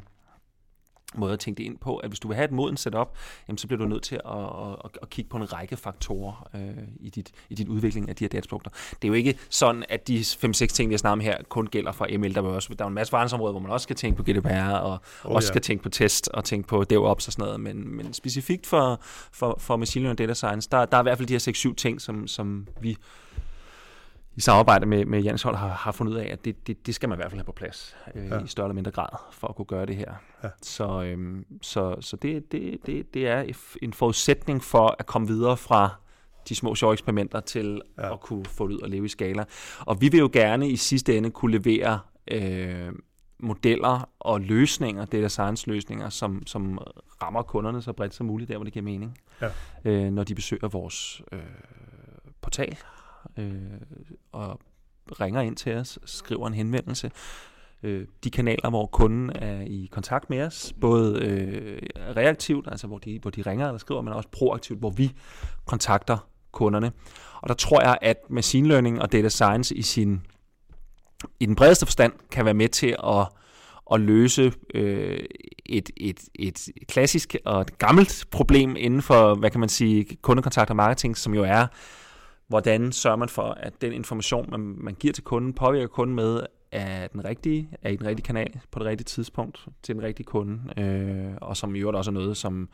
måde 1.14 1.32
at 1.32 1.38
tænke 1.38 1.58
det 1.58 1.64
ind 1.64 1.78
på, 1.78 1.96
at 1.96 2.10
hvis 2.10 2.20
du 2.20 2.28
vil 2.28 2.34
have 2.34 2.44
et 2.44 2.52
moden 2.52 2.76
setup, 2.76 3.16
jamen, 3.48 3.58
så 3.58 3.66
bliver 3.66 3.82
du 3.82 3.88
nødt 3.88 4.02
til 4.02 4.14
at, 4.14 4.38
at, 4.84 4.98
at 5.02 5.10
kigge 5.10 5.28
på 5.28 5.36
en 5.36 5.52
række 5.52 5.76
faktorer 5.76 6.48
øh, 6.54 6.84
i, 7.00 7.10
dit, 7.10 7.32
i 7.50 7.54
din 7.54 7.68
udvikling 7.68 8.08
af 8.08 8.16
de 8.16 8.24
her 8.24 8.28
dataprodukter. 8.28 8.70
Det 8.70 9.04
er 9.04 9.08
jo 9.08 9.14
ikke 9.14 9.38
sådan, 9.50 9.84
at 9.88 10.08
de 10.08 10.20
5-6 10.20 10.52
ting, 10.52 10.88
vi 10.88 10.94
har 10.94 10.98
snakket 10.98 11.12
om 11.12 11.20
her, 11.20 11.36
kun 11.48 11.66
gælder 11.66 11.92
for 11.92 12.18
ML. 12.18 12.34
Der 12.34 12.42
er, 12.42 12.46
også, 12.46 12.74
der 12.78 12.84
er 12.84 12.88
en 12.88 12.94
masse 12.94 13.10
forretningsområder, 13.10 13.52
hvor 13.52 13.60
man 13.60 13.70
også 13.70 13.84
skal 13.84 13.96
tænke 13.96 14.16
på 14.16 14.22
GDPR, 14.22 14.72
og 14.72 14.98
oh, 15.24 15.34
også 15.34 15.46
ja. 15.46 15.52
skal 15.52 15.60
tænke 15.60 15.82
på 15.82 15.88
test, 15.88 16.28
og 16.28 16.44
tænke 16.44 16.68
på 16.68 16.84
DevOps 16.84 17.26
og 17.26 17.32
sådan 17.32 17.44
noget, 17.44 17.60
men, 17.60 17.96
men 17.96 18.12
specifikt 18.12 18.66
for, 18.66 19.00
for, 19.32 19.56
for 19.60 19.76
machine 19.76 20.02
learning 20.02 20.18
data 20.18 20.34
science, 20.34 20.68
der, 20.72 20.84
der 20.84 20.96
er 20.96 21.02
i 21.02 21.02
hvert 21.02 21.18
fald 21.18 21.28
de 21.28 21.32
her 21.32 21.70
6-7 21.70 21.74
ting, 21.74 22.00
som, 22.00 22.26
som 22.26 22.66
vi 22.80 22.96
i 24.36 24.40
samarbejde 24.40 24.86
med, 24.86 25.04
med 25.04 25.24
Jens 25.24 25.42
Hold 25.42 25.56
har, 25.56 25.68
har 25.68 25.92
fundet 25.92 26.12
ud 26.12 26.18
af, 26.18 26.28
at 26.32 26.44
det, 26.44 26.66
det, 26.66 26.86
det 26.86 26.94
skal 26.94 27.08
man 27.08 27.16
i 27.16 27.18
hvert 27.18 27.30
fald 27.30 27.38
have 27.38 27.44
på 27.44 27.52
plads 27.52 27.96
øh, 28.14 28.26
ja. 28.26 28.38
i 28.44 28.46
større 28.46 28.66
eller 28.66 28.74
mindre 28.74 28.90
grad 28.90 29.08
for 29.32 29.48
at 29.48 29.56
kunne 29.56 29.66
gøre 29.66 29.86
det 29.86 29.96
her. 29.96 30.12
Ja. 30.44 30.48
Så, 30.62 31.02
øhm, 31.02 31.44
så, 31.62 31.96
så 32.00 32.16
det, 32.16 32.52
det, 32.52 32.86
det, 32.86 33.14
det 33.14 33.28
er 33.28 33.44
en 33.82 33.92
forudsætning 33.92 34.64
for 34.64 34.96
at 34.98 35.06
komme 35.06 35.28
videre 35.28 35.56
fra 35.56 35.90
de 36.48 36.54
små 36.54 36.74
sjove 36.74 36.92
eksperimenter 36.92 37.40
til 37.40 37.82
ja. 37.98 38.12
at 38.12 38.20
kunne 38.20 38.44
få 38.44 38.68
det 38.68 38.74
ud 38.74 38.80
og 38.80 38.88
leve 38.88 39.04
i 39.04 39.08
skala. 39.08 39.44
Og 39.80 40.00
vi 40.00 40.08
vil 40.08 40.18
jo 40.18 40.30
gerne 40.32 40.68
i 40.68 40.76
sidste 40.76 41.16
ende 41.16 41.30
kunne 41.30 41.58
levere 41.58 42.00
øh, 42.30 42.92
modeller 43.38 44.08
og 44.18 44.40
løsninger, 44.40 45.04
data 45.04 45.28
science 45.28 45.68
løsninger, 45.68 46.08
som, 46.08 46.46
som 46.46 46.78
rammer 47.22 47.42
kunderne 47.42 47.82
så 47.82 47.92
bredt 47.92 48.14
som 48.14 48.26
muligt, 48.26 48.48
der 48.48 48.56
hvor 48.56 48.64
det 48.64 48.72
giver 48.72 48.84
mening, 48.84 49.18
ja. 49.40 49.48
øh, 49.84 50.12
når 50.12 50.24
de 50.24 50.34
besøger 50.34 50.68
vores 50.68 51.22
øh, 51.32 51.40
portal 52.40 52.76
øh, 53.36 53.54
og 54.32 54.60
ringer 55.20 55.40
ind 55.40 55.56
til 55.56 55.74
os, 55.74 55.98
skriver 56.04 56.46
en 56.46 56.54
henvendelse. 56.54 57.10
Øh, 57.82 58.06
de 58.24 58.30
kanaler, 58.30 58.70
hvor 58.70 58.86
kunden 58.86 59.30
er 59.34 59.60
i 59.60 59.88
kontakt 59.92 60.30
med 60.30 60.42
os, 60.42 60.72
både 60.80 61.22
øh, 61.24 61.82
reaktivt, 62.16 62.68
altså 62.70 62.86
hvor 62.86 62.98
de, 62.98 63.18
hvor 63.22 63.30
de 63.30 63.42
ringer 63.42 63.66
eller 63.66 63.78
skriver, 63.78 64.02
men 64.02 64.12
også 64.12 64.28
proaktivt, 64.28 64.78
hvor 64.78 64.90
vi 64.90 65.12
kontakter 65.66 66.28
kunderne. 66.52 66.92
Og 67.40 67.48
der 67.48 67.54
tror 67.54 67.82
jeg, 67.82 67.98
at 68.02 68.16
machine 68.30 68.68
learning 68.68 69.02
og 69.02 69.12
data 69.12 69.28
science 69.28 69.74
i 69.74 69.82
sin 69.82 70.20
i 71.40 71.46
den 71.46 71.56
bredeste 71.56 71.86
forstand 71.86 72.12
kan 72.30 72.44
være 72.44 72.54
med 72.54 72.68
til 72.68 72.96
at, 73.06 73.28
at 73.92 74.00
løse 74.00 74.52
øh, 74.74 75.24
et, 75.66 75.90
et, 75.96 76.20
et 76.34 76.68
klassisk 76.88 77.36
og 77.44 77.60
et 77.60 77.78
gammelt 77.78 78.24
problem 78.30 78.76
inden 78.78 79.02
for, 79.02 79.34
hvad 79.34 79.50
kan 79.50 79.60
man 79.60 79.68
sige, 79.68 80.16
kundekontakt 80.22 80.70
og 80.70 80.76
marketing, 80.76 81.16
som 81.16 81.34
jo 81.34 81.42
er 81.42 81.66
hvordan 82.52 82.92
sørger 82.92 83.16
man 83.16 83.28
for, 83.28 83.42
at 83.42 83.72
den 83.80 83.92
information, 83.92 84.48
man, 84.50 84.60
man 84.60 84.94
giver 84.94 85.12
til 85.12 85.24
kunden, 85.24 85.52
påvirker 85.52 85.86
kunden 85.86 86.16
med, 86.16 86.40
er 86.72 87.06
den 87.06 87.24
rigtige, 87.24 87.68
er 87.82 87.90
i 87.90 87.96
den 87.96 88.06
rigtige 88.06 88.24
kanal 88.24 88.60
på 88.70 88.78
det 88.78 88.86
rigtige 88.86 89.04
tidspunkt 89.04 89.66
til 89.82 89.94
den 89.94 90.02
rigtige 90.02 90.24
kunde, 90.24 90.80
øh, 90.82 91.32
og 91.40 91.56
som 91.56 91.74
i 91.74 91.78
øvrigt 91.78 91.96
også 91.96 92.10
er 92.10 92.12
noget, 92.12 92.36
som 92.36 92.68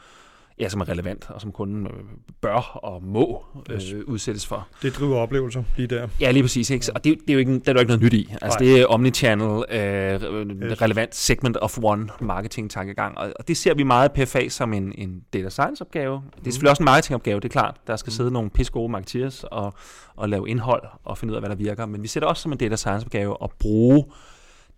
ja, 0.60 0.68
som 0.68 0.80
er 0.80 0.88
relevant, 0.88 1.30
og 1.30 1.40
som 1.40 1.52
kunden 1.52 1.86
øh, 1.86 1.92
bør 2.40 2.78
og 2.82 3.02
må 3.04 3.44
øh, 3.70 3.80
udsættes 4.06 4.46
for. 4.46 4.68
Det 4.82 4.96
driver 4.96 5.16
oplevelser 5.16 5.62
lige 5.76 5.86
der. 5.86 6.08
Ja, 6.20 6.30
lige 6.30 6.42
præcis. 6.42 6.70
Ikke? 6.70 6.92
Og 6.94 7.04
det, 7.04 7.18
det, 7.20 7.30
er 7.30 7.34
jo 7.34 7.38
ikke, 7.38 7.52
det 7.52 7.68
er 7.68 7.72
jo 7.72 7.78
ikke 7.78 7.88
noget 7.88 8.02
nyt 8.02 8.12
i. 8.12 8.34
Altså, 8.42 8.58
det 8.58 8.80
er 8.80 8.86
omnichannel, 8.86 9.64
øh, 9.70 9.80
yes. 9.80 10.82
relevant 10.82 11.14
segment 11.14 11.56
of 11.60 11.78
one 11.82 12.08
marketing 12.20 12.70
tankegang. 12.70 13.18
Og, 13.18 13.32
og 13.38 13.48
det 13.48 13.56
ser 13.56 13.74
vi 13.74 13.82
meget 13.82 14.12
PFA 14.12 14.48
som 14.48 14.72
en, 14.72 14.92
en 14.98 15.22
data 15.32 15.48
science 15.48 15.84
opgave. 15.84 16.14
Det 16.14 16.20
er 16.20 16.40
mm. 16.44 16.44
selvfølgelig 16.44 16.70
også 16.70 16.82
en 16.82 16.84
marketing 16.84 17.14
opgave, 17.14 17.40
det 17.40 17.48
er 17.48 17.52
klart. 17.52 17.76
Der 17.86 17.96
skal 17.96 18.10
mm. 18.10 18.14
sidde 18.14 18.30
nogle 18.30 18.50
pisse 18.50 18.72
gode 18.72 18.92
marketeers 18.92 19.44
og, 19.44 19.74
og 20.16 20.28
lave 20.28 20.48
indhold 20.48 20.82
og 21.04 21.18
finde 21.18 21.32
ud 21.32 21.36
af, 21.36 21.40
hvad 21.40 21.50
der 21.50 21.56
virker. 21.56 21.86
Men 21.86 22.02
vi 22.02 22.08
ser 22.08 22.20
det 22.20 22.28
også 22.28 22.42
som 22.42 22.52
en 22.52 22.58
data 22.58 22.76
science 22.76 23.06
opgave 23.06 23.36
at 23.42 23.50
bruge 23.58 24.04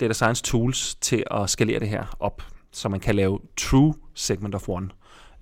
data 0.01 0.13
science 0.13 0.43
tools 0.43 0.95
til 0.95 1.25
at 1.31 1.51
skalere 1.51 1.81
det 1.81 1.89
her 1.89 2.17
op, 2.21 2.43
så 2.73 2.89
man 2.89 3.01
kan 3.01 3.15
lave 3.15 3.39
true 3.57 3.95
segment 4.15 4.55
of 4.55 4.69
one. 4.69 4.89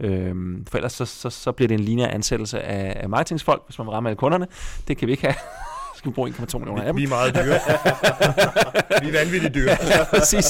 Øhm, 0.00 0.66
for 0.70 0.78
ellers 0.78 0.92
så, 0.92 1.04
så, 1.04 1.30
så 1.30 1.52
bliver 1.52 1.68
det 1.68 1.74
en 1.74 1.80
lineær 1.80 2.08
ansættelse 2.08 2.60
af, 2.60 3.02
af 3.02 3.08
marketingsfolk, 3.08 3.62
hvis 3.66 3.78
man 3.78 3.86
vil 3.86 3.92
ramme 3.92 4.08
alle 4.08 4.16
kunderne. 4.16 4.46
Det 4.88 4.96
kan 4.96 5.06
vi 5.06 5.12
ikke 5.12 5.26
have 5.26 5.34
skal 5.98 6.10
vi 6.10 6.14
bruge 6.14 6.30
1,2 6.30 6.58
millioner 6.58 6.82
af 6.82 6.86
dem. 6.86 6.96
Vi 6.96 7.04
er 7.04 7.08
meget 7.08 7.34
dyre. 7.34 7.44
vi 9.02 9.08
er 9.08 9.24
vanvittigt 9.24 9.54
dyre. 9.54 9.70
ja, 9.70 10.04
præcis. 10.10 10.44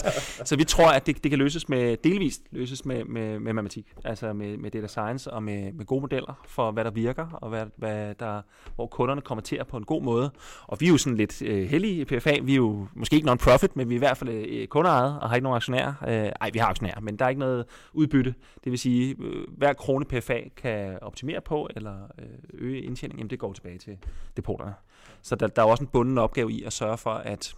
Så 0.45 0.57
vi 0.57 0.65
tror, 0.65 0.89
at 0.89 1.07
det, 1.07 1.23
det 1.23 1.31
kan 1.31 1.39
løses 1.39 1.69
med, 1.69 1.97
delvist 1.97 2.43
løses 2.51 2.85
med, 2.85 3.05
med, 3.05 3.39
med 3.39 3.53
matematik, 3.53 3.95
altså 4.05 4.33
med, 4.33 4.57
med 4.57 4.71
data 4.71 4.87
science 4.87 5.31
og 5.31 5.43
med, 5.43 5.73
med 5.73 5.87
gode 5.87 6.01
modeller 6.01 6.43
for, 6.47 6.71
hvad 6.71 6.85
der 6.85 6.91
virker, 6.91 7.27
og 7.33 7.49
hvad, 7.49 7.65
hvad 7.77 8.15
der, 8.15 8.43
hvor 8.75 8.87
kunderne 8.87 9.21
konverterer 9.21 9.65
på 9.65 9.77
en 9.77 9.85
god 9.85 10.03
måde. 10.03 10.31
Og 10.67 10.81
vi 10.81 10.87
er 10.87 10.91
jo 10.91 10.99
sådan 10.99 11.17
lidt 11.17 11.43
øh, 11.43 11.69
heldige 11.69 12.01
i 12.01 12.05
PFA. 12.05 12.35
Vi 12.43 12.53
er 12.53 12.57
jo 12.57 12.87
måske 12.95 13.17
ikke 13.17 13.31
non-profit, 13.31 13.77
men 13.77 13.89
vi 13.89 13.95
er 13.95 13.99
i 13.99 13.99
hvert 13.99 14.17
fald 14.17 14.31
øh, 14.31 14.67
kundeejet 14.67 15.21
og 15.21 15.29
har 15.29 15.37
ikke 15.37 15.45
nogen 15.45 15.57
aktionærer. 15.57 15.95
Øh, 16.09 16.33
ej, 16.41 16.51
vi 16.53 16.59
har 16.59 16.67
aktionærer, 16.67 17.01
men 17.01 17.17
der 17.17 17.25
er 17.25 17.29
ikke 17.29 17.41
noget 17.41 17.65
udbytte. 17.93 18.35
Det 18.65 18.73
vil 18.73 18.79
sige, 18.79 19.17
øh, 19.21 19.47
hver 19.57 19.73
krone 19.73 20.05
PFA 20.05 20.41
kan 20.57 20.99
optimere 21.03 21.41
på 21.41 21.69
eller 21.77 21.95
øh, 22.19 22.27
øge 22.53 22.83
indtjeningen, 22.83 23.19
jamen 23.19 23.31
det 23.31 23.39
går 23.39 23.53
tilbage 23.53 23.79
til 23.79 23.97
depoterne. 24.37 24.75
Så 25.23 25.35
der, 25.35 25.47
der 25.47 25.63
er 25.63 25.67
også 25.67 25.83
en 25.83 25.89
bunden 25.93 26.19
opgave 26.19 26.53
i 26.53 26.63
at 26.63 26.73
sørge 26.73 26.99
for, 26.99 27.11
at, 27.11 27.55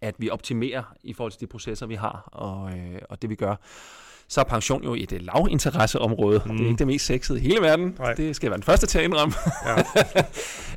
at 0.00 0.14
vi 0.18 0.30
optimerer 0.30 0.82
i 1.02 1.12
forhold 1.12 1.32
til 1.32 1.40
de 1.40 1.46
processer, 1.46 1.86
vi 1.86 1.94
har, 1.94 2.28
og, 2.32 2.78
øh, 2.78 2.98
og 3.08 3.22
det 3.22 3.30
vi 3.30 3.34
gør. 3.34 3.56
Så 4.28 4.40
er 4.40 4.44
pension 4.44 4.84
jo 4.84 4.94
et 4.94 5.12
uh, 5.12 5.18
lavinteresseområde. 5.20 6.42
Mm. 6.46 6.56
Det 6.56 6.64
er 6.64 6.68
ikke 6.68 6.78
det 6.78 6.86
mest 6.86 7.06
sexede 7.06 7.38
i 7.38 7.42
hele 7.42 7.60
verden. 7.60 7.96
Nej. 7.98 8.14
Det 8.14 8.36
skal 8.36 8.50
være 8.50 8.56
den 8.56 8.62
første 8.62 8.86
til 8.86 8.98
at 8.98 9.04
indrømme. 9.04 9.34
Ja. 9.66 9.74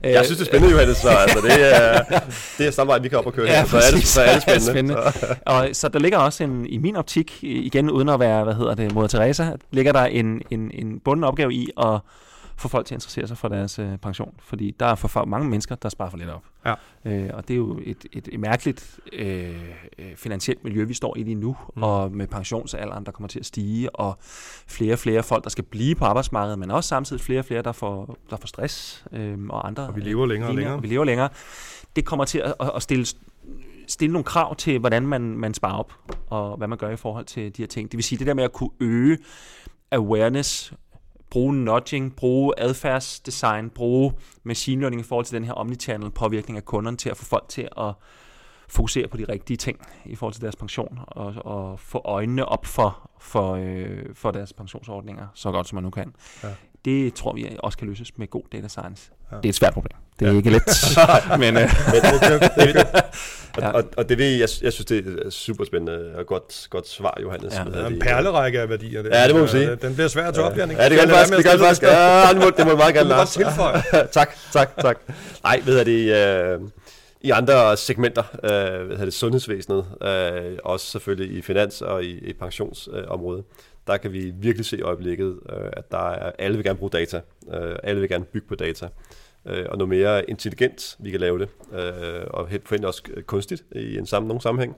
jeg 0.17 0.25
synes, 0.25 0.39
det 0.39 0.45
er 0.45 0.51
spændende, 0.51 0.71
Johannes. 0.71 0.97
Så, 0.97 1.09
altså, 1.09 1.41
det, 1.41 1.75
er, 1.75 2.03
det 2.57 2.67
er 2.67 2.71
samme 2.71 2.91
vej, 2.91 2.99
vi 2.99 3.09
kan 3.09 3.17
op 3.17 3.25
og 3.25 3.33
køre 3.33 3.45
ja, 3.45 3.59
her. 3.59 3.65
Så 3.65 3.77
er 3.77 3.91
det, 3.93 4.07
så 4.07 4.21
er 4.21 4.33
det 4.33 4.43
spændende. 4.63 4.71
spændende. 4.71 5.11
Så. 5.13 5.35
og, 5.45 5.69
så 5.73 5.87
der 5.87 5.99
ligger 5.99 6.17
også 6.17 6.43
en, 6.43 6.65
i 6.65 6.77
min 6.77 6.95
optik, 6.95 7.43
igen 7.43 7.89
uden 7.89 8.09
at 8.09 8.19
være, 8.19 8.43
hvad 8.43 8.53
hedder 8.53 8.75
det, 8.75 8.93
Moder 8.93 9.07
Teresa, 9.07 9.51
ligger 9.71 9.91
der 9.91 10.05
en, 10.05 10.41
en, 10.51 10.71
en 10.73 10.99
bunden 10.99 11.23
opgave 11.23 11.53
i 11.53 11.69
at 11.77 11.99
få 12.57 12.67
folk 12.67 12.85
til 12.85 12.93
at 12.93 12.97
interessere 12.97 13.27
sig 13.27 13.37
for 13.37 13.47
deres 13.47 13.79
øh, 13.79 13.97
pension. 13.97 14.35
Fordi 14.39 14.75
der 14.79 14.85
er 14.85 14.95
for 14.95 15.25
mange 15.25 15.49
mennesker, 15.49 15.75
der 15.75 15.89
sparer 15.89 16.09
for 16.09 16.17
lidt 16.17 16.29
op. 16.29 16.43
Ja. 16.65 16.73
Øh, 17.05 17.29
og 17.33 17.47
det 17.47 17.53
er 17.53 17.57
jo 17.57 17.79
et, 17.83 18.05
et, 18.11 18.29
et 18.31 18.39
mærkeligt 18.39 18.99
øh, 19.13 19.61
øh, 19.99 20.15
finansielt 20.15 20.63
miljø, 20.63 20.83
vi 20.83 20.93
står 20.93 21.17
i 21.17 21.23
lige 21.23 21.35
nu. 21.35 21.57
Mm. 21.75 21.83
Og 21.83 22.11
med 22.11 22.27
pensionsalderen, 22.27 23.05
der 23.05 23.11
kommer 23.11 23.27
til 23.27 23.39
at 23.39 23.45
stige, 23.45 23.95
og 23.95 24.17
flere 24.67 24.93
og 24.93 24.99
flere 24.99 25.23
folk, 25.23 25.43
der 25.43 25.49
skal 25.49 25.63
blive 25.63 25.95
på 25.95 26.05
arbejdsmarkedet, 26.05 26.59
men 26.59 26.71
også 26.71 26.87
samtidig 26.87 27.21
flere 27.21 27.39
og 27.39 27.45
flere, 27.45 27.61
der 27.61 27.71
får, 27.71 28.17
der 28.29 28.37
får 28.37 28.47
stress 28.47 29.05
øh, 29.11 29.37
og 29.49 29.67
andre. 29.67 29.87
Og 29.87 29.95
vi 29.95 30.01
lever 30.01 30.25
længere 30.25 30.49
og 30.49 30.55
længere. 30.55 30.75
Og 30.75 30.83
vi 30.83 30.87
lever 30.87 31.05
længere. 31.05 31.29
Det 31.95 32.05
kommer 32.05 32.25
til 32.25 32.39
at, 32.39 32.71
at 32.75 32.81
stille 32.81 33.05
stille 33.87 34.13
nogle 34.13 34.23
krav 34.23 34.55
til, 34.55 34.79
hvordan 34.79 35.07
man, 35.07 35.21
man 35.21 35.53
sparer 35.53 35.77
op, 35.77 35.93
og 36.29 36.57
hvad 36.57 36.67
man 36.67 36.77
gør 36.77 36.89
i 36.89 36.95
forhold 36.95 37.25
til 37.25 37.57
de 37.57 37.61
her 37.61 37.67
ting. 37.67 37.91
Det 37.91 37.97
vil 37.97 38.03
sige, 38.03 38.19
det 38.19 38.27
der 38.27 38.33
med 38.33 38.43
at 38.43 38.53
kunne 38.53 38.69
øge 38.79 39.17
awareness 39.91 40.73
bruge 41.29 41.53
nudging, 41.53 42.15
bruge 42.15 42.53
adfærdsdesign, 42.57 43.69
bruge 43.69 44.13
machine 44.43 44.81
learning 44.81 44.99
i 45.01 45.03
forhold 45.03 45.25
til 45.25 45.35
den 45.35 45.45
her 45.45 45.53
omnichannel 45.53 46.11
påvirkning 46.11 46.57
af 46.57 46.65
kunderne 46.65 46.97
til 46.97 47.09
at 47.09 47.17
få 47.17 47.25
folk 47.25 47.49
til 47.49 47.67
at 47.77 47.93
fokusere 48.69 49.07
på 49.07 49.17
de 49.17 49.25
rigtige 49.29 49.57
ting 49.57 49.87
i 50.05 50.15
forhold 50.15 50.33
til 50.33 50.41
deres 50.41 50.55
pension 50.55 50.99
og, 51.07 51.33
og 51.37 51.79
få 51.79 52.01
øjnene 52.05 52.45
op 52.45 52.65
for, 52.65 53.09
for, 53.19 53.53
øh, 53.53 54.05
for 54.13 54.31
deres 54.31 54.53
pensionsordninger 54.53 55.27
så 55.33 55.51
godt 55.51 55.67
som 55.67 55.75
man 55.75 55.83
nu 55.83 55.89
kan. 55.89 56.13
Ja. 56.43 56.49
Det 56.85 57.13
tror 57.13 57.33
vi 57.33 57.57
også 57.59 57.77
kan 57.77 57.87
løses 57.87 58.17
med 58.17 58.27
god 58.27 58.43
data 58.51 58.67
science. 58.67 59.11
Ja. 59.31 59.37
Det 59.37 59.45
er 59.45 59.49
et 59.49 59.55
svært 59.55 59.73
problem. 59.73 59.97
Det 60.19 60.27
er 60.27 60.31
ja. 60.31 60.37
ikke 60.37 60.49
let. 60.49 60.63
men, 61.43 61.57
øh, 61.57 61.69
men 62.57 62.75
ja. 63.63 63.69
og, 63.71 63.83
og 63.97 64.09
det 64.09 64.17
ved 64.17 64.25
jeg, 64.25 64.39
jeg 64.39 64.73
synes, 64.73 64.85
det 64.85 65.19
er 65.25 65.29
super 65.29 65.65
spændende 65.65 66.15
og 66.17 66.25
godt, 66.25 66.67
godt 66.69 66.87
svar, 66.87 67.17
Johannes. 67.21 67.53
Ja. 67.53 67.63
Det 67.63 67.75
er 67.75 67.87
en 67.87 67.99
perlerække 67.99 68.61
af 68.61 68.69
værdier. 68.69 69.01
Det. 69.01 69.09
Ja, 69.13 69.27
det 69.27 69.35
må 69.35 69.39
man 69.39 69.49
sige. 69.49 69.75
Den 69.75 69.93
bliver 69.93 70.07
svær 70.07 70.27
at 70.27 70.33
tage 70.33 70.45
op, 70.45 70.57
Jannik. 70.57 70.77
Ja, 70.77 70.89
det 70.89 70.99
kan 70.99 71.09
faktisk. 71.09 71.37
Det 71.37 71.45
kan 71.45 71.59
faktisk. 71.59 71.83
Ja, 71.83 72.27
det 72.33 72.37
må, 72.37 72.49
det 72.57 72.67
må 72.67 72.75
meget 72.75 72.95
gerne, 72.95 73.09
Lars. 73.09 73.37
tak, 74.11 74.29
tak, 74.53 74.77
tak. 74.81 74.97
Nej, 75.43 75.61
ved 75.65 75.77
jeg 75.77 75.85
det, 75.85 76.15
øh, 76.15 76.59
i 77.21 77.29
andre 77.29 77.77
segmenter, 77.77 78.23
øh, 78.43 78.87
hvad 78.87 78.97
det, 79.05 79.13
sundhedsvæsenet, 79.13 79.85
øh, 80.01 80.57
også 80.63 80.85
selvfølgelig 80.85 81.37
i 81.37 81.41
finans 81.41 81.81
og 81.81 82.03
i, 82.03 82.17
i 82.17 82.33
pensionsområdet, 82.33 83.39
øh, 83.39 83.63
der 83.87 83.97
kan 83.97 84.13
vi 84.13 84.31
virkelig 84.35 84.65
se 84.65 84.77
i 84.77 84.81
øjeblikket, 84.81 85.39
øh, 85.49 85.69
at 85.73 85.91
der 85.91 86.09
er, 86.09 86.31
alle 86.39 86.57
vil 86.57 86.65
gerne 86.65 86.79
bruge 86.79 86.89
data 86.89 87.21
Øh, 87.53 87.75
alle 87.83 88.01
vil 88.01 88.09
gerne 88.09 88.25
bygge 88.25 88.47
på 88.47 88.55
data. 88.55 88.89
Øh, 89.45 89.65
og 89.69 89.77
noget 89.77 89.89
mere 89.89 90.29
intelligent, 90.29 90.95
vi 90.99 91.11
kan 91.11 91.19
lave 91.19 91.39
det. 91.39 91.49
Øh, 91.71 92.27
og 92.29 92.47
forhåbentlig 92.49 92.87
også 92.87 93.03
kunstigt 93.25 93.63
i 93.71 93.97
en 93.97 94.05
sammen, 94.05 94.27
nogen 94.27 94.41
sammenhæng. 94.41 94.75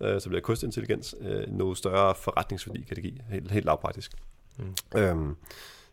Øh, 0.00 0.20
så 0.20 0.28
bliver 0.28 0.40
kunstig 0.40 0.66
intelligens 0.66 1.14
øh, 1.20 1.58
noget 1.58 1.78
større 1.78 2.14
forretningsværdi 2.14 2.82
kan 2.82 2.96
det 2.96 3.04
give, 3.04 3.14
helt, 3.30 3.50
helt 3.50 3.64
lavpraktisk. 3.64 4.12
Mm. 4.58 4.98
Øhm, 5.00 5.36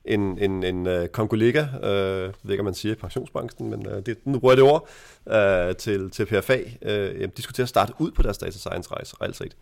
en, 0.10 0.38
en, 0.38 0.64
en 0.64 0.88
uh, 0.88 1.05
kongolega, 1.05 1.62
uh, 1.62 1.80
det 1.84 2.36
ved 2.43 2.51
ikke, 2.51 2.62
om 2.62 2.66
man 2.66 2.74
siger 2.74 2.91
i 2.91 2.95
pensionsbranchen, 2.95 3.70
men 3.70 3.88
uh, 3.88 3.93
det, 4.05 4.18
nu 4.26 4.39
bruger 4.39 4.53
jeg 4.53 4.57
det 4.57 4.72
ord, 4.72 4.89
uh, 5.26 5.76
til, 5.76 6.10
til 6.10 6.26
PFA. 6.26 6.60
Jamen, 6.86 7.32
de 7.38 7.41
skulle 7.41 7.55
til 7.55 7.62
at 7.62 7.70
starte 7.70 7.93
ud 7.99 8.12
på 8.12 8.22
deres 8.22 8.38
data 8.38 8.57
science 8.57 8.91
rejse, 8.91 9.16
reelt 9.22 9.36
set. 9.36 9.55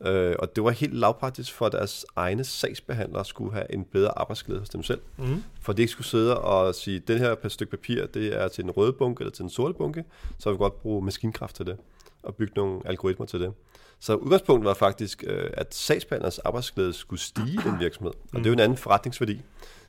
Uh, 0.00 0.34
og 0.38 0.56
det 0.56 0.64
var 0.64 0.70
helt 0.70 0.94
lavpraktisk 0.94 1.52
for 1.52 1.68
deres 1.68 2.06
egne 2.16 2.44
sagsbehandlere 2.44 3.24
skulle 3.24 3.52
have 3.52 3.74
en 3.74 3.84
bedre 3.84 4.18
arbejdsglæde 4.18 4.60
hos 4.60 4.68
dem 4.68 4.82
selv. 4.82 5.00
Mm. 5.18 5.42
For 5.60 5.72
de 5.72 5.82
ikke 5.82 5.92
skulle 5.92 6.06
sidde 6.06 6.40
og 6.40 6.74
sige, 6.74 6.98
den 6.98 7.18
her 7.18 7.48
stykke 7.48 7.70
papir, 7.70 8.06
det 8.06 8.42
er 8.42 8.48
til 8.48 8.64
den 8.64 8.70
røde 8.70 8.92
bunke 8.92 9.20
eller 9.20 9.32
til 9.32 9.42
den 9.42 9.50
sorte 9.50 9.74
bunke, 9.74 10.04
så 10.38 10.50
vi 10.50 10.56
godt 10.56 10.82
bruge 10.82 11.04
maskinkraft 11.04 11.56
til 11.56 11.66
det 11.66 11.76
og 12.24 12.34
bygge 12.34 12.52
nogle 12.56 12.80
algoritmer 12.84 13.26
til 13.26 13.40
det. 13.40 13.52
Så 14.00 14.14
udgangspunktet 14.14 14.68
var 14.68 14.74
faktisk, 14.74 15.24
at 15.52 15.74
sagsbehandlers 15.74 16.38
arbejdsglæde 16.38 16.92
skulle 16.92 17.20
stige 17.20 17.52
i 17.52 17.58
den 17.64 17.80
virksomhed. 17.80 18.12
Og 18.32 18.38
det 18.38 18.46
er 18.46 18.50
jo 18.50 18.52
en 18.52 18.60
anden 18.60 18.78
forretningsværdi 18.78 19.40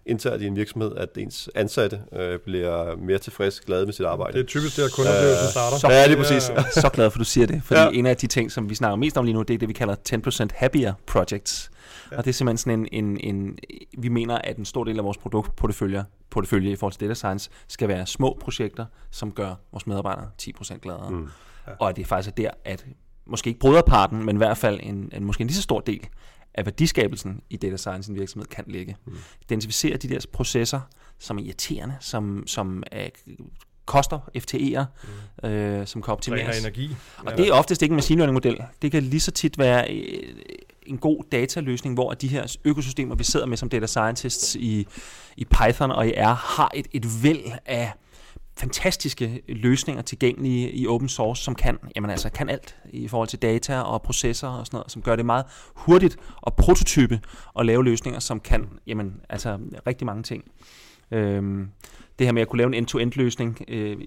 internt 0.06 0.42
i 0.42 0.46
en 0.46 0.56
virksomhed, 0.56 0.96
at 0.96 1.10
ens 1.18 1.50
ansatte 1.56 2.02
øh, 2.14 2.40
bliver 2.40 2.96
mere 2.96 3.18
tilfreds 3.18 3.60
glade 3.60 3.86
med 3.86 3.94
sit 3.94 4.06
arbejde. 4.06 4.38
Det 4.38 4.44
er 4.44 4.48
typisk 4.48 4.78
det, 4.78 4.84
at 4.84 4.92
kundeoplevelsen 4.92 5.48
starter. 5.52 5.78
Så, 5.78 5.88
ja, 5.90 6.04
det 6.04 6.12
er 6.12 6.18
præcis. 6.18 6.50
Ja. 6.50 6.64
Så 6.82 6.90
glad 6.94 7.10
for, 7.10 7.18
at 7.18 7.20
du 7.20 7.26
siger 7.26 7.48
det. 7.48 7.62
Fordi 7.64 7.80
ja. 7.80 7.90
en 7.90 8.06
af 8.06 8.18
de 8.18 8.28
ting, 8.28 8.52
som 8.52 8.70
vi 8.70 8.76
snakker 8.76 8.96
mest 8.96 9.18
om 9.18 9.26
lige 9.26 9.34
nu, 9.34 9.42
det 9.42 9.54
er 9.54 9.58
det, 9.58 9.68
vi 9.70 9.74
kalder 9.74 9.96
10% 10.10 10.48
happier 10.56 10.94
projects. 11.06 11.72
Ja. 12.12 12.18
Og 12.18 12.26
det 12.26 12.30
er 12.30 12.34
simpelthen 12.34 12.58
sådan 12.58 12.88
en, 12.92 13.06
en, 13.06 13.36
en, 13.36 13.58
vi 13.98 14.10
mener, 14.10 14.38
at 14.38 14.58
en 14.58 14.66
stor 14.66 14.84
del 14.84 14.98
af 14.98 15.04
vores 15.04 15.18
produktportefølje 15.18 16.06
portefølje 16.30 16.72
i 16.72 16.76
forhold 16.76 16.94
til 16.94 17.02
data 17.02 17.14
science 17.14 17.50
skal 17.68 17.88
være 17.88 18.06
små 18.06 18.38
projekter, 18.42 18.86
som 19.12 19.32
gør 19.32 19.56
vores 19.72 19.88
medarbejdere 19.88 20.30
10% 20.42 20.78
gladere. 20.78 21.10
Mm. 21.10 21.28
Ja. 21.68 21.72
Og 21.80 21.90
at 21.90 21.96
det 21.96 22.08
faktisk 22.08 22.30
er 22.30 22.36
der, 22.36 22.50
at 22.66 22.86
måske 23.26 23.48
ikke 23.48 23.60
broderparten, 23.60 24.26
men 24.26 24.36
i 24.36 24.38
hvert 24.38 24.58
fald 24.58 24.80
en, 24.84 25.10
en 25.14 25.24
måske 25.24 25.42
en 25.42 25.48
lige 25.48 25.56
så 25.56 25.62
stor 25.62 25.80
del 25.80 26.08
af 26.54 26.66
værdiskabelsen 26.66 27.42
i 27.50 27.58
data 27.58 27.78
science 27.78 28.12
en 28.12 28.16
virksomhed 28.16 28.48
kan 28.48 28.64
ligge. 28.68 28.96
Mm. 29.06 29.14
Identificere 29.42 29.98
de 29.98 30.10
der 30.10 30.26
processer, 30.34 30.80
som 31.20 31.38
er 31.38 31.42
irriterende, 31.42 31.96
som, 32.00 32.44
som 32.48 32.84
er, 32.92 33.10
koster 33.86 34.20
FTE'er, 34.38 34.86
mm. 35.44 35.50
øh, 35.50 35.88
som 35.88 36.02
kan 36.02 36.12
optimeres. 36.12 36.60
energi. 36.60 36.96
Og 37.18 37.32
ja. 37.32 37.36
det 37.36 37.48
er 37.48 37.54
oftest 37.54 37.82
ikke 37.82 37.94
en 37.94 37.96
machine 37.96 38.18
learning 38.18 38.34
model. 38.34 38.64
Det 38.82 38.92
kan 38.92 39.04
lige 39.04 39.20
så 39.20 39.32
tit 39.32 39.58
være 39.58 39.94
øh, 39.94 40.36
en 40.86 40.98
god 40.98 41.24
dataløsning, 41.32 41.96
hvor 41.96 42.14
de 42.14 42.28
her 42.28 42.58
økosystemer, 42.64 43.16
vi 43.16 43.24
sidder 43.24 43.46
med 43.46 43.58
som 43.58 43.70
data 43.70 43.86
scientists 43.86 44.56
i, 44.56 44.88
i 45.38 45.46
Python 45.46 45.92
og 45.92 46.08
i 46.08 46.12
R, 46.12 46.34
har 46.34 46.72
et, 46.74 46.88
et 46.92 47.24
væld 47.24 47.52
af 47.66 47.92
fantastiske 48.58 49.42
løsninger 49.48 50.02
tilgængelige 50.02 50.72
i 50.72 50.88
open 50.88 51.10
source, 51.10 51.44
som 51.44 51.56
kan, 51.56 51.78
jamen 51.96 52.10
altså, 52.10 52.30
kan 52.30 52.50
alt 52.50 52.78
i 52.90 53.08
forhold 53.08 53.28
til 53.28 53.42
data 53.42 53.80
og 53.80 54.02
processer 54.02 54.48
og 54.48 54.66
sådan 54.66 54.78
noget, 54.78 54.92
som 54.92 55.02
gør 55.02 55.16
det 55.16 55.26
meget 55.26 55.46
hurtigt 55.76 56.18
at 56.48 56.54
prototype 56.54 57.20
og 57.54 57.66
lave 57.66 57.84
løsninger, 57.84 58.20
som 58.20 58.40
kan 58.40 58.70
jamen, 58.88 59.22
altså, 59.30 59.60
rigtig 59.88 60.06
mange 60.06 60.24
ting. 60.24 60.44
Øhm, 61.12 61.70
det 62.20 62.28
her 62.28 62.32
med 62.32 62.42
at 62.42 62.48
kunne 62.48 62.58
lave 62.58 62.68
en 62.68 62.74
end-to-end 62.74 63.12
løsning 63.16 63.60
øh, 63.68 63.98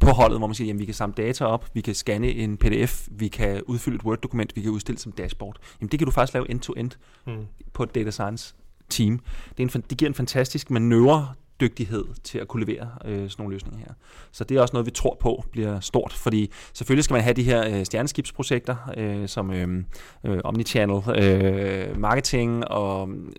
på 0.00 0.10
holdet, 0.10 0.38
hvor 0.38 0.46
man 0.46 0.54
siger, 0.54 0.66
jamen 0.66 0.80
vi 0.80 0.84
kan 0.84 0.94
samle 0.94 1.14
data 1.14 1.44
op, 1.44 1.70
vi 1.74 1.80
kan 1.80 1.94
scanne 1.94 2.30
en 2.30 2.56
pdf, 2.56 3.08
vi 3.10 3.28
kan 3.28 3.62
udfylde 3.62 3.96
et 3.96 4.02
Word-dokument, 4.02 4.56
vi 4.56 4.60
kan 4.60 4.70
udstille 4.70 4.98
som 4.98 5.12
dashboard. 5.12 5.56
Jamen 5.80 5.90
det 5.90 5.98
kan 5.98 6.06
du 6.06 6.12
faktisk 6.12 6.34
lave 6.34 6.50
end-to-end 6.50 6.90
mm. 7.26 7.46
på 7.72 7.82
et 7.82 7.94
data 7.94 8.10
science 8.10 8.54
team. 8.88 9.20
Det, 9.58 9.72
er 9.72 9.76
en, 9.76 9.84
det 9.90 9.98
giver 9.98 10.08
en 10.08 10.14
fantastisk 10.14 10.70
manøvre 10.70 11.34
dygtighed 11.62 12.04
til 12.24 12.38
at 12.38 12.48
kunne 12.48 12.64
levere 12.66 12.88
øh, 13.04 13.30
sådan 13.30 13.34
nogle 13.38 13.54
løsninger 13.54 13.78
her. 13.78 13.94
Så 14.32 14.44
det 14.44 14.56
er 14.56 14.60
også 14.60 14.72
noget, 14.74 14.86
vi 14.86 14.90
tror 14.90 15.16
på 15.20 15.44
bliver 15.52 15.80
stort, 15.80 16.12
fordi 16.12 16.50
selvfølgelig 16.72 17.04
skal 17.04 17.14
man 17.14 17.22
have 17.22 17.34
de 17.34 17.42
her 17.42 17.78
øh, 17.78 17.84
stjerneskibsprojekter, 17.84 18.76
øh, 18.96 19.28
som 19.28 19.52
øh, 19.52 19.84
øh, 20.24 20.40
omnichannel 20.44 21.02
øh, 21.22 22.00
marketing 22.00 22.68
og 22.68 23.08
mm, 23.08 23.32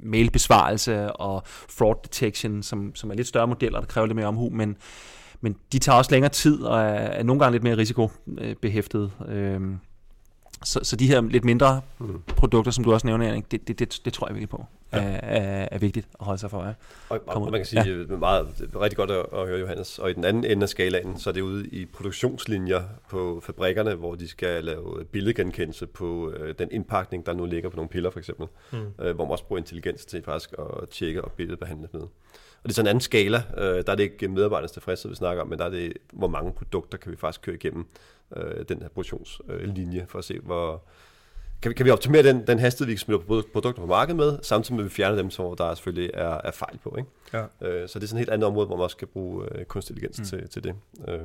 mailbesvarelse 0.00 1.12
og 1.12 1.42
fraud 1.46 1.94
detection, 2.04 2.62
som, 2.62 2.94
som 2.94 3.10
er 3.10 3.14
lidt 3.14 3.26
større 3.26 3.46
modeller, 3.46 3.80
der 3.80 3.86
kræver 3.86 4.06
lidt 4.06 4.16
mere 4.16 4.26
omhu, 4.26 4.50
men, 4.50 4.76
men 5.40 5.56
de 5.72 5.78
tager 5.78 5.98
også 5.98 6.10
længere 6.10 6.32
tid 6.32 6.62
og 6.62 6.80
er, 6.80 6.84
er 6.84 7.22
nogle 7.22 7.40
gange 7.40 7.52
lidt 7.52 7.62
mere 7.62 7.76
risikobehæftet. 7.76 9.10
Øh, 9.28 9.60
så, 10.64 10.80
så 10.82 10.96
de 10.96 11.06
her 11.06 11.20
lidt 11.20 11.44
mindre 11.44 11.80
mm. 11.98 12.22
produkter, 12.26 12.70
som 12.70 12.84
du 12.84 12.92
også 12.92 13.06
nævner, 13.06 13.28
Erik, 13.28 13.50
det, 13.50 13.68
det, 13.68 13.78
det, 13.78 14.00
det 14.04 14.12
tror 14.12 14.26
jeg 14.26 14.34
virkelig 14.34 14.48
på 14.48 14.64
ja. 14.92 14.98
er, 14.98 15.20
er, 15.22 15.68
er 15.70 15.78
vigtigt 15.78 16.08
at 16.20 16.26
holde 16.26 16.40
sig 16.40 16.50
for. 16.50 16.64
Ja. 16.64 16.72
Og, 17.08 17.20
og 17.26 17.50
man 17.50 17.52
kan 17.52 17.66
sige, 17.66 17.82
ja. 17.84 18.16
meget, 18.16 18.48
det 18.58 18.74
er 18.74 18.80
rigtig 18.80 18.96
godt 18.96 19.10
at, 19.10 19.26
at 19.32 19.46
høre 19.46 19.58
Johannes. 19.58 19.98
Og 19.98 20.10
i 20.10 20.12
den 20.12 20.24
anden 20.24 20.44
ende 20.44 20.62
af 20.62 20.68
skalaen, 20.68 21.18
så 21.18 21.30
er 21.30 21.34
det 21.34 21.40
ude 21.40 21.66
i 21.66 21.86
produktionslinjer 21.86 22.82
på 23.10 23.42
fabrikkerne, 23.44 23.94
hvor 23.94 24.14
de 24.14 24.28
skal 24.28 24.64
lave 24.64 25.04
billedgenkendelse 25.04 25.86
på 25.86 26.30
øh, 26.30 26.54
den 26.58 26.68
indpakning, 26.72 27.26
der 27.26 27.32
nu 27.32 27.46
ligger 27.46 27.70
på 27.70 27.76
nogle 27.76 27.88
piller 27.88 28.10
for 28.10 28.18
eksempel. 28.18 28.46
Mm. 28.72 28.78
Øh, 28.78 29.14
hvor 29.14 29.24
man 29.24 29.32
også 29.32 29.44
bruger 29.44 29.58
intelligens 29.58 30.04
til 30.04 30.22
faktisk 30.22 30.54
at 30.58 30.88
tjekke 30.88 31.24
og 31.24 31.32
billedbehandle 31.32 31.88
med. 31.92 32.02
Og 32.66 32.68
det 32.68 32.72
er 32.72 32.74
sådan 32.74 32.86
en 32.86 32.90
anden 32.90 33.00
skala. 33.00 33.42
Øh, 33.56 33.84
der 33.86 33.92
er 33.92 33.96
det 33.96 34.02
ikke 34.02 34.28
medarbejdernes 34.28 34.72
tilfredshed, 34.72 35.10
vi 35.10 35.16
snakker 35.16 35.42
om, 35.42 35.48
men 35.48 35.58
der 35.58 35.64
er 35.64 35.70
det, 35.70 35.92
hvor 36.12 36.28
mange 36.28 36.52
produkter 36.52 36.98
kan 36.98 37.12
vi 37.12 37.16
faktisk 37.16 37.42
køre 37.42 37.54
igennem 37.54 37.86
øh, 38.36 38.64
den 38.68 38.82
her 38.82 38.88
produktionslinje, 38.88 40.06
for 40.08 40.18
at 40.18 40.24
se, 40.24 40.38
hvor, 40.38 40.82
kan 41.62 41.68
vi, 41.68 41.74
kan 41.74 41.86
vi 41.86 41.90
optimere 41.90 42.22
den, 42.22 42.46
den 42.46 42.58
hastighed, 42.58 42.92
vi 42.92 42.96
smider 42.96 43.42
produkter 43.52 43.82
på 43.82 43.86
markedet 43.86 44.16
med, 44.16 44.38
samtidig 44.42 44.76
med, 44.76 44.84
at 44.84 44.90
vi 44.90 44.94
fjerner 44.94 45.16
dem, 45.16 45.30
som 45.30 45.56
der 45.56 45.74
selvfølgelig 45.74 46.10
er, 46.14 46.40
er 46.44 46.50
fejl 46.50 46.78
på. 46.78 46.96
Ikke? 46.98 47.10
Ja. 47.32 47.42
Øh, 47.42 47.88
så 47.88 47.98
det 47.98 48.04
er 48.04 48.08
sådan 48.08 48.16
et 48.16 48.18
helt 48.18 48.30
andet 48.30 48.46
område, 48.46 48.66
hvor 48.66 48.76
man 48.76 48.84
også 48.84 48.96
kan 48.96 49.08
bruge 49.08 49.48
øh, 49.54 49.64
kunstig 49.64 49.94
intelligens 49.94 50.18
mm. 50.18 50.38
til, 50.38 50.48
til 50.48 50.64
det. 50.64 50.74
Øh, 51.08 51.20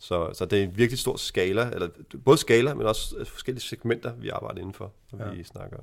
så, 0.00 0.30
så 0.32 0.44
det 0.44 0.58
er 0.58 0.62
en 0.62 0.76
virkelig 0.76 0.98
stor 0.98 1.16
skala, 1.16 1.70
eller 1.72 1.88
både 2.24 2.38
skala, 2.38 2.74
men 2.74 2.86
også 2.86 3.24
forskellige 3.24 3.62
segmenter, 3.62 4.12
vi 4.14 4.28
arbejder 4.28 4.58
indenfor, 4.58 4.92
når 5.12 5.26
ja. 5.26 5.32
vi 5.32 5.44
snakker 5.44 5.76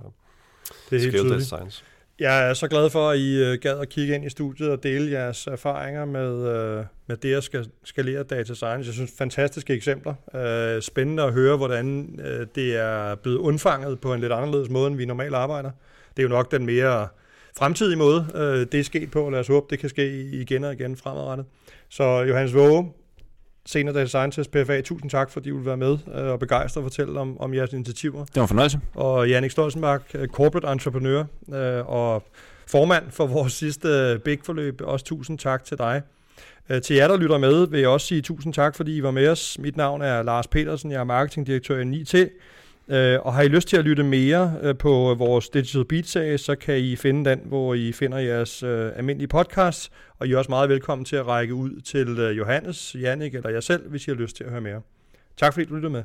det 0.90 0.96
er 0.96 1.00
helt 1.00 1.16
tydeligt. 1.16 1.46
science. 1.46 1.84
Jeg 2.20 2.50
er 2.50 2.54
så 2.54 2.68
glad 2.68 2.90
for, 2.90 3.10
at 3.10 3.18
I 3.18 3.44
øh, 3.44 3.58
gad 3.62 3.80
at 3.80 3.90
kigge 3.90 4.16
ind 4.16 4.26
i 4.26 4.30
studiet 4.30 4.70
og 4.70 4.84
dele 4.84 5.12
jeres 5.12 5.48
erfaringer 5.48 6.06
med, 6.06 6.48
øh, 6.48 6.86
med 7.08 7.18
det 7.18 7.34
at 7.34 7.44
skal, 7.44 7.70
skalere 7.84 8.24
data 8.24 8.54
science. 8.54 8.88
Jeg 8.88 8.94
synes, 8.94 9.12
fantastiske 9.18 9.74
eksempler. 9.74 10.14
Øh, 10.36 10.82
spændende 10.82 11.24
at 11.24 11.34
høre, 11.34 11.58
hvordan 11.58 12.18
det 12.56 12.76
er 12.76 13.16
blevet 13.16 13.38
undfanget 13.38 14.00
på 14.00 14.14
en 14.14 14.22
lidt 14.22 14.32
anderledes 14.32 14.70
måde, 14.70 14.88
end 14.88 14.96
vi 14.96 15.06
normalt 15.06 15.36
arbejder. 15.36 15.72
Det 16.18 16.24
er 16.24 16.28
jo 16.28 16.30
nok 16.30 16.52
den 16.52 16.66
mere 16.66 17.08
fremtidige 17.58 17.98
måde, 17.98 18.28
det 18.72 18.80
er 18.80 18.84
sket 18.84 19.12
på. 19.12 19.30
Lad 19.30 19.40
os 19.40 19.48
håbe, 19.48 19.66
det 19.70 19.80
kan 19.80 19.90
ske 19.90 20.22
igen 20.22 20.64
og 20.64 20.74
igen 20.74 20.96
fremadrettet. 20.96 21.46
Så 21.90 22.04
Johannes 22.04 22.54
Våge, 22.54 22.92
Senior 23.68 23.94
Data 23.94 24.08
Scientist 24.08 24.52
PFA, 24.52 24.82
tusind 24.82 25.10
tak, 25.10 25.32
fordi 25.32 25.50
du 25.50 25.58
vil 25.58 25.66
være 25.66 25.78
med 25.78 25.98
øh, 26.16 26.26
og 26.26 26.40
begejstre 26.40 26.82
og 26.82 26.86
fortælle 26.86 27.20
om, 27.20 27.40
om 27.40 27.54
jeres 27.54 27.74
initiativer. 27.74 28.26
Det 28.26 28.36
var 28.36 28.42
en 28.42 28.48
fornøjelse. 28.48 28.80
Og 28.96 29.30
Jannik 29.30 29.52
Stolzenbach, 29.52 30.04
øh, 30.16 30.28
corporate 30.28 30.68
entreprenør 30.68 31.24
øh, 31.54 31.90
og 31.90 32.24
formand 32.68 33.04
for 33.12 33.28
vores 33.28 33.54
sidste 33.54 34.20
Big-forløb. 34.26 34.82
Også 34.84 35.06
tusind 35.06 35.40
tak 35.40 35.64
til 35.64 35.78
dig. 35.78 36.02
Til 36.84 36.96
jer, 36.96 37.08
der 37.08 37.18
lytter 37.18 37.38
med, 37.38 37.68
vil 37.68 37.80
jeg 37.80 37.90
også 37.90 38.08
sige 38.08 38.22
tusind 38.22 38.54
tak, 38.54 38.76
fordi 38.76 38.98
I 38.98 39.04
var 39.04 39.12
med 39.12 39.28
os. 39.28 39.58
Mit 39.60 39.78
navn 39.78 40.02
er 40.02 40.24
Lars 40.24 40.48
Petersen, 40.48 40.92
jeg 40.92 41.00
er 41.00 41.04
marketingdirektør 41.04 41.80
i 41.80 41.84
9T. 41.84 42.30
Øh, 42.90 43.20
og 43.22 43.34
har 43.34 43.42
I 43.42 43.48
lyst 43.48 43.68
til 43.68 43.78
at 43.78 43.86
lytte 43.86 44.04
mere 44.04 44.54
øh, 44.62 44.78
på 44.78 45.16
vores 45.18 45.50
Digital 45.50 45.86
Beat-serie, 45.86 46.38
så 46.38 46.56
kan 46.56 46.78
I 46.78 46.96
finde 46.96 47.30
den, 47.30 47.42
hvor 47.46 47.74
I 47.74 47.92
finder 47.92 48.18
jeres 48.18 48.64
øh, 48.64 48.92
almindelige 48.96 49.28
podcast. 49.28 49.92
Og 50.20 50.28
I 50.28 50.34
er 50.34 50.38
også 50.38 50.52
meget 50.52 50.70
velkommen 50.70 51.06
til 51.06 51.16
at 51.16 51.28
række 51.28 51.54
ud 51.54 51.82
til 51.82 52.20
øh, 52.20 52.38
Johannes, 52.38 52.96
Jannik 53.00 53.36
eller 53.36 53.50
jeg 53.50 53.64
selv, 53.64 53.90
hvis 53.90 54.08
I 54.08 54.12
har 54.12 54.16
lyst 54.16 54.36
til 54.36 54.44
at 54.44 54.50
høre 54.50 54.62
mere. 54.62 54.82
Tak 55.38 55.54
fordi 55.54 55.66
du 55.66 55.76
lyttede 55.76 55.92
med. 55.92 56.04